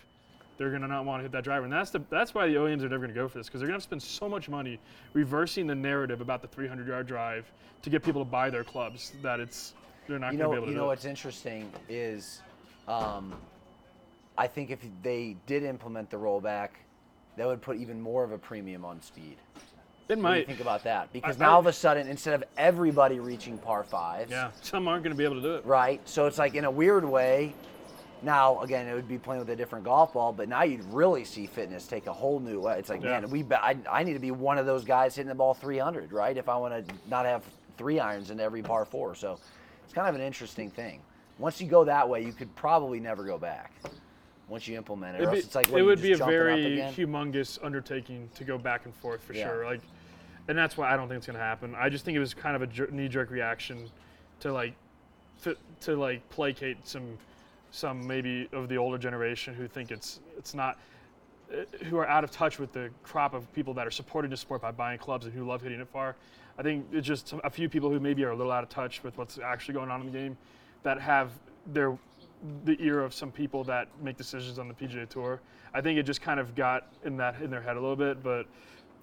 they're 0.58 0.72
gonna 0.72 0.88
not 0.88 1.06
want 1.06 1.20
to 1.20 1.24
hit 1.24 1.32
that 1.32 1.44
driver, 1.44 1.66
and 1.66 1.74
that's 1.74 1.92
the 1.92 2.02
that's 2.10 2.34
why 2.34 2.48
the 2.48 2.56
OEMs 2.56 2.84
are 2.84 2.90
never 2.90 3.00
gonna 3.00 3.14
go 3.14 3.28
for 3.28 3.38
this 3.38 3.48
because 3.48 3.60
they're 3.60 3.70
gonna 3.70 3.82
spend 3.82 4.02
so 4.02 4.30
much 4.30 4.50
money 4.50 4.80
reversing 5.14 5.68
the 5.68 5.76
narrative 5.76 6.22
about 6.22 6.42
the 6.42 6.48
300 6.48 6.88
yard 6.88 7.08
drive 7.08 7.52
to 7.82 7.90
get 7.90 8.04
people 8.04 8.24
to 8.24 8.30
buy 8.30 8.50
their 8.50 8.64
clubs 8.64 9.14
that 9.22 9.40
it's 9.40 9.74
they're 10.08 10.20
not 10.20 10.32
gonna 10.38 10.50
be 10.50 10.56
able 10.56 10.66
to 10.66 10.72
you 10.72 10.76
do 10.76 10.82
know 10.82 10.88
what's 10.88 11.06
interesting 11.06 11.72
is, 11.90 12.42
um, 12.88 13.34
I 14.38 14.48
think 14.48 14.72
if 14.72 14.80
they 15.04 15.36
did 15.46 15.64
implement 15.64 16.10
the 16.10 16.18
rollback, 16.18 16.70
that 17.36 17.46
would 17.46 17.62
put 17.62 17.78
even 17.78 18.00
more 18.02 18.24
of 18.24 18.32
a 18.32 18.38
premium 18.38 18.86
on 18.86 19.02
speed. 19.02 19.38
It 20.10 20.12
What 20.12 20.16
do 20.16 20.22
you 20.22 20.24
might. 20.24 20.48
think 20.48 20.60
about 20.62 20.84
that? 20.86 21.12
Because 21.12 21.36
I- 21.42 21.46
now 21.46 21.54
all 21.54 21.60
of 21.60 21.66
a 21.68 21.74
sudden, 21.74 22.08
instead 22.08 22.34
of 22.34 22.44
everybody 22.58 23.20
reaching 23.20 23.58
par 23.58 23.84
fives, 23.84 24.32
Yeah, 24.32 24.52
some 24.62 24.88
aren't 24.88 25.04
gonna 25.04 25.16
be 25.16 25.26
able 25.26 25.36
to 25.36 25.42
do 25.42 25.56
it. 25.56 25.66
right? 25.66 26.00
So 26.08 26.28
it's 26.28 26.38
like 26.38 26.56
in 26.56 26.64
a 26.66 26.72
weird 26.72 27.04
way. 27.04 27.54
Now 28.24 28.62
again, 28.62 28.88
it 28.88 28.94
would 28.96 29.08
be 29.08 29.18
playing 29.18 29.40
with 29.42 29.50
a 29.50 29.56
different 29.56 29.84
golf 29.86 30.14
ball, 30.14 30.32
but 30.34 30.48
now 30.50 30.64
you'd 30.64 30.84
really 30.94 31.24
see 31.26 31.46
fitness 31.46 31.88
take 31.88 32.08
a 32.08 32.14
whole 32.14 32.40
new 32.40 32.62
way. 32.62 32.80
It's 32.80 32.90
like, 32.90 33.04
Yeah. 33.04 33.20
man, 33.20 33.30
we 33.30 33.44
be- 33.44 33.56
I, 33.56 33.76
I 33.92 34.04
need 34.04 34.14
to 34.14 34.20
be 34.20 34.32
one 34.32 34.58
of 34.58 34.66
those 34.66 34.86
guys 34.86 35.16
hitting 35.16 35.28
the 35.30 35.36
ball 35.36 35.54
300, 35.54 36.12
right? 36.14 36.36
If 36.36 36.48
I 36.50 36.56
want 36.58 36.88
to 36.88 36.96
not 37.10 37.26
have 37.26 37.44
three 37.78 38.00
irons 38.00 38.32
in 38.32 38.40
every 38.40 38.64
par 38.64 38.86
four. 38.86 39.14
So 39.14 39.38
it's 39.84 39.94
kind 39.94 40.08
of 40.08 40.16
an 40.16 40.22
interesting 40.22 40.72
thing. 40.72 41.02
Once 41.38 41.62
you 41.62 41.68
go 41.68 41.84
that 41.84 42.08
way, 42.10 42.24
you 42.24 42.32
could 42.32 42.56
probably 42.56 43.00
never 43.00 43.24
go 43.24 43.38
back. 43.38 43.72
Once 44.50 44.68
you 44.68 44.78
implement 44.78 45.16
it, 45.16 45.20
or 45.20 45.24
It'd 45.24 45.28
else 45.28 45.36
be- 45.42 45.46
it's 45.46 45.56
like 45.56 45.68
it 45.70 45.78
you 45.78 45.86
would 45.86 45.98
just 45.98 46.04
be 46.04 46.14
a 46.14 46.18
jumping 46.18 46.36
up 46.38 46.42
very 46.44 46.74
again? 46.74 46.94
humongous 46.94 47.60
undertaking 47.64 48.30
to 48.34 48.44
go 48.46 48.58
back 48.58 48.86
and 48.86 48.96
forth 48.96 49.22
for 49.22 49.34
Yeah. 49.34 49.46
sure. 49.48 49.66
Like, 49.66 49.82
and 50.48 50.58
that's 50.58 50.78
why 50.78 50.92
I 50.92 50.98
don't 50.98 51.08
think 51.08 51.18
it's 51.18 51.28
gonna 51.28 51.40
happen. 51.40 51.76
I 51.76 51.90
just 51.90 52.06
think 52.06 52.16
it 52.16 52.20
was 52.20 52.34
kind 52.34 52.56
of 52.56 52.62
a 52.62 52.68
jer- 52.68 52.90
knee-jerk 52.92 53.32
reaction 53.32 53.90
to 54.42 54.54
like, 54.54 54.74
to, 55.44 55.56
to 55.82 55.96
like 55.96 56.28
placate 56.30 56.88
some, 56.88 57.18
some 57.72 58.06
maybe 58.06 58.48
of 58.54 58.70
the 58.70 58.78
older 58.78 58.98
generation 58.98 59.54
who 59.54 59.68
think 59.68 59.92
it's 59.92 60.20
it's 60.38 60.54
not, 60.54 60.80
uh, 61.52 61.64
who 61.86 61.98
are 61.98 62.08
out 62.08 62.24
of 62.24 62.32
touch 62.32 62.60
with 62.60 62.72
the 62.72 62.90
crop 63.04 63.34
of 63.34 63.52
people 63.54 63.74
that 63.74 63.86
are 63.86 63.92
supporting 63.92 64.32
the 64.32 64.38
sport 64.38 64.62
by 64.62 64.72
buying 64.72 64.98
clubs 64.98 65.26
and 65.26 65.34
who 65.34 65.46
love 65.46 65.62
hitting 65.62 65.80
it 65.80 65.88
far. 65.90 66.16
I 66.58 66.64
think 66.64 66.88
it's 66.92 67.06
just 67.06 67.34
a 67.44 67.50
few 67.50 67.70
people 67.70 67.90
who 67.90 68.00
maybe 68.00 68.24
are 68.24 68.32
a 68.32 68.36
little 68.36 68.52
out 68.52 68.64
of 68.64 68.70
touch 68.70 69.04
with 69.04 69.18
what's 69.18 69.38
actually 69.38 69.76
going 69.76 69.92
on 69.92 70.02
in 70.02 70.08
the 70.08 70.18
game, 70.18 70.38
that 70.84 71.00
have 71.00 71.32
their 71.68 71.98
the 72.66 72.78
ear 72.80 73.04
of 73.04 73.14
some 73.14 73.32
people 73.32 73.64
that 73.64 73.88
make 74.02 74.18
decisions 74.18 74.60
on 74.60 74.68
the 74.68 74.74
PGA 74.74 75.08
Tour. 75.10 75.40
I 75.74 75.82
think 75.82 76.00
it 76.00 76.04
just 76.04 76.22
kind 76.22 76.40
of 76.40 76.56
got 76.56 76.88
in 77.04 77.18
that 77.18 77.42
in 77.42 77.50
their 77.50 77.62
head 77.62 77.78
a 77.78 77.80
little 77.80 77.96
bit, 77.96 78.24
but 78.24 78.46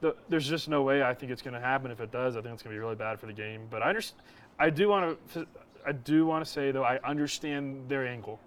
the, 0.01 0.15
there's 0.29 0.49
just 0.49 0.69
no 0.69 0.83
way 0.83 1.03
I 1.03 1.15
think 1.15 1.33
it's 1.33 1.43
going 1.43 1.55
to 1.55 1.61
happen. 1.61 1.91
If 1.91 2.01
it 2.01 2.11
does, 2.13 2.37
I 2.37 2.43
think 2.43 2.55
it's 2.55 2.63
going 2.63 2.75
to 2.75 2.79
be 2.79 2.83
really 2.83 2.97
bad 2.97 3.19
for 3.19 3.27
the 3.27 3.33
game. 3.33 3.63
But 3.71 3.83
I 3.83 3.89
understand. 3.89 4.23
I 4.59 4.71
do 4.71 4.89
want 4.89 5.33
to. 5.35 5.47
I 5.87 5.93
do 5.93 6.25
want 6.25 6.45
to 6.45 6.51
say 6.51 6.71
though, 6.71 6.85
I 6.85 6.99
understand 7.05 7.89
their 7.89 8.07
angle. 8.07 8.39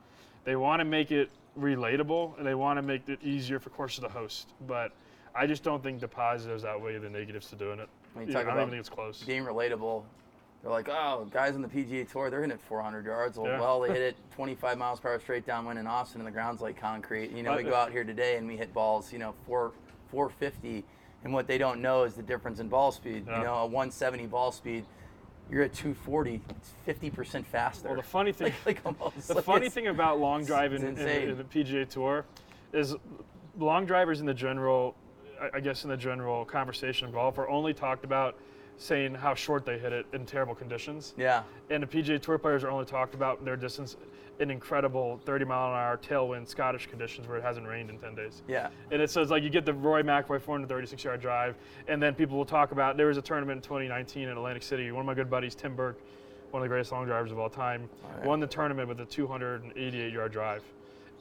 They 0.44 0.56
want 0.56 0.80
to 0.80 0.86
make 0.86 1.12
it 1.12 1.30
relatable 1.60 2.38
and 2.38 2.48
they 2.48 2.56
want 2.56 2.78
to 2.78 2.82
make 2.82 3.08
it 3.10 3.20
easier 3.22 3.60
for 3.60 3.70
courses 3.70 4.00
to 4.00 4.10
host. 4.10 4.54
But 4.68 4.92
I 5.36 5.46
just 5.46 5.64
don't 5.64 5.84
think 5.84 6.00
the 6.00 6.08
positives 6.08 6.66
outweigh 6.66 6.98
the 6.98 7.10
negatives 7.10 7.50
to 7.50 7.56
doing 7.56 7.80
it. 7.80 7.90
When 8.14 8.28
you 8.28 8.34
Yeah, 8.34 8.40
I 8.40 8.44
don't 8.44 8.58
even 8.58 8.70
think 8.70 8.80
it's 8.80 8.90
close. 8.90 9.24
Being 9.24 9.44
relatable, 9.44 10.04
they're 10.64 10.72
like, 10.72 10.90
oh, 10.90 11.28
guys 11.32 11.54
on 11.54 11.62
the 11.62 11.68
PGA 11.68 12.10
Tour, 12.10 12.30
they're 12.30 12.42
hitting 12.42 12.56
it 12.56 12.62
400 12.62 13.06
yards. 13.06 13.38
Well, 13.38 13.48
Yeah. 13.52 13.60
well, 13.60 13.80
they 13.82 13.90
hit 13.90 14.02
it 14.02 14.16
25 14.32 14.78
miles 14.78 15.00
per 15.00 15.10
hour 15.10 15.20
straight 15.20 15.46
downwind 15.46 15.78
in 15.78 15.86
Austin, 15.86 16.22
and 16.22 16.28
the 16.28 16.32
ground's 16.32 16.62
like 16.62 16.80
concrete. 16.80 17.32
You 17.32 17.44
know, 17.44 17.56
we 17.56 17.64
go 17.64 17.76
out 17.76 17.92
here 17.92 18.04
today 18.04 18.38
and 18.38 18.48
we 18.48 18.58
hit 18.58 18.74
balls, 18.74 19.14
you 19.14 19.20
know, 19.20 19.36
four 19.46 19.74
450, 20.10 20.84
and 21.24 21.34
what 21.34 21.48
they 21.48 21.58
don't 21.58 21.82
know 21.82 22.04
is 22.04 22.14
the 22.14 22.24
difference 22.24 22.60
in 22.60 22.68
ball 22.68 22.92
speed. 22.92 23.26
Yeah. 23.28 23.40
You 23.40 23.44
know, 23.46 23.54
a 23.56 23.66
170 23.66 24.28
ball 24.28 24.52
speed, 24.52 24.86
you're 25.50 25.64
at 25.64 25.74
240, 25.74 26.42
it's 26.50 26.74
50% 26.88 27.46
faster. 27.46 27.88
Well, 27.88 27.98
the 27.98 28.04
funny 28.04 28.32
thing, 28.32 28.54
like, 28.66 28.84
like 28.86 28.86
almost. 28.86 29.28
the 29.28 29.36
like 29.36 29.44
funny 29.44 29.70
thing 29.70 29.88
about 29.88 30.20
long 30.20 30.46
drive 30.46 30.74
in, 30.74 30.84
in, 30.84 30.98
in 30.98 31.38
the 31.38 31.44
PGA 31.44 31.88
Tour 31.88 32.26
is 32.74 32.96
long 33.58 33.86
drivers 33.86 34.20
in 34.20 34.26
the 34.26 34.34
general, 34.34 34.96
I 35.54 35.60
guess 35.60 35.84
in 35.84 35.90
the 35.90 35.98
general 35.98 36.46
conversation 36.46 37.08
of 37.08 37.14
golf, 37.14 37.38
are 37.38 37.50
only 37.50 37.74
talked 37.74 38.04
about 38.04 38.38
saying 38.78 39.16
how 39.16 39.34
short 39.34 39.66
they 39.66 39.78
hit 39.78 39.92
it 39.92 40.06
in 40.14 40.26
terrible 40.26 40.56
conditions. 40.56 41.14
Yeah. 41.18 41.44
And 41.70 41.84
the 41.84 41.88
PGA 41.88 42.22
Tour 42.22 42.38
players 42.38 42.64
are 42.64 42.70
only 42.70 42.86
talked 42.86 43.16
about 43.16 43.44
their 43.44 43.56
distance 43.56 43.98
in 44.40 44.52
incredible 44.52 45.20
30 45.26 45.46
mile 45.46 45.70
an 45.70 45.80
hour 45.80 45.98
tailwind 45.98 46.48
Scottish 46.48 46.86
conditions 46.88 47.28
where 47.28 47.38
it 47.38 47.44
hasn't 47.44 47.68
rained 47.68 47.90
in 47.90 47.98
10 47.98 48.14
days. 48.16 48.44
Yeah. 48.48 48.70
And 48.92 49.02
it 49.02 49.10
says 49.10 49.32
like 49.32 49.42
you 49.44 49.50
get 49.50 49.66
the 49.66 49.74
Rory 49.74 50.04
McIlroy 50.04 50.40
436 50.40 51.04
yard 51.04 51.22
drive, 51.22 51.56
and 51.88 52.02
then 52.02 52.14
people 52.14 52.38
will 52.38 52.46
talk 52.46 52.72
about 52.72 52.98
there 52.98 53.08
was 53.08 53.18
a 53.18 53.22
tournament 53.22 53.58
in 53.58 53.62
2019 53.64 54.24
in 54.24 54.30
Atlantic 54.30 54.64
City. 54.64 54.92
One 54.92 55.02
of 55.02 55.06
my 55.08 55.16
good 55.16 55.30
buddies, 55.30 55.56
Tim 55.56 55.76
Burke, 55.76 56.00
one 56.52 56.62
of 56.62 56.66
the 56.66 56.70
greatest 56.70 56.92
long 56.92 57.06
drivers 57.06 57.32
of 57.32 57.40
all 57.40 57.50
time, 57.50 57.90
right. 58.16 58.26
won 58.26 58.40
the 58.40 58.48
tournament 58.48 58.88
with 58.88 59.00
a 59.00 59.06
288 59.06 60.14
yard 60.14 60.32
drive, 60.32 60.64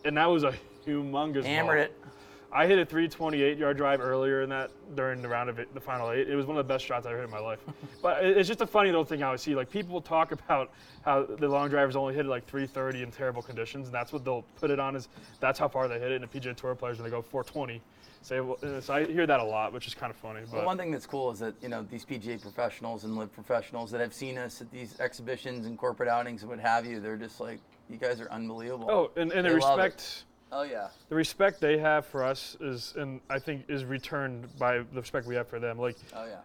and 0.04 0.16
that 0.16 0.26
was 0.26 0.44
a 0.44 0.52
humongous. 0.86 1.44
Hammered 1.44 1.76
ball. 1.76 1.84
it. 1.84 2.15
I 2.56 2.66
hit 2.66 2.78
a 2.78 2.86
328 2.86 3.58
yard 3.58 3.76
drive 3.76 4.00
earlier 4.00 4.40
in 4.40 4.48
that 4.48 4.70
during 4.94 5.20
the 5.20 5.28
round 5.28 5.50
of 5.50 5.58
it, 5.58 5.74
the 5.74 5.80
final 5.80 6.10
eight. 6.10 6.26
It 6.26 6.34
was 6.34 6.46
one 6.46 6.56
of 6.56 6.66
the 6.66 6.72
best 6.72 6.86
shots 6.86 7.04
I 7.04 7.10
ever 7.10 7.18
hit 7.18 7.26
in 7.26 7.30
my 7.30 7.38
life. 7.38 7.58
but 8.02 8.24
it's 8.24 8.48
just 8.48 8.62
a 8.62 8.66
funny 8.66 8.88
little 8.88 9.04
thing 9.04 9.22
I 9.22 9.26
always 9.26 9.42
see. 9.42 9.54
Like 9.54 9.68
people 9.68 10.00
talk 10.00 10.32
about 10.32 10.70
how 11.04 11.24
the 11.24 11.48
long 11.48 11.68
drivers 11.68 11.96
only 11.96 12.14
hit 12.14 12.24
it 12.24 12.30
like 12.30 12.46
330 12.46 13.02
in 13.02 13.10
terrible 13.10 13.42
conditions, 13.42 13.88
and 13.88 13.94
that's 13.94 14.10
what 14.10 14.24
they'll 14.24 14.44
put 14.58 14.70
it 14.70 14.80
on 14.80 14.96
is 14.96 15.08
that's 15.38 15.58
how 15.58 15.68
far 15.68 15.86
they 15.86 15.98
hit 15.98 16.12
it. 16.12 16.22
And 16.22 16.30
the 16.30 16.40
PGA 16.40 16.56
Tour 16.56 16.74
players 16.74 16.96
when 16.96 17.04
they 17.04 17.14
go 17.14 17.20
420, 17.20 17.82
say 18.22 18.40
well, 18.40 18.56
uh, 18.62 18.80
so 18.80 18.94
I 18.94 19.04
hear 19.04 19.26
that 19.26 19.40
a 19.40 19.44
lot, 19.44 19.74
which 19.74 19.86
is 19.86 19.94
kind 19.94 20.10
of 20.10 20.16
funny. 20.16 20.40
But 20.50 20.56
Well, 20.56 20.66
one 20.66 20.78
thing 20.78 20.90
that's 20.90 21.06
cool 21.06 21.30
is 21.30 21.38
that 21.40 21.52
you 21.60 21.68
know 21.68 21.82
these 21.82 22.06
PGA 22.06 22.40
professionals 22.40 23.04
and 23.04 23.18
LIV 23.18 23.34
professionals 23.34 23.90
that 23.90 24.00
have 24.00 24.14
seen 24.14 24.38
us 24.38 24.62
at 24.62 24.72
these 24.72 24.98
exhibitions 24.98 25.66
and 25.66 25.76
corporate 25.76 26.08
outings 26.08 26.40
and 26.40 26.48
what 26.48 26.60
have 26.60 26.86
you, 26.86 27.00
they're 27.00 27.18
just 27.18 27.38
like, 27.38 27.58
you 27.90 27.98
guys 27.98 28.18
are 28.18 28.30
unbelievable. 28.30 28.90
oh, 28.90 29.10
and, 29.20 29.30
and 29.32 29.44
the 29.44 29.50
They 29.50 29.56
it. 29.56 29.56
respect. 29.56 30.24
Oh 30.52 30.62
yeah. 30.62 30.88
The 31.08 31.14
respect 31.14 31.60
they 31.60 31.78
have 31.78 32.06
for 32.06 32.22
us 32.22 32.56
is, 32.60 32.94
and 32.96 33.20
I 33.28 33.38
think 33.38 33.64
is 33.68 33.84
returned 33.84 34.56
by 34.58 34.78
the 34.78 35.00
respect 35.00 35.26
we 35.26 35.34
have 35.34 35.48
for 35.48 35.58
them. 35.58 35.78
Like 35.78 35.96
Oh 36.14 36.24
yeah. 36.26 36.40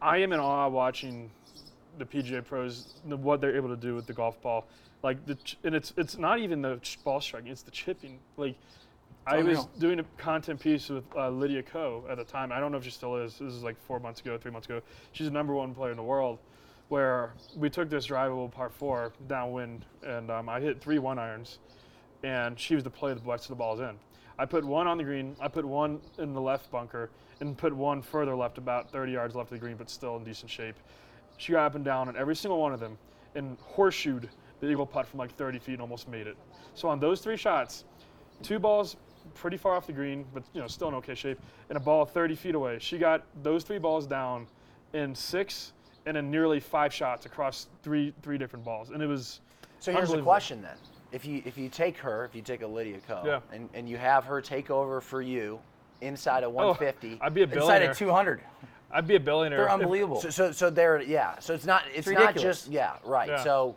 I 0.00 0.18
am 0.18 0.32
in 0.32 0.40
awe 0.40 0.68
watching 0.68 1.30
the 1.98 2.04
PGA 2.04 2.44
pros, 2.44 2.94
the, 3.06 3.16
what 3.16 3.40
they're 3.40 3.56
able 3.56 3.68
to 3.68 3.76
do 3.76 3.94
with 3.94 4.06
the 4.06 4.12
golf 4.12 4.40
ball. 4.42 4.66
Like 5.02 5.24
the, 5.26 5.34
ch- 5.36 5.58
and 5.64 5.74
it's 5.74 5.92
it's 5.96 6.18
not 6.18 6.38
even 6.38 6.62
the 6.62 6.76
ch- 6.76 6.98
ball 7.04 7.20
striking; 7.20 7.50
it's 7.50 7.62
the 7.62 7.70
chipping. 7.70 8.18
Like 8.36 8.56
I 9.26 9.36
was 9.38 9.58
unreal. 9.58 9.70
doing 9.78 9.98
a 10.00 10.04
content 10.16 10.60
piece 10.60 10.88
with 10.88 11.04
uh, 11.16 11.30
Lydia 11.30 11.62
Ko 11.62 12.04
at 12.10 12.18
the 12.18 12.24
time. 12.24 12.52
I 12.52 12.60
don't 12.60 12.70
know 12.72 12.78
if 12.78 12.84
she 12.84 12.90
still 12.90 13.16
is. 13.16 13.38
This 13.38 13.52
is 13.52 13.62
like 13.62 13.76
four 13.86 13.98
months 13.98 14.20
ago, 14.20 14.36
three 14.38 14.50
months 14.50 14.66
ago. 14.66 14.80
She's 15.12 15.26
the 15.26 15.32
number 15.32 15.54
one 15.54 15.74
player 15.74 15.90
in 15.90 15.96
the 15.96 16.02
world. 16.02 16.38
Where 16.88 17.32
we 17.56 17.70
took 17.70 17.88
this 17.88 18.06
drivable 18.06 18.50
par 18.50 18.68
four 18.68 19.12
downwind, 19.26 19.86
and 20.04 20.30
um, 20.30 20.48
I 20.48 20.60
hit 20.60 20.80
three 20.80 20.98
one 20.98 21.18
irons, 21.18 21.58
and 22.22 22.58
she 22.58 22.74
was 22.74 22.84
the 22.84 22.90
play 22.90 23.14
the 23.14 23.20
rest 23.20 23.44
of 23.44 23.48
the 23.50 23.56
balls 23.56 23.80
in. 23.80 23.98
I 24.38 24.44
put 24.44 24.64
one 24.64 24.86
on 24.86 24.98
the 24.98 25.04
green, 25.04 25.36
I 25.40 25.48
put 25.48 25.64
one 25.64 26.00
in 26.18 26.32
the 26.32 26.40
left 26.40 26.70
bunker, 26.70 27.10
and 27.40 27.56
put 27.56 27.74
one 27.74 28.02
further 28.02 28.34
left, 28.34 28.58
about 28.58 28.90
30 28.90 29.12
yards 29.12 29.34
left 29.34 29.52
of 29.52 29.56
the 29.56 29.60
green, 29.60 29.76
but 29.76 29.90
still 29.90 30.16
in 30.16 30.24
decent 30.24 30.50
shape. 30.50 30.76
She 31.36 31.52
got 31.52 31.66
up 31.66 31.74
and 31.74 31.84
down 31.84 32.08
on 32.08 32.16
every 32.16 32.36
single 32.36 32.60
one 32.60 32.72
of 32.72 32.80
them, 32.80 32.96
and 33.34 33.56
horseshoed 33.60 34.28
the 34.60 34.68
eagle 34.68 34.86
putt 34.86 35.06
from 35.06 35.18
like 35.18 35.34
30 35.36 35.58
feet 35.58 35.72
and 35.72 35.82
almost 35.82 36.08
made 36.08 36.26
it. 36.26 36.36
So 36.74 36.88
on 36.88 37.00
those 37.00 37.20
three 37.20 37.36
shots, 37.36 37.84
two 38.42 38.58
balls 38.58 38.96
pretty 39.34 39.56
far 39.56 39.74
off 39.74 39.86
the 39.86 39.92
green, 39.92 40.24
but 40.32 40.42
you 40.52 40.60
know 40.60 40.66
still 40.66 40.88
in 40.88 40.94
okay 40.94 41.14
shape, 41.14 41.38
and 41.68 41.76
a 41.76 41.80
ball 41.80 42.04
30 42.04 42.34
feet 42.34 42.54
away. 42.54 42.78
She 42.80 42.98
got 42.98 43.24
those 43.42 43.64
three 43.64 43.78
balls 43.78 44.06
down 44.06 44.46
in 44.92 45.14
six, 45.14 45.72
and 46.06 46.16
in 46.16 46.30
nearly 46.30 46.60
five 46.60 46.92
shots 46.92 47.26
across 47.26 47.68
three 47.82 48.12
three 48.22 48.38
different 48.38 48.64
balls, 48.64 48.90
and 48.90 49.02
it 49.02 49.06
was. 49.06 49.40
So 49.80 49.92
here's 49.92 50.10
the 50.10 50.22
question 50.22 50.62
then: 50.62 50.76
If 51.12 51.26
you 51.26 51.42
if 51.44 51.58
you 51.58 51.68
take 51.68 51.98
her, 51.98 52.24
if 52.24 52.34
you 52.34 52.40
take 52.42 52.62
a 52.62 52.66
Lydia 52.66 52.98
Ko, 53.06 53.22
Yeah. 53.24 53.40
and, 53.52 53.68
and 53.74 53.88
you 53.88 53.98
have 53.98 54.24
her 54.24 54.40
take 54.40 54.70
over 54.70 55.00
for 55.00 55.20
you 55.20 55.60
inside 56.00 56.42
of 56.42 56.52
150, 56.52 57.18
Oh, 57.20 57.24
I'd 57.24 57.34
be 57.34 57.42
a 57.42 57.46
billionaire. 57.46 57.52
Inside 57.62 57.66
billionaire. 57.78 57.90
at 57.90 57.96
200. 57.96 58.40
I'd 58.94 59.06
be 59.06 59.16
a 59.16 59.20
billionaire. 59.20 59.58
They're 59.58 59.66
if- 59.66 59.72
unbelievable. 59.72 60.20
so, 60.20 60.30
so 60.30 60.52
so 60.52 60.70
there, 60.70 61.00
yeah. 61.02 61.38
So 61.38 61.54
it's 61.54 61.66
not 61.66 61.84
it's, 61.94 62.08
not 62.08 62.34
just 62.36 62.68
yeah 62.68 62.94
right. 63.04 63.28
Yeah. 63.28 63.44
So, 63.44 63.76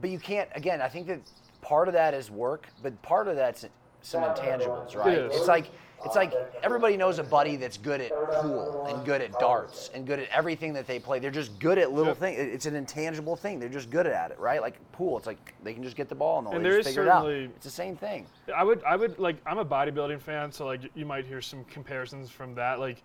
but 0.00 0.10
you 0.10 0.18
can't 0.18 0.48
again. 0.54 0.82
I 0.82 0.88
think 0.88 1.06
that 1.06 1.20
part 1.62 1.86
of 1.88 1.94
that 1.94 2.14
is 2.14 2.30
work, 2.30 2.66
but 2.82 3.00
part 3.02 3.28
of 3.28 3.36
that's 3.36 3.64
some 4.02 4.22
intangibles, 4.22 4.96
right? 4.96 5.18
is. 5.18 5.36
It's 5.36 5.48
like 5.48 5.70
it's 6.04 6.16
like 6.16 6.32
everybody 6.62 6.96
knows 6.96 7.18
a 7.18 7.22
buddy 7.22 7.56
that's 7.56 7.76
good 7.76 8.00
at 8.00 8.10
pool 8.40 8.86
and 8.88 9.04
good 9.04 9.20
at 9.20 9.32
darts 9.38 9.90
and 9.94 10.06
good 10.06 10.18
at 10.18 10.28
everything 10.30 10.72
that 10.74 10.86
they 10.86 10.98
play. 10.98 11.18
They're 11.18 11.30
just 11.30 11.58
good 11.58 11.78
at 11.78 11.92
little 11.92 12.14
things. 12.14 12.38
It's 12.38 12.66
an 12.66 12.74
intangible 12.74 13.36
thing. 13.36 13.58
They're 13.60 13.68
just 13.68 13.90
good 13.90 14.06
at 14.06 14.30
it, 14.30 14.38
right? 14.38 14.60
Like 14.60 14.78
pool, 14.92 15.18
it's 15.18 15.26
like 15.26 15.54
they 15.62 15.74
can 15.74 15.82
just 15.82 15.96
get 15.96 16.08
the 16.08 16.14
ball 16.14 16.38
and, 16.38 16.48
And 16.54 16.64
they 16.64 16.70
just 16.70 16.88
figure 16.88 17.02
it 17.02 17.08
out. 17.08 17.24
certainly- 17.24 17.44
It's 17.56 17.64
the 17.64 17.70
same 17.70 17.96
thing. 17.96 18.26
I 18.54 18.64
would, 18.64 18.82
I 18.84 18.96
would 18.96 19.18
like. 19.18 19.36
I'm 19.46 19.58
a 19.58 19.64
bodybuilding 19.64 20.20
fan, 20.20 20.50
so 20.52 20.66
like 20.66 20.80
you 20.94 21.04
might 21.06 21.26
hear 21.26 21.40
some 21.42 21.64
comparisons 21.64 22.30
from 22.30 22.54
that. 22.54 22.80
Like, 22.80 23.02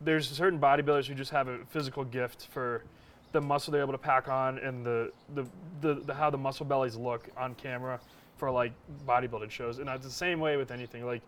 there's 0.00 0.28
certain 0.28 0.58
bodybuilders 0.60 1.06
who 1.06 1.14
just 1.14 1.30
have 1.30 1.48
a 1.48 1.58
physical 1.70 2.04
gift 2.04 2.48
for 2.52 2.84
the 3.32 3.40
muscle 3.40 3.72
they're 3.72 3.82
able 3.82 3.92
to 3.92 3.98
pack 3.98 4.28
on 4.28 4.58
and 4.58 4.84
the 4.84 5.10
the, 5.34 5.46
the, 5.80 5.94
the 5.94 6.14
how 6.14 6.30
the 6.30 6.38
muscle 6.38 6.64
bellies 6.66 6.96
look 6.96 7.28
on 7.36 7.54
camera 7.54 7.98
for 8.36 8.50
like 8.50 8.72
bodybuilding 9.06 9.50
shows. 9.50 9.78
And 9.78 9.88
it's 9.88 10.04
the 10.04 10.10
same 10.12 10.38
way 10.40 10.56
with 10.58 10.70
anything. 10.70 11.04
Like, 11.06 11.22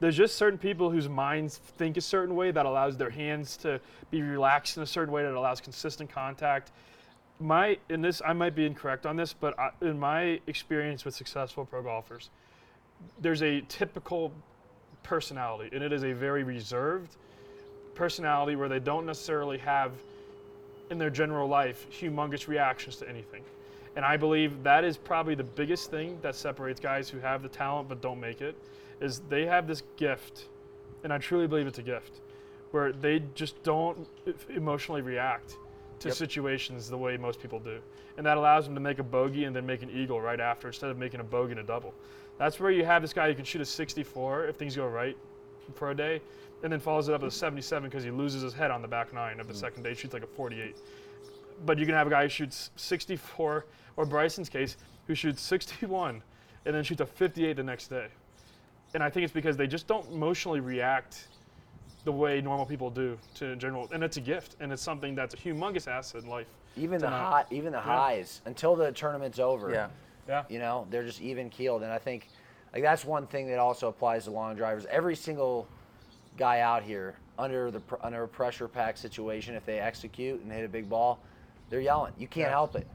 there's 0.00 0.16
just 0.16 0.36
certain 0.36 0.58
people 0.58 0.90
whose 0.90 1.08
minds 1.08 1.58
think 1.58 1.96
a 1.96 2.00
certain 2.00 2.34
way 2.34 2.50
that 2.50 2.66
allows 2.66 2.96
their 2.96 3.10
hands 3.10 3.56
to 3.58 3.80
be 4.10 4.22
relaxed 4.22 4.76
in 4.76 4.82
a 4.82 4.86
certain 4.86 5.12
way 5.12 5.22
that 5.22 5.34
allows 5.34 5.60
consistent 5.60 6.10
contact 6.10 6.72
my 7.40 7.78
in 7.88 8.02
this 8.02 8.20
I 8.24 8.32
might 8.34 8.54
be 8.54 8.66
incorrect 8.66 9.06
on 9.06 9.16
this, 9.16 9.32
but 9.32 9.58
I, 9.58 9.70
in 9.80 9.98
my 9.98 10.40
experience 10.46 11.04
with 11.04 11.14
successful 11.14 11.64
pro 11.64 11.82
golfers, 11.82 12.30
there's 13.20 13.42
a 13.42 13.62
typical 13.62 14.30
personality, 15.02 15.74
and 15.74 15.82
it 15.82 15.92
is 15.92 16.04
a 16.04 16.12
very 16.12 16.44
reserved 16.44 17.16
personality 17.94 18.56
where 18.56 18.68
they 18.68 18.78
don't 18.78 19.06
necessarily 19.06 19.58
have 19.58 19.92
in 20.90 20.98
their 20.98 21.10
general 21.10 21.48
life 21.48 21.86
humongous 21.90 22.46
reactions 22.46 22.96
to 22.96 23.08
anything. 23.08 23.42
And 23.96 24.04
I 24.04 24.16
believe 24.16 24.62
that 24.62 24.84
is 24.84 24.96
probably 24.96 25.34
the 25.34 25.44
biggest 25.44 25.90
thing 25.90 26.18
that 26.22 26.36
separates 26.36 26.78
guys 26.78 27.08
who 27.08 27.18
have 27.18 27.42
the 27.42 27.48
talent 27.48 27.88
but 27.88 28.00
don't 28.00 28.20
make 28.20 28.40
it 28.40 28.56
is 29.00 29.20
they 29.28 29.46
have 29.46 29.66
this 29.66 29.82
gift, 29.96 30.46
and 31.04 31.12
I 31.12 31.18
truly 31.18 31.46
believe 31.46 31.66
it's 31.66 31.78
a 31.78 31.82
gift, 31.82 32.20
where 32.70 32.92
they 32.92 33.22
just 33.34 33.62
don't 33.62 34.06
emotionally 34.48 35.02
react 35.02 35.56
to 36.00 36.08
Yep. 36.08 36.16
situations 36.16 36.88
the 36.88 36.96
way 36.96 37.16
most 37.16 37.40
people 37.40 37.58
do. 37.58 37.80
And 38.16 38.24
that 38.26 38.36
allows 38.36 38.64
them 38.64 38.74
to 38.74 38.80
make 38.80 38.98
a 38.98 39.02
bogey 39.02 39.44
and 39.44 39.54
then 39.54 39.66
make 39.66 39.82
an 39.82 39.90
eagle 39.90 40.20
right 40.20 40.40
after 40.40 40.68
instead 40.68 40.90
of 40.90 40.98
making 40.98 41.20
a 41.20 41.24
bogey 41.24 41.52
and 41.52 41.60
a 41.60 41.64
double. 41.64 41.94
That's 42.38 42.58
where 42.58 42.70
you 42.70 42.84
have 42.84 43.02
this 43.02 43.12
guy 43.12 43.28
who 43.28 43.34
can 43.34 43.44
shoot 43.44 43.60
a 43.60 43.66
64 43.66 44.46
if 44.46 44.56
things 44.56 44.76
go 44.76 44.86
right 44.86 45.16
for 45.74 45.90
a 45.90 45.94
day, 45.94 46.22
and 46.62 46.72
then 46.72 46.80
follows 46.80 47.08
it 47.08 47.14
up 47.14 47.22
with 47.22 47.32
a 47.32 47.36
77 47.36 47.88
because 47.88 48.04
he 48.04 48.10
loses 48.10 48.42
his 48.42 48.54
head 48.54 48.70
on 48.70 48.82
the 48.82 48.88
back 48.88 49.12
nine 49.12 49.40
of 49.40 49.48
the 49.48 49.54
mm. 49.54 49.60
second 49.60 49.82
day, 49.82 49.94
shoots 49.94 50.14
like 50.14 50.22
a 50.22 50.26
48. 50.26 50.76
But 51.66 51.78
you 51.78 51.84
can 51.84 51.94
have 51.94 52.06
a 52.06 52.10
guy 52.10 52.22
who 52.22 52.28
shoots 52.28 52.70
64, 52.76 53.66
or 53.96 54.06
Bryson's 54.06 54.48
case, 54.48 54.76
who 55.06 55.14
shoots 55.14 55.42
61 55.42 56.22
and 56.64 56.74
then 56.74 56.84
shoots 56.84 57.00
a 57.00 57.06
58 57.06 57.56
the 57.56 57.62
next 57.62 57.88
day. 57.88 58.06
And 58.94 59.02
I 59.02 59.10
think 59.10 59.24
it's 59.24 59.32
because 59.32 59.56
they 59.56 59.66
just 59.66 59.86
don't 59.86 60.06
emotionally 60.12 60.60
react 60.60 61.28
the 62.04 62.12
way 62.12 62.40
normal 62.40 62.66
people 62.66 62.90
do 62.90 63.18
to 63.34 63.46
in 63.46 63.58
general. 63.60 63.88
And 63.92 64.02
it's 64.02 64.16
a 64.16 64.20
gift, 64.20 64.56
and 64.60 64.72
it's 64.72 64.82
something 64.82 65.14
that's 65.14 65.34
a 65.34 65.36
humongous 65.36 65.86
asset 65.86 66.22
in 66.22 66.28
life. 66.28 66.46
Even 66.76 67.00
the 67.00 67.10
not- 67.10 67.20
hot, 67.20 67.46
even 67.50 67.72
the 67.72 67.80
highs 67.80 68.40
until 68.46 68.74
the 68.76 68.90
tournament's 68.92 69.38
over. 69.38 69.70
Yeah. 69.72 69.88
Yeah. 70.28 70.44
You 70.48 70.58
know, 70.60 70.86
they're 70.90 71.04
just 71.04 71.20
even 71.20 71.50
keeled, 71.50 71.82
and 71.82 71.92
I 71.92 71.98
think 71.98 72.28
like 72.72 72.82
that's 72.82 73.04
one 73.04 73.26
thing 73.26 73.48
that 73.48 73.58
also 73.58 73.88
applies 73.88 74.24
to 74.24 74.30
long 74.30 74.54
drivers. 74.54 74.86
Every 74.90 75.16
single 75.16 75.66
guy 76.36 76.60
out 76.60 76.82
here 76.82 77.16
under 77.38 77.70
the 77.70 77.82
under 78.02 78.22
a 78.22 78.28
pressure 78.28 78.68
pack 78.68 78.96
situation, 78.96 79.54
if 79.54 79.66
they 79.66 79.80
execute 79.80 80.40
and 80.42 80.52
hit 80.52 80.64
a 80.64 80.68
big 80.68 80.88
ball, 80.88 81.18
they're 81.68 81.80
yelling. 81.80 82.12
You 82.18 82.28
can't 82.28 82.46
Yeah. 82.46 82.50
help 82.50 82.76
it. 82.76 82.86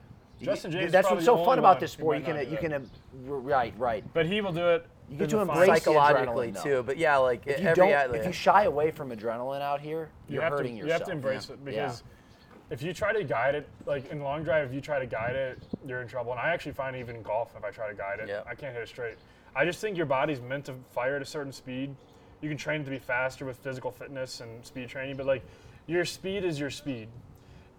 Justin 0.42 0.72
James 0.72 0.86
is 0.88 0.92
that's 0.92 1.10
what's 1.10 1.26
so 1.26 1.44
fun 1.44 1.60
about 1.60 1.80
this 1.80 1.92
sport. 1.92 2.18
You 2.18 2.24
can 2.24 2.38
you 2.38 2.46
that. 2.52 2.60
can 2.62 2.74
uh, 2.74 2.80
right 3.28 3.74
right. 3.78 4.04
But 4.14 4.26
he 4.26 4.40
will 4.42 4.54
do 4.54 4.68
it. 4.70 4.86
You 5.10 5.18
get 5.18 5.24
in 5.26 5.30
to 5.30 5.40
embrace 5.42 5.58
finals. 5.60 5.68
the 5.68 5.76
Psychologically 5.86 6.52
adrenaline, 6.52 6.64
too, 6.64 6.84
but 6.84 6.98
yeah, 6.98 7.18
like 7.18 7.46
If 7.46 7.60
you 7.62 7.68
every 7.68 7.76
don't, 7.84 7.92
athlete. 7.94 8.22
if 8.22 8.28
you 8.28 8.34
shy 8.34 8.64
away 8.64 8.92
from 8.92 9.12
adrenaline 9.12 9.62
out 9.62 9.80
here, 9.82 10.10
You 10.28 10.36
you're 10.36 10.44
have 10.44 10.54
hurting 10.54 10.74
to, 10.74 10.78
yourself. 10.80 10.88
You 10.88 10.94
have 10.94 11.04
to 11.06 11.12
embrace 11.12 11.48
Yeah. 11.50 11.54
it 11.56 11.66
because 11.66 12.04
if 12.72 12.82
you 12.82 12.94
try 12.94 13.14
to 13.14 13.24
guide 13.24 13.54
it, 13.56 13.70
like 13.86 14.10
in 14.12 14.22
long 14.22 14.44
drive, 14.44 14.68
if 14.68 14.74
you 14.74 14.82
try 14.82 14.98
to 15.00 15.06
guide 15.06 15.36
it, 15.36 15.62
you're 15.86 16.02
in 16.02 16.08
trouble. 16.08 16.32
And 16.32 16.42
I 16.42 16.50
actually 16.50 16.72
find 16.72 16.96
even 16.96 17.18
in 17.18 17.22
golf, 17.22 17.54
if 17.56 17.64
I 17.64 17.70
try 17.70 17.88
to 17.88 17.94
guide 17.96 18.20
it, 18.20 18.28
Yeah. 18.28 18.42
I 18.48 18.56
can't 18.56 18.74
hit 18.74 18.82
it 18.82 18.90
straight. 18.90 19.18
I 19.56 19.64
just 19.64 19.80
think 19.80 19.96
your 19.96 20.08
body's 20.08 20.42
meant 20.42 20.66
to 20.66 20.74
fire 20.92 21.16
at 21.16 21.22
a 21.22 21.26
certain 21.26 21.52
speed. 21.52 21.96
You 22.42 22.50
can 22.50 22.58
train 22.58 22.82
it 22.82 22.86
to 22.86 22.90
be 22.90 23.00
faster 23.00 23.46
with 23.46 23.58
physical 23.58 23.92
fitness 23.92 24.42
and 24.42 24.66
speed 24.66 24.90
training, 24.90 25.18
but 25.18 25.26
like 25.28 25.44
your 25.88 26.04
speed 26.04 26.44
is 26.44 26.60
your 26.60 26.72
speed. 26.72 27.08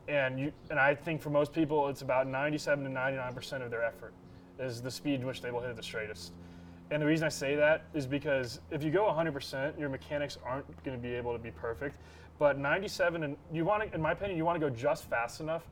And 0.09 0.39
you 0.39 0.53
and 0.71 0.79
I 0.79 0.95
think 0.95 1.21
for 1.21 1.31
most 1.31 1.53
people, 1.53 1.89
it's 1.89 2.03
about 2.03 2.29
97 2.29 2.85
to 2.85 2.91
99 2.91 3.35
percent 3.35 3.65
of 3.65 3.71
their 3.73 3.83
effort 3.85 4.13
is 4.61 4.81
the 4.81 4.91
speed 4.91 5.21
in 5.21 5.27
which 5.27 5.43
they 5.43 5.51
will 5.51 5.61
hit 5.61 5.71
it 5.71 5.77
the 5.77 5.83
straightest. 5.83 6.33
And 6.91 7.03
the 7.03 7.07
reason 7.07 7.27
I 7.27 7.31
say 7.31 7.57
that 7.57 7.85
is 7.95 8.07
because 8.07 8.61
if 8.71 8.83
you 8.83 8.91
go 8.91 9.05
100%, 9.05 9.79
your 9.79 9.89
mechanics 9.89 10.39
aren't 10.45 10.67
going 10.85 10.97
to 10.97 11.03
be 11.03 11.15
able 11.15 11.33
to 11.33 11.39
be 11.39 11.51
perfect. 11.51 11.97
But 12.39 12.59
97, 12.59 13.25
and 13.25 13.37
you 13.53 13.65
want 13.65 13.89
to, 13.89 13.95
in 13.95 14.01
my 14.01 14.13
opinion, 14.13 14.37
you 14.37 14.45
want 14.45 14.61
to 14.61 14.71
go 14.71 14.75
just 14.75 15.09
fast 15.09 15.41
enough 15.41 15.65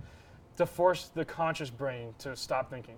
to 0.56 0.66
force 0.66 1.10
the 1.14 1.24
conscious 1.24 1.70
brain 1.70 2.14
to 2.18 2.34
stop 2.34 2.70
thinking. 2.70 2.96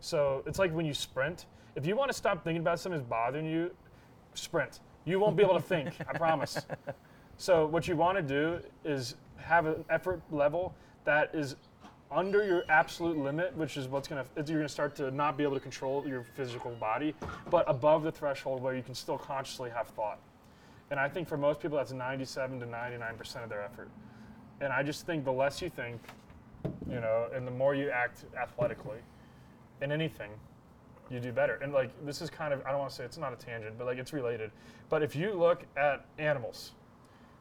So 0.00 0.42
it's 0.46 0.58
like 0.58 0.72
when 0.72 0.86
you 0.86 0.94
sprint. 0.94 1.46
If 1.74 1.86
you 1.86 1.96
want 1.96 2.10
to 2.10 2.16
stop 2.16 2.44
thinking 2.44 2.60
about 2.60 2.78
something 2.80 3.00
that's 3.00 3.08
bothering 3.08 3.46
you, 3.46 3.70
sprint. 4.34 4.80
You 5.04 5.18
won't 5.18 5.36
be 5.36 5.42
able 5.42 5.54
to 5.54 5.62
think. 5.62 5.94
I 6.08 6.16
promise. 6.16 6.58
So 7.40 7.66
what 7.66 7.86
you 7.86 7.94
want 7.94 8.18
to 8.18 8.22
do 8.22 8.58
is 8.84 9.14
have 9.36 9.66
an 9.66 9.84
effort 9.88 10.20
level 10.32 10.74
that 11.04 11.30
is 11.32 11.54
under 12.10 12.44
your 12.44 12.64
absolute 12.68 13.18
limit, 13.18 13.54
which 13.56 13.76
is 13.76 13.86
what's 13.86 14.08
gonna 14.08 14.24
you're 14.36 14.58
gonna 14.58 14.68
start 14.68 14.94
to 14.96 15.10
not 15.10 15.36
be 15.36 15.44
able 15.44 15.54
to 15.54 15.60
control 15.60 16.06
your 16.06 16.24
physical 16.34 16.70
body, 16.72 17.14
but 17.50 17.64
above 17.68 18.02
the 18.02 18.12
threshold 18.12 18.62
where 18.62 18.74
you 18.74 18.82
can 18.82 18.94
still 18.94 19.18
consciously 19.18 19.70
have 19.70 19.88
thought. 19.88 20.18
And 20.90 20.98
I 20.98 21.08
think 21.08 21.28
for 21.28 21.36
most 21.36 21.60
people 21.60 21.76
that's 21.76 21.92
97 21.92 22.60
to 22.60 22.66
99 22.66 23.16
percent 23.16 23.44
of 23.44 23.50
their 23.50 23.62
effort. 23.62 23.90
And 24.60 24.72
I 24.72 24.82
just 24.82 25.06
think 25.06 25.24
the 25.24 25.32
less 25.32 25.60
you 25.60 25.68
think, 25.68 26.00
you 26.88 27.00
know, 27.00 27.28
and 27.34 27.46
the 27.46 27.50
more 27.50 27.74
you 27.74 27.90
act 27.90 28.24
athletically 28.36 28.98
in 29.82 29.92
anything, 29.92 30.30
you 31.10 31.20
do 31.20 31.30
better. 31.30 31.56
And 31.62 31.72
like 31.72 31.90
this 32.06 32.22
is 32.22 32.30
kind 32.30 32.54
of 32.54 32.64
I 32.64 32.70
don't 32.70 32.80
want 32.80 32.90
to 32.90 32.96
say 32.96 33.04
it's 33.04 33.18
not 33.18 33.32
a 33.32 33.36
tangent, 33.36 33.76
but 33.76 33.86
like 33.86 33.98
it's 33.98 34.14
related. 34.14 34.50
But 34.88 35.02
if 35.02 35.14
you 35.14 35.34
look 35.34 35.64
at 35.76 36.06
animals 36.18 36.72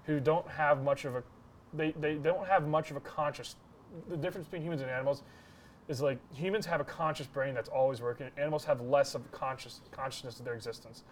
who 0.03 0.19
don't 0.19 0.47
have 0.49 0.83
much 0.83 1.05
of 1.05 1.15
a 1.15 1.23
they, 1.73 1.91
they 1.91 2.15
don't 2.15 2.47
have 2.47 2.67
much 2.67 2.91
of 2.91 2.97
a 2.97 3.01
conscious 3.01 3.55
the 4.09 4.17
difference 4.17 4.47
between 4.47 4.63
humans 4.63 4.81
and 4.81 4.89
animals 4.89 5.23
is 5.87 6.01
like 6.01 6.19
humans 6.33 6.65
have 6.65 6.81
a 6.81 6.83
conscious 6.83 7.27
brain 7.27 7.53
that's 7.53 7.69
always 7.69 8.01
working. 8.01 8.29
Animals 8.37 8.65
have 8.65 8.81
less 8.81 9.15
of 9.15 9.29
conscious 9.31 9.81
consciousness 9.91 10.39
of 10.39 10.45
their 10.45 10.53
existence. 10.53 11.03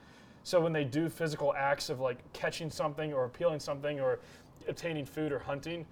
So 0.43 0.59
when 0.59 0.73
they 0.73 0.83
do 0.83 1.09
physical 1.09 1.53
acts 1.55 1.89
of 1.89 1.99
like 1.99 2.17
catching 2.33 2.69
something 2.69 3.13
or 3.13 3.29
peeling 3.29 3.59
something 3.59 3.99
or 3.99 4.19
obtaining 4.67 5.05
food 5.05 5.31
or 5.31 5.39
hunting, 5.39 5.85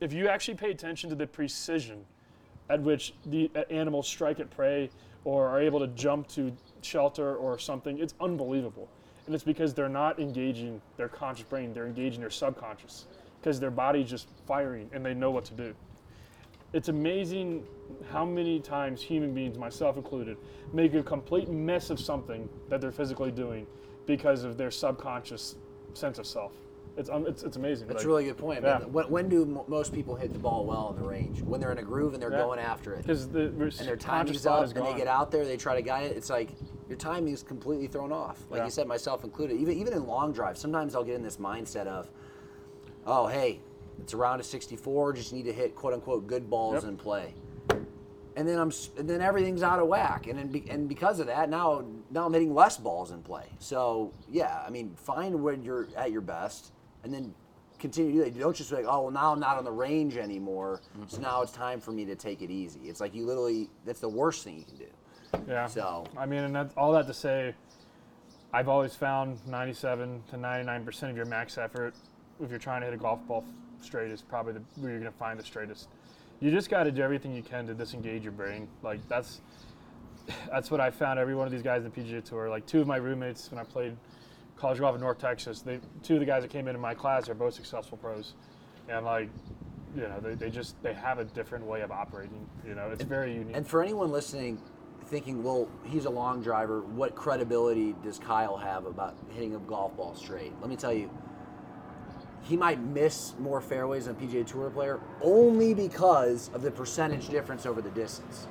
if 0.00 0.12
you 0.12 0.28
actually 0.28 0.54
pay 0.54 0.70
attention 0.70 1.10
to 1.10 1.16
the 1.16 1.26
precision 1.26 2.04
at 2.70 2.80
which 2.80 3.14
the 3.26 3.50
uh, 3.54 3.60
animals 3.70 4.08
strike 4.08 4.40
at 4.40 4.50
prey 4.50 4.90
or 5.24 5.48
are 5.48 5.60
able 5.60 5.78
to 5.78 5.88
jump 5.88 6.26
to 6.28 6.52
shelter 6.82 7.36
or 7.36 7.58
something, 7.58 7.98
it's 7.98 8.14
unbelievable. 8.20 8.88
And 9.26 9.34
it's 9.34 9.44
because 9.44 9.74
they're 9.74 9.88
not 9.88 10.18
engaging 10.18 10.80
their 10.96 11.08
conscious 11.08 11.44
brain, 11.44 11.72
they're 11.74 11.86
engaging 11.86 12.20
their 12.20 12.30
subconscious 12.30 13.06
because 13.40 13.60
their 13.60 13.70
body's 13.70 14.08
just 14.08 14.28
firing 14.46 14.88
and 14.92 15.04
they 15.04 15.14
know 15.14 15.30
what 15.30 15.44
to 15.46 15.54
do. 15.54 15.74
It's 16.72 16.88
amazing 16.88 17.66
how 18.10 18.24
many 18.24 18.60
times 18.60 19.02
human 19.02 19.34
beings, 19.34 19.58
myself 19.58 19.96
included, 19.96 20.36
make 20.72 20.94
a 20.94 21.02
complete 21.02 21.48
mess 21.48 21.90
of 21.90 21.98
something 21.98 22.48
that 22.68 22.80
they're 22.80 22.92
physically 22.92 23.32
doing 23.32 23.66
because 24.06 24.44
of 24.44 24.56
their 24.56 24.70
subconscious 24.70 25.56
sense 25.94 26.18
of 26.18 26.26
self. 26.26 26.52
It's, 26.96 27.08
um, 27.08 27.26
it's, 27.26 27.42
it's 27.42 27.56
amazing. 27.56 27.86
That's 27.86 27.98
Like, 27.98 28.04
a 28.04 28.08
really 28.08 28.24
good 28.24 28.36
point. 28.36 28.62
Yeah. 28.62 28.80
When, 28.80 29.08
when 29.10 29.28
do 29.28 29.44
mo- 29.46 29.64
most 29.68 29.92
people 29.92 30.16
hit 30.16 30.32
the 30.32 30.38
ball 30.38 30.66
well 30.66 30.90
in 30.94 31.00
the 31.02 31.08
range? 31.08 31.40
When 31.42 31.60
they're 31.60 31.72
in 31.72 31.78
a 31.78 31.82
groove 31.82 32.14
and 32.14 32.22
they're 32.22 32.32
Yeah. 32.32 32.38
going 32.38 32.58
after 32.58 32.94
it. 32.94 33.02
Because 33.02 33.28
the 33.28 33.46
and 33.46 33.72
their 33.72 33.96
timing's 33.96 34.44
up 34.44 34.64
and 34.76 34.84
they 34.86 34.94
get 34.94 35.06
out 35.06 35.30
there, 35.30 35.44
they 35.44 35.56
try 35.56 35.74
to 35.76 35.82
guide 35.82 36.10
it. 36.10 36.16
It's 36.16 36.30
like 36.30 36.50
your 36.88 36.98
timing 36.98 37.32
is 37.32 37.42
completely 37.42 37.86
thrown 37.86 38.12
off. 38.12 38.44
Like 38.50 38.58
Yeah. 38.58 38.64
you 38.66 38.70
said, 38.70 38.86
myself 38.86 39.24
included. 39.24 39.56
Even 39.60 39.76
even 39.78 39.92
in 39.92 40.06
long 40.06 40.32
drives, 40.32 40.60
sometimes 40.60 40.94
I'll 40.94 41.04
get 41.04 41.14
in 41.14 41.22
this 41.22 41.36
mindset 41.36 41.86
of, 41.86 42.10
oh 43.06 43.28
hey, 43.28 43.60
it's 44.02 44.14
around 44.14 44.40
a 44.40 44.42
64, 44.42 45.12
just 45.12 45.32
need 45.32 45.44
to 45.44 45.52
hit 45.52 45.74
quote 45.74 45.94
unquote 45.94 46.26
good 46.26 46.48
balls 46.48 46.84
in 46.84 46.96
play. 46.96 47.34
And 48.36 48.48
then 48.48 48.58
I'm 48.58 48.72
and 48.98 49.08
then 49.08 49.20
everything's 49.20 49.62
out 49.62 49.80
of 49.80 49.88
whack, 49.88 50.26
and 50.26 50.38
then 50.38 50.48
be, 50.48 50.64
and 50.70 50.88
because 50.88 51.20
of 51.20 51.26
that, 51.26 51.50
now 51.50 51.84
now 52.10 52.26
I'm 52.26 52.32
hitting 52.32 52.54
less 52.54 52.76
balls 52.78 53.10
in 53.10 53.22
play. 53.22 53.46
So 53.58 54.12
yeah, 54.28 54.62
I 54.66 54.70
mean, 54.70 54.94
find 54.96 55.42
when 55.42 55.62
you're 55.62 55.88
at 55.96 56.10
your 56.10 56.22
best, 56.22 56.72
and 57.04 57.12
then 57.12 57.34
continue 57.78 58.12
to 58.12 58.18
do 58.18 58.24
that. 58.24 58.34
You 58.34 58.40
don't 58.40 58.56
just 58.56 58.70
be 58.70 58.76
like, 58.76 58.86
oh 58.88 59.02
well, 59.02 59.10
now 59.10 59.32
I'm 59.32 59.40
not 59.40 59.58
on 59.58 59.64
the 59.64 59.72
range 59.72 60.16
anymore, 60.16 60.80
so 61.06 61.16
mm-hmm. 61.16 61.22
now 61.22 61.42
it's 61.42 61.52
time 61.52 61.80
for 61.80 61.92
me 61.92 62.04
to 62.06 62.14
take 62.14 62.40
it 62.40 62.50
easy. 62.50 62.80
It's 62.84 63.00
like 63.00 63.14
you 63.14 63.26
literally 63.26 63.68
that's 63.84 64.00
the 64.00 64.08
worst 64.08 64.44
thing 64.44 64.58
you 64.58 64.64
can 64.64 64.76
do. 64.76 65.50
Yeah. 65.52 65.66
So- 65.66 66.06
I 66.16 66.26
mean, 66.26 66.44
and 66.44 66.54
that's 66.54 66.74
all 66.76 66.92
that 66.92 67.06
to 67.08 67.14
say, 67.14 67.54
I've 68.52 68.68
always 68.68 68.94
found 68.94 69.38
97 69.46 70.22
to 70.30 70.36
99 70.36 70.84
percent 70.84 71.10
of 71.10 71.16
your 71.16 71.26
max 71.26 71.58
effort, 71.58 71.94
if 72.40 72.48
you're 72.50 72.58
trying 72.58 72.80
to 72.80 72.86
hit 72.86 72.94
a 72.94 72.98
golf 72.98 73.26
ball 73.26 73.44
straight, 73.84 74.10
is 74.10 74.22
probably 74.22 74.54
the, 74.54 74.62
where 74.76 74.90
you're 74.90 75.00
going 75.00 75.12
to 75.12 75.18
find 75.18 75.38
the 75.38 75.44
straightest. 75.44 75.88
You 76.40 76.50
just 76.50 76.70
got 76.70 76.84
to 76.84 76.92
do 76.92 77.02
everything 77.02 77.34
you 77.34 77.42
can 77.42 77.66
to 77.66 77.74
disengage 77.74 78.22
your 78.22 78.32
brain. 78.32 78.68
Like 78.82 79.06
that's 79.08 79.40
that's 80.50 80.70
what 80.70 80.80
I 80.80 80.90
found. 80.90 81.18
Every 81.18 81.34
one 81.34 81.46
of 81.46 81.52
these 81.52 81.62
guys 81.62 81.84
in 81.84 81.90
the 81.90 82.00
PGA 82.00 82.24
Tour, 82.24 82.48
like 82.48 82.66
two 82.66 82.80
of 82.80 82.86
my 82.86 82.96
roommates 82.96 83.50
when 83.50 83.60
I 83.60 83.64
played 83.64 83.96
college 84.56 84.78
golf 84.78 84.94
in 84.94 85.00
North 85.00 85.18
Texas, 85.18 85.60
they 85.60 85.80
two 86.02 86.14
of 86.14 86.20
the 86.20 86.26
guys 86.26 86.42
that 86.42 86.50
came 86.50 86.68
into 86.68 86.80
my 86.80 86.94
class 86.94 87.28
are 87.28 87.34
both 87.34 87.54
successful 87.54 87.98
pros, 87.98 88.34
and 88.88 89.04
like. 89.04 89.28
You 89.96 90.02
know, 90.02 90.20
they, 90.20 90.34
they 90.34 90.50
just 90.50 90.80
they 90.84 90.94
have 90.94 91.18
a 91.18 91.24
different 91.24 91.64
way 91.64 91.80
of 91.80 91.90
operating. 91.90 92.48
You 92.64 92.76
know, 92.76 92.90
it's 92.92 93.02
very 93.02 93.34
unique. 93.34 93.56
And 93.56 93.66
for 93.66 93.82
anyone 93.82 94.12
listening, 94.12 94.62
thinking, 95.10 95.42
well, 95.42 95.68
he's 95.84 96.04
a 96.04 96.10
long 96.10 96.40
driver, 96.40 96.82
what 96.82 97.14
credibility 97.14 97.94
does 98.02 98.18
Kyle 98.18 98.56
have 98.56 98.86
about 98.86 99.16
hitting 99.34 99.56
a 99.56 99.58
golf 99.58 99.96
ball 99.96 100.14
straight? 100.14 100.52
Let 100.60 100.70
me 100.70 100.76
tell 100.76 100.92
you, 100.92 101.10
he 102.42 102.56
might 102.56 102.80
miss 102.80 103.34
more 103.38 103.60
fairways 103.60 104.06
than 104.06 104.16
a 104.16 104.18
PGA 104.18 104.46
Tour 104.46 104.70
player 104.70 105.00
only 105.22 105.74
because 105.74 106.50
of 106.54 106.62
the 106.62 106.70
percentage 106.70 107.28
difference 107.28 107.66
over 107.66 107.80
the 107.80 107.90
distance. 107.90 108.46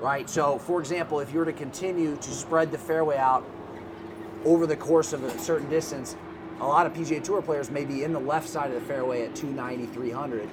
Right? 0.00 0.28
So, 0.28 0.58
for 0.58 0.80
example, 0.80 1.20
if 1.20 1.32
you 1.32 1.40
were 1.40 1.44
to 1.44 1.52
continue 1.52 2.16
to 2.16 2.30
spread 2.30 2.70
the 2.70 2.78
fairway 2.78 3.16
out 3.16 3.44
over 4.44 4.66
the 4.66 4.76
course 4.76 5.12
of 5.12 5.24
a 5.24 5.38
certain 5.38 5.68
distance, 5.68 6.16
a 6.60 6.66
lot 6.66 6.86
of 6.86 6.92
PGA 6.92 7.22
Tour 7.22 7.42
players 7.42 7.70
may 7.70 7.84
be 7.84 8.04
in 8.04 8.12
the 8.12 8.20
left 8.20 8.48
side 8.48 8.70
of 8.70 8.80
the 8.80 8.86
fairway 8.86 9.24
at 9.24 9.34
290, 9.34 9.92
300, 9.92 10.48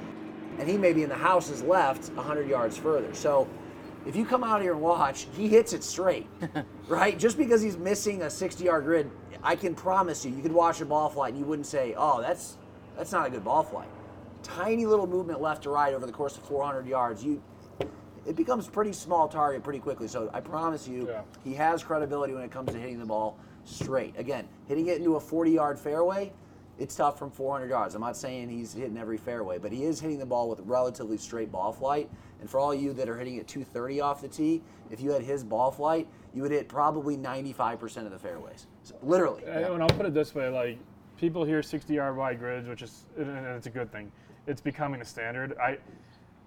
and 0.59 0.69
he 0.69 0.77
may 0.77 0.93
be 0.93 1.03
in 1.03 1.09
the 1.09 1.15
house's 1.15 1.61
left 1.61 2.09
100 2.13 2.47
yards 2.47 2.77
further. 2.77 3.13
So, 3.13 3.47
if 4.05 4.15
you 4.15 4.23
come 4.23 4.43
out 4.43 4.61
here 4.61 4.73
and 4.73 4.81
watch, 4.81 5.27
he 5.35 5.47
hits 5.47 5.73
it 5.73 5.83
straight, 5.83 6.27
right? 6.87 7.17
Just 7.17 7.37
because 7.37 7.61
he's 7.61 7.77
missing 7.77 8.21
a 8.21 8.27
60-yard 8.27 8.83
grid, 8.83 9.09
I 9.41 9.55
can 9.55 9.73
promise 9.73 10.23
you, 10.25 10.31
you 10.31 10.43
could 10.43 10.51
watch 10.51 10.79
a 10.81 10.85
ball 10.85 11.09
flight 11.09 11.33
and 11.33 11.39
you 11.39 11.45
wouldn't 11.45 11.67
say, 11.67 11.93
"Oh, 11.97 12.21
that's 12.21 12.57
that's 12.97 13.11
not 13.11 13.27
a 13.27 13.29
good 13.29 13.43
ball 13.43 13.63
flight." 13.63 13.89
Tiny 14.43 14.85
little 14.85 15.07
movement 15.07 15.41
left 15.41 15.63
to 15.63 15.69
right 15.69 15.93
over 15.93 16.05
the 16.05 16.11
course 16.11 16.37
of 16.37 16.43
400 16.43 16.85
yards, 16.87 17.23
you 17.23 17.41
it 18.25 18.35
becomes 18.35 18.67
pretty 18.67 18.91
small 18.91 19.27
target 19.27 19.63
pretty 19.63 19.79
quickly. 19.79 20.07
So 20.07 20.29
I 20.33 20.39
promise 20.39 20.87
you, 20.87 21.07
Yeah. 21.07 21.21
he 21.43 21.53
has 21.53 21.83
credibility 21.83 22.33
when 22.33 22.43
it 22.43 22.51
comes 22.51 22.71
to 22.71 22.77
hitting 22.79 22.99
the 22.99 23.05
ball 23.05 23.37
straight. 23.65 24.17
Again, 24.17 24.47
hitting 24.65 24.87
it 24.87 24.97
into 24.97 25.15
a 25.15 25.19
40-yard 25.19 25.77
fairway, 25.77 26.33
it's 26.79 26.95
tough 26.95 27.19
from 27.19 27.29
400 27.29 27.69
yards. 27.69 27.95
I'm 27.95 28.01
not 28.01 28.17
saying 28.17 28.49
he's 28.49 28.73
hitting 28.73 28.97
every 28.97 29.17
fairway, 29.17 29.59
but 29.59 29.71
he 29.71 29.85
is 29.85 29.99
hitting 29.99 30.17
the 30.17 30.25
ball 30.25 30.49
with 30.49 30.59
relatively 30.61 31.17
straight 31.17 31.51
ball 31.51 31.71
flight. 31.71 32.09
And 32.41 32.49
for 32.49 32.59
all 32.59 32.73
you 32.73 32.93
that 32.93 33.07
are 33.07 33.17
hitting 33.17 33.39
at 33.39 33.47
230 33.47 34.01
off 34.01 34.21
the 34.21 34.27
tee, 34.27 34.63
if 34.89 34.99
you 34.99 35.11
had 35.11 35.21
his 35.21 35.43
ball 35.43 35.71
flight, 35.71 36.07
you 36.33 36.41
would 36.41 36.51
hit 36.51 36.67
probably 36.67 37.15
95% 37.17 38.05
of 38.05 38.11
the 38.11 38.19
fairways. 38.19 38.67
So, 38.83 38.95
literally. 39.03 39.43
And 39.45 39.65
and 39.65 39.83
I'll 39.83 39.89
put 39.89 40.05
it 40.05 40.13
this 40.13 40.35
way: 40.35 40.49
like 40.49 40.79
people 41.25 41.43
hear 41.43 41.61
60-yard 41.61 42.15
wide 42.15 42.37
grids, 42.37 42.67
which 42.67 42.83
is 42.83 43.05
and 43.17 43.47
it's 43.47 43.65
a 43.65 43.71
good 43.71 43.91
thing. 43.91 44.11
It's 44.45 44.61
becoming 44.61 45.01
a 45.01 45.05
standard. 45.05 45.57
I 45.57 45.77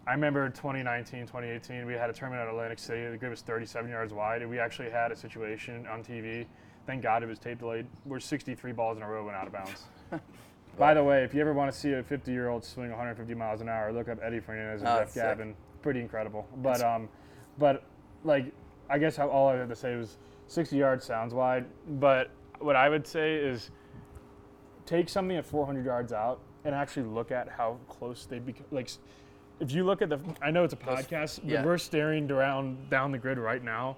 I 0.07 0.13
remember 0.13 0.49
2019, 0.49 1.23
2018, 1.27 1.85
we 1.85 1.95
had 1.95 2.09
a 2.09 2.13
tournament 2.13 2.43
at 2.47 2.49
Atlantic 2.49 2.79
City. 2.79 3.11
The 3.11 3.17
grid 3.19 3.31
was 3.31 3.43
37 3.43 3.91
yards 3.91 4.13
wide, 4.15 4.41
and 4.43 4.51
we 4.51 4.59
actually 4.61 4.89
had 4.89 5.11
a 5.11 5.17
situation 5.17 5.85
on 5.89 6.05
TV. 6.05 6.47
Thank 6.87 7.03
God 7.03 7.23
it 7.25 7.27
was 7.27 7.41
tape 7.41 7.59
delayed. 7.59 7.87
Where 8.05 8.21
63 8.21 8.71
balls 8.73 8.97
in 8.97 9.03
a 9.03 9.09
row 9.09 9.25
went 9.25 9.37
out 9.37 9.49
of 9.49 9.53
bounds. 9.53 9.83
By 10.79 10.95
the 10.95 11.03
way, 11.03 11.25
if 11.25 11.35
you 11.35 11.41
ever 11.41 11.53
want 11.53 11.73
to 11.73 11.77
see 11.77 11.93
a 11.95 12.03
50-year-old 12.05 12.65
swing 12.65 12.89
150 12.91 13.35
miles 13.35 13.61
an 13.61 13.69
hour, 13.69 13.93
look 13.93 14.09
up 14.09 14.19
Eddie 14.23 14.39
Fernandez 14.39 14.83
and 14.83 14.89
Oh, 14.89 15.01
Jeff. 15.01 15.15
Gavin. 15.15 15.55
Pretty 15.83 16.01
incredible. 16.01 16.47
But 16.59 16.81
um, 16.83 17.09
but 17.59 17.83
like 18.23 18.53
I 18.89 18.99
guess 18.99 19.17
how, 19.17 19.29
all 19.29 19.49
I 19.49 19.57
had 19.57 19.69
to 19.69 19.77
say 19.77 19.97
was 19.97 20.19
60 20.47 20.77
yards 20.77 21.05
sounds 21.05 21.35
wide, 21.35 21.67
but 21.99 22.31
what 22.61 22.77
I 22.77 22.89
would 22.89 23.07
say 23.07 23.35
is 23.35 23.71
take 24.89 25.09
something 25.09 25.37
at 25.37 25.45
400 25.45 25.85
yards 25.85 26.13
out 26.13 26.41
and 26.65 26.75
actually 26.75 27.07
look 27.07 27.31
at 27.31 27.49
how 27.49 27.79
close 27.89 28.25
they 28.27 28.39
become. 28.39 28.65
Like, 28.71 28.91
if 29.61 29.73
you 29.73 29.85
look 29.85 30.03
at 30.03 30.09
the, 30.09 30.19
I 30.41 30.51
know 30.51 30.65
it's 30.65 30.73
a 30.73 30.77
podcast, 30.77 31.41
yeah. 31.45 31.57
but 31.59 31.67
we're 31.67 31.79
staring 31.79 32.31
around 32.31 32.89
down 32.91 33.13
the 33.13 33.19
grid 33.19 33.39
right 33.39 33.63
now, 33.63 33.97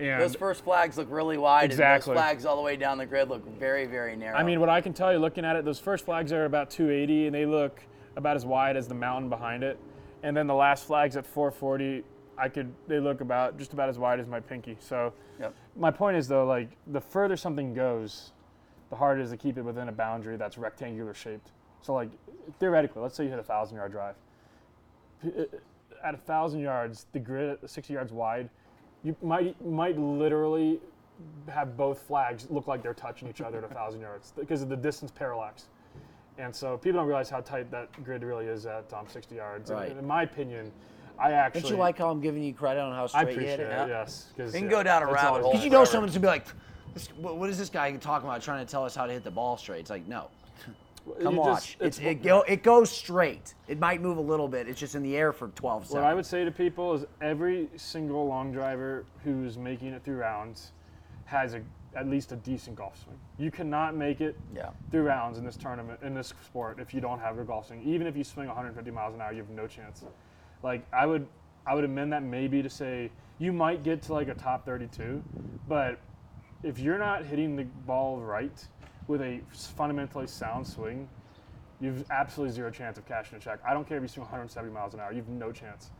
and 0.00 0.20
Those 0.20 0.34
first 0.34 0.64
flags 0.64 0.98
look 0.98 1.06
really 1.10 1.38
wide, 1.38 1.64
Exactly. 1.66 2.12
and 2.12 2.18
those 2.18 2.22
flags 2.22 2.44
all 2.44 2.56
the 2.56 2.62
way 2.62 2.76
down 2.76 2.98
the 2.98 3.06
grid 3.06 3.28
look 3.28 3.46
very, 3.58 3.86
very 3.86 4.16
narrow. 4.16 4.36
I 4.36 4.42
mean, 4.42 4.58
what 4.58 4.68
I 4.68 4.80
can 4.80 4.92
tell 4.92 5.12
you 5.12 5.18
looking 5.18 5.44
at 5.44 5.54
it, 5.56 5.64
those 5.64 5.78
first 5.78 6.04
flags 6.04 6.32
are 6.32 6.46
about 6.46 6.68
280 6.70 7.26
and 7.26 7.34
they 7.34 7.46
look 7.46 7.80
about 8.16 8.36
as 8.36 8.44
wide 8.44 8.76
as 8.76 8.88
the 8.88 8.94
mountain 8.94 9.28
behind 9.28 9.62
it. 9.62 9.78
And 10.24 10.36
then 10.36 10.46
the 10.48 10.54
last 10.54 10.86
flags 10.86 11.16
at 11.16 11.24
440, 11.24 12.02
I 12.36 12.48
could 12.48 12.72
they 12.88 12.98
look 12.98 13.20
about 13.20 13.56
just 13.56 13.72
about 13.72 13.88
as 13.88 13.98
wide 13.98 14.18
as 14.18 14.26
my 14.26 14.40
pinky. 14.40 14.76
So 14.80 15.12
Yep. 15.38 15.54
my 15.76 15.90
point 15.92 16.16
is 16.16 16.26
though, 16.26 16.44
like 16.44 16.70
the 16.88 17.00
further 17.00 17.36
something 17.36 17.72
goes, 17.72 18.32
the 18.94 18.98
harder 18.98 19.20
it 19.20 19.24
is 19.24 19.30
to 19.30 19.36
keep 19.36 19.58
it 19.58 19.62
within 19.62 19.88
a 19.88 19.92
boundary 19.92 20.36
that's 20.36 20.56
rectangular 20.56 21.12
shaped. 21.12 21.50
So 21.82 21.94
like 21.94 22.10
theoretically, 22.60 23.02
let's 23.02 23.16
say 23.16 23.24
you 23.24 23.30
hit 23.30 23.40
a 23.40 23.42
thousand 23.42 23.76
yard 23.76 23.90
drive. 23.90 24.14
At 26.04 26.14
a 26.14 26.18
thousand 26.18 26.60
yards, 26.60 27.06
the 27.12 27.18
grid 27.18 27.58
at 27.62 27.68
60 27.68 27.92
yards 27.92 28.12
wide, 28.12 28.48
you 29.02 29.16
might 29.20 29.60
might 29.64 29.98
literally 29.98 30.78
have 31.48 31.76
both 31.76 32.02
flags 32.02 32.46
look 32.50 32.68
like 32.68 32.82
they're 32.82 32.94
touching 32.94 33.28
each 33.28 33.40
other 33.40 33.58
at 33.58 33.64
a 33.64 33.74
thousand 33.74 34.00
yards 34.00 34.32
because 34.36 34.62
of 34.62 34.68
the 34.68 34.76
distance 34.76 35.10
parallax. 35.10 35.66
And 36.38 36.54
so 36.54 36.76
people 36.76 37.00
don't 37.00 37.08
realize 37.08 37.30
how 37.30 37.40
tight 37.40 37.70
that 37.72 37.90
grid 38.04 38.22
really 38.22 38.46
is 38.46 38.66
at 38.66 38.92
um, 38.92 39.06
60 39.08 39.34
yards. 39.34 39.70
Right. 39.70 39.90
And 39.90 39.98
in 39.98 40.06
my 40.06 40.24
opinion, 40.24 40.72
I 41.16 41.32
actually 41.32 41.62
Don't 41.62 41.70
you 41.72 41.76
like 41.76 41.98
how 41.98 42.10
I'm 42.10 42.20
giving 42.20 42.42
you 42.42 42.52
credit 42.52 42.80
on 42.80 42.92
how 42.92 43.04
I 43.04 43.22
straight 43.22 43.36
you 43.36 43.46
hit 43.46 43.60
it. 43.60 43.70
it? 43.70 43.88
Yes, 43.88 44.32
because 44.34 44.52
We 44.52 44.60
can 44.60 44.68
go 44.68 44.82
down 44.82 45.02
a 45.02 45.06
rabbit 45.06 45.42
hole. 45.42 45.52
Because 45.52 45.64
you 45.64 45.70
know 45.70 45.84
someone's 45.84 46.12
gonna 46.12 46.22
be 46.22 46.26
like, 46.26 46.46
this, 46.94 47.08
what 47.16 47.36
what 47.36 47.50
is 47.50 47.58
this 47.58 47.68
guy 47.68 47.90
talking 47.96 48.28
about? 48.28 48.40
Trying 48.42 48.64
to 48.64 48.70
tell 48.70 48.84
us 48.84 48.94
how 48.94 49.06
to 49.06 49.12
hit 49.12 49.24
the 49.24 49.30
ball 49.30 49.56
straight? 49.56 49.80
It's 49.80 49.90
like, 49.90 50.06
no, 50.08 50.28
come 51.22 51.36
watch. 51.36 51.76
it's, 51.80 51.98
it, 51.98 52.22
go, 52.22 52.42
it 52.42 52.62
goes 52.62 52.90
straight. 52.90 53.54
It 53.68 53.78
might 53.78 54.00
move 54.00 54.16
a 54.16 54.22
little 54.22 54.48
bit. 54.48 54.68
It's 54.68 54.80
just 54.80 54.94
in 54.94 55.02
the 55.02 55.16
air 55.16 55.32
for 55.32 55.48
12 55.48 55.84
seconds. 55.84 55.94
What 55.94 56.04
I 56.04 56.14
would 56.14 56.26
say 56.26 56.44
to 56.44 56.50
people 56.50 56.94
is 56.94 57.04
every 57.20 57.68
single 57.76 58.26
long 58.26 58.52
driver 58.52 59.04
who's 59.22 59.58
making 59.58 59.88
it 59.88 60.02
through 60.04 60.16
rounds 60.16 60.72
has 61.26 61.54
a, 61.54 61.62
at 61.96 62.08
least 62.08 62.32
a 62.32 62.36
decent 62.36 62.76
golf 62.76 63.02
swing. 63.02 63.18
You 63.38 63.50
cannot 63.50 63.96
make 63.96 64.20
it 64.20 64.36
Yeah. 64.54 64.70
through 64.90 65.02
rounds 65.02 65.38
in 65.38 65.44
this 65.44 65.56
tournament, 65.56 66.00
in 66.02 66.14
this 66.14 66.32
sport, 66.44 66.78
if 66.78 66.94
you 66.94 67.00
don't 67.00 67.20
have 67.20 67.38
a 67.38 67.44
golf 67.44 67.68
swing. 67.68 67.82
Even 67.84 68.06
if 68.06 68.16
you 68.16 68.24
swing 68.24 68.46
150 68.48 68.90
miles 68.90 69.14
an 69.14 69.20
hour, 69.20 69.32
you 69.32 69.38
have 69.38 69.50
no 69.50 69.66
chance. 69.66 70.04
Like 70.62 70.84
I 70.92 71.06
would, 71.06 71.26
I 71.66 71.74
would 71.74 71.84
amend 71.84 72.12
that 72.12 72.22
maybe 72.22 72.62
to 72.62 72.70
say 72.70 73.10
you 73.38 73.52
might 73.52 73.82
get 73.82 74.02
to 74.02 74.12
like 74.12 74.28
a 74.28 74.34
top 74.34 74.64
32, 74.64 75.22
but 75.68 75.98
if 76.64 76.78
you're 76.78 76.98
not 76.98 77.24
hitting 77.24 77.54
the 77.54 77.64
ball 77.86 78.18
right 78.18 78.66
with 79.06 79.20
a 79.20 79.40
fundamentally 79.52 80.26
sound 80.26 80.66
swing, 80.66 81.08
you've 81.80 82.04
absolutely 82.10 82.54
zero 82.54 82.70
chance 82.70 82.96
of 82.96 83.06
cashing 83.06 83.36
a 83.36 83.40
check. 83.40 83.60
I 83.66 83.74
don't 83.74 83.86
care 83.86 83.98
if 83.98 84.02
you 84.02 84.08
swing 84.08 84.22
170 84.22 84.72
miles 84.72 84.94
an 84.94 85.00
hour, 85.00 85.12
you've 85.12 85.28
no 85.28 85.52
chance. 85.52 85.90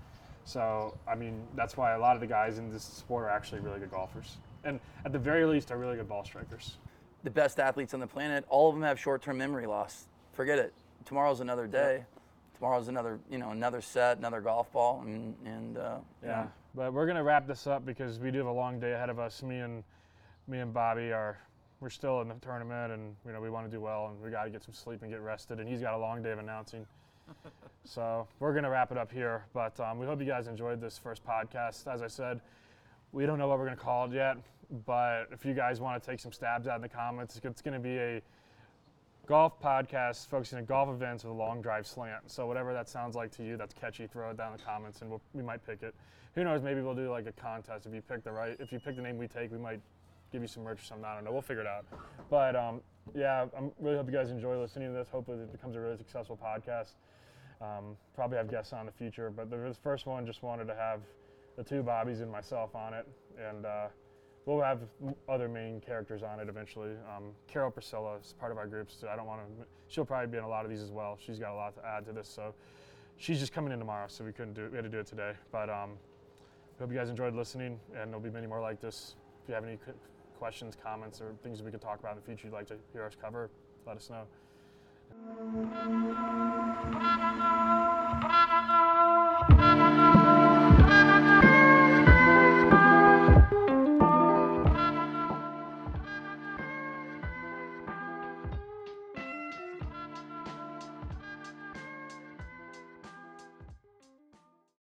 So, 0.45 0.97
I 1.07 1.15
mean, 1.15 1.43
that's 1.55 1.77
why 1.77 1.93
a 1.93 1.99
lot 1.99 2.17
of 2.17 2.21
the 2.21 2.27
guys 2.27 2.59
in 2.59 2.71
this 2.71 2.83
sport 2.83 3.25
are 3.25 3.31
actually 3.31 3.61
really 3.61 3.79
good 3.79 3.91
golfers. 3.91 4.39
And 4.65 4.81
at 5.05 5.13
the 5.13 5.19
very 5.19 5.45
least, 5.45 5.71
are 5.71 5.77
really 5.77 5.97
good 5.97 6.09
ball 6.09 6.25
strikers. 6.25 6.79
the 7.23 7.31
best 7.31 7.59
athletes 7.59 7.95
on 7.95 8.01
the 8.01 8.07
planet, 8.07 8.45
all 8.49 8.69
of 8.69 8.75
them 8.75 8.83
have 8.83 9.01
short-term 9.01 9.39
memory 9.39 9.67
loss. 9.67 10.09
Forget 10.33 10.59
it. 10.59 10.75
Tomorrow's 11.07 11.41
another 11.41 11.67
day. 11.67 12.05
Tomorrow's 12.57 12.89
another, 12.89 13.19
you 13.31 13.39
know, 13.39 13.51
another 13.51 13.81
set, 13.81 14.19
another 14.19 14.41
golf 14.41 14.71
ball, 14.73 15.03
and 15.07 15.35
and 15.45 15.77
uh, 15.77 15.97
you 16.23 16.29
Yeah. 16.29 16.47
But 16.75 16.93
we're 16.93 17.07
gonna 17.07 17.23
wrap 17.25 17.47
this 17.47 17.67
up 17.67 17.85
because 17.85 18.19
we 18.19 18.31
do 18.31 18.39
have 18.39 18.47
a 18.47 18.53
long 18.53 18.79
day 18.79 18.93
ahead 18.93 19.11
of 19.11 19.19
us. 19.19 19.43
Me 19.43 19.59
and 19.61 19.83
me 20.49 20.59
and 20.59 20.73
Bobby 20.73 21.13
are 21.13 21.39
we're 21.81 21.91
still 21.91 22.21
in 22.21 22.29
the 22.29 22.35
tournament 22.37 22.93
and 22.93 23.15
you 23.27 23.33
know 23.33 23.41
we 23.41 23.51
want 23.51 23.67
to 23.67 23.71
do 23.71 23.81
well 23.81 24.07
and 24.07 24.21
we 24.23 24.31
got 24.31 24.45
to 24.45 24.51
get 24.51 24.63
some 24.63 24.75
sleep 24.75 25.03
and 25.03 25.11
get 25.11 25.21
rested. 25.21 25.61
And 25.61 25.69
he's 25.69 25.81
got 25.81 25.95
a 25.95 25.99
long 25.99 26.23
day 26.23 26.31
of 26.31 26.39
announcing. 26.39 26.87
so 27.85 28.27
we're 28.39 28.55
gonna 28.55 28.71
wrap 28.71 28.93
it 28.93 28.99
up 28.99 29.13
here. 29.13 29.45
But 29.53 29.79
um, 29.81 29.99
we 29.99 30.07
hope 30.07 30.21
you 30.21 30.27
guys 30.27 30.47
enjoyed 30.47 30.81
this 30.81 30.99
first 30.99 31.25
podcast. 31.27 31.87
As 31.93 32.03
I 32.03 32.09
said, 32.09 32.41
we 33.13 33.27
don't 33.27 33.39
know 33.39 33.49
what 33.49 33.59
we're 33.59 33.67
gonna 33.67 33.77
call 33.77 34.07
it 34.07 34.13
yet. 34.13 34.37
But 34.87 35.27
if 35.31 35.45
you 35.45 35.55
guys 35.55 35.81
want 35.81 36.03
to 36.03 36.11
take 36.11 36.21
some 36.21 36.33
stabs 36.33 36.67
out 36.67 36.77
in 36.77 36.83
the 36.83 36.89
comments, 36.89 37.39
it's 37.43 37.63
gonna 37.63 37.79
be 37.79 37.99
a 37.99 38.23
golf 39.27 39.61
podcast 39.61 40.29
focusing 40.29 40.59
on 40.59 40.65
golf 40.65 40.89
events 40.91 41.25
with 41.25 41.33
a 41.33 41.37
long 41.37 41.63
drive 41.63 41.87
slant. 41.87 42.31
So 42.31 42.47
whatever 42.47 42.73
that 42.73 42.89
sounds 42.89 43.15
like 43.15 43.31
to 43.37 43.45
you, 43.45 43.57
that's 43.57 43.75
catchy. 43.75 44.07
Throw 44.07 44.31
it 44.31 44.37
down 44.37 44.53
in 44.53 44.59
the 44.59 44.65
comments, 44.65 45.01
and 45.01 45.11
we'll, 45.11 45.23
we 45.33 45.43
might 45.43 45.65
pick 45.67 45.83
it. 45.83 45.95
Who 46.35 46.45
knows? 46.45 46.63
Maybe 46.63 46.81
we'll 46.81 46.95
do 46.95 47.11
like 47.11 47.27
a 47.27 47.33
contest. 47.33 47.87
If 47.87 47.95
you 47.95 48.01
pick 48.01 48.25
the 48.25 48.33
right, 48.33 48.57
if 48.59 48.73
you 48.73 48.81
pick 48.81 48.97
the 48.97 49.03
name 49.03 49.19
we 49.19 49.29
take, 49.29 49.53
we 49.53 49.59
might 49.59 49.81
give 50.35 50.43
you 50.43 50.49
some 50.49 50.65
merch 50.65 50.81
or 50.81 50.85
something. 50.85 51.05
I 51.05 51.15
don't 51.15 51.25
know. 51.25 51.33
We'll 51.33 51.43
figure 51.43 51.63
it 51.63 51.69
out. 51.69 51.87
But 52.29 52.57
um, 52.57 52.81
yeah, 53.15 53.47
I 53.57 53.61
really 53.79 53.97
hope 53.97 54.07
you 54.07 54.13
guys 54.13 54.31
enjoy 54.31 54.61
listening 54.61 54.89
to 54.89 54.95
this. 54.95 55.09
Hopefully, 55.09 55.39
it 55.39 55.53
becomes 55.53 55.77
a 55.77 55.81
really 55.81 55.97
successful 55.97 56.37
podcast. 56.37 56.95
Um, 57.61 57.97
probably 58.17 58.37
have 58.37 58.51
guests 58.51 58.73
on 58.73 58.81
in 58.81 58.87
the 58.87 58.93
future, 58.93 59.31
but 59.31 59.49
the 59.49 59.75
first 59.83 60.07
one 60.07 60.27
just 60.27 60.43
wanted 60.43 60.67
to 60.67 60.75
have 60.75 61.01
the 61.57 61.63
two 61.63 61.85
Bobbies 61.85 62.21
and 62.21 62.31
myself 62.31 62.75
on 62.75 62.95
it, 62.95 63.07
and 63.39 63.65
uh, 63.65 63.87
we'll 64.45 64.61
have 64.61 64.81
other 65.29 65.49
main 65.49 65.81
characters 65.81 66.25
on 66.25 66.41
it 66.41 66.49
eventually. 66.49 66.91
Um, 67.17 67.31
Carol 67.47 67.71
Priscilla 67.71 68.17
is 68.21 68.35
part 68.41 68.51
of 68.51 68.59
our 68.59 68.67
group, 68.67 68.91
so 68.91 69.07
I 69.07 69.15
don't 69.15 69.27
want 69.27 69.41
to. 69.41 69.67
She'll 69.87 70.05
probably 70.05 70.27
be 70.27 70.39
in 70.39 70.45
a 70.45 70.49
lot 70.49 70.65
of 70.65 70.71
these 70.71 70.83
as 70.83 70.91
well. 70.91 71.17
She's 71.25 71.39
got 71.39 71.53
a 71.53 71.55
lot 71.55 71.77
to 71.77 71.87
add 71.87 72.05
to 72.07 72.13
this, 72.13 72.29
so 72.29 72.55
she's 73.19 73.39
just 73.39 73.53
coming 73.53 73.73
in 73.73 73.79
tomorrow, 73.79 74.07
so 74.09 74.25
we 74.25 74.33
couldn't 74.33 74.55
do 74.55 74.65
it. 74.65 74.73
We 74.73 74.77
had 74.77 74.85
to 74.85 74.91
do 74.91 74.99
it 74.99 75.07
today. 75.07 75.33
But 75.53 75.71
um, 75.71 75.91
hope 76.81 76.91
you 76.91 76.99
guys 76.99 77.09
enjoyed 77.09 77.35
listening, 77.35 77.79
and 77.97 78.11
there'll 78.11 78.21
be 78.21 78.31
many 78.31 78.49
more 78.49 78.61
like 78.61 78.81
this. 78.81 79.15
If 79.45 79.49
you 79.49 79.55
have 79.55 79.65
any 79.65 79.79
questions, 80.39 80.77
comments, 80.83 81.21
or 81.21 81.35
things 81.43 81.63
we 81.63 81.71
could 81.71 81.81
talk 81.81 82.01
about 82.01 82.13
in 82.13 82.19
the 82.19 82.25
future 82.25 82.47
you'd 82.47 82.55
like 82.55 82.69
to 82.69 82.77
hear 82.93 83.05
us 83.05 83.15
cover, 83.21 83.51
let 83.87 83.97
us 83.97 84.11
know. 84.11 84.27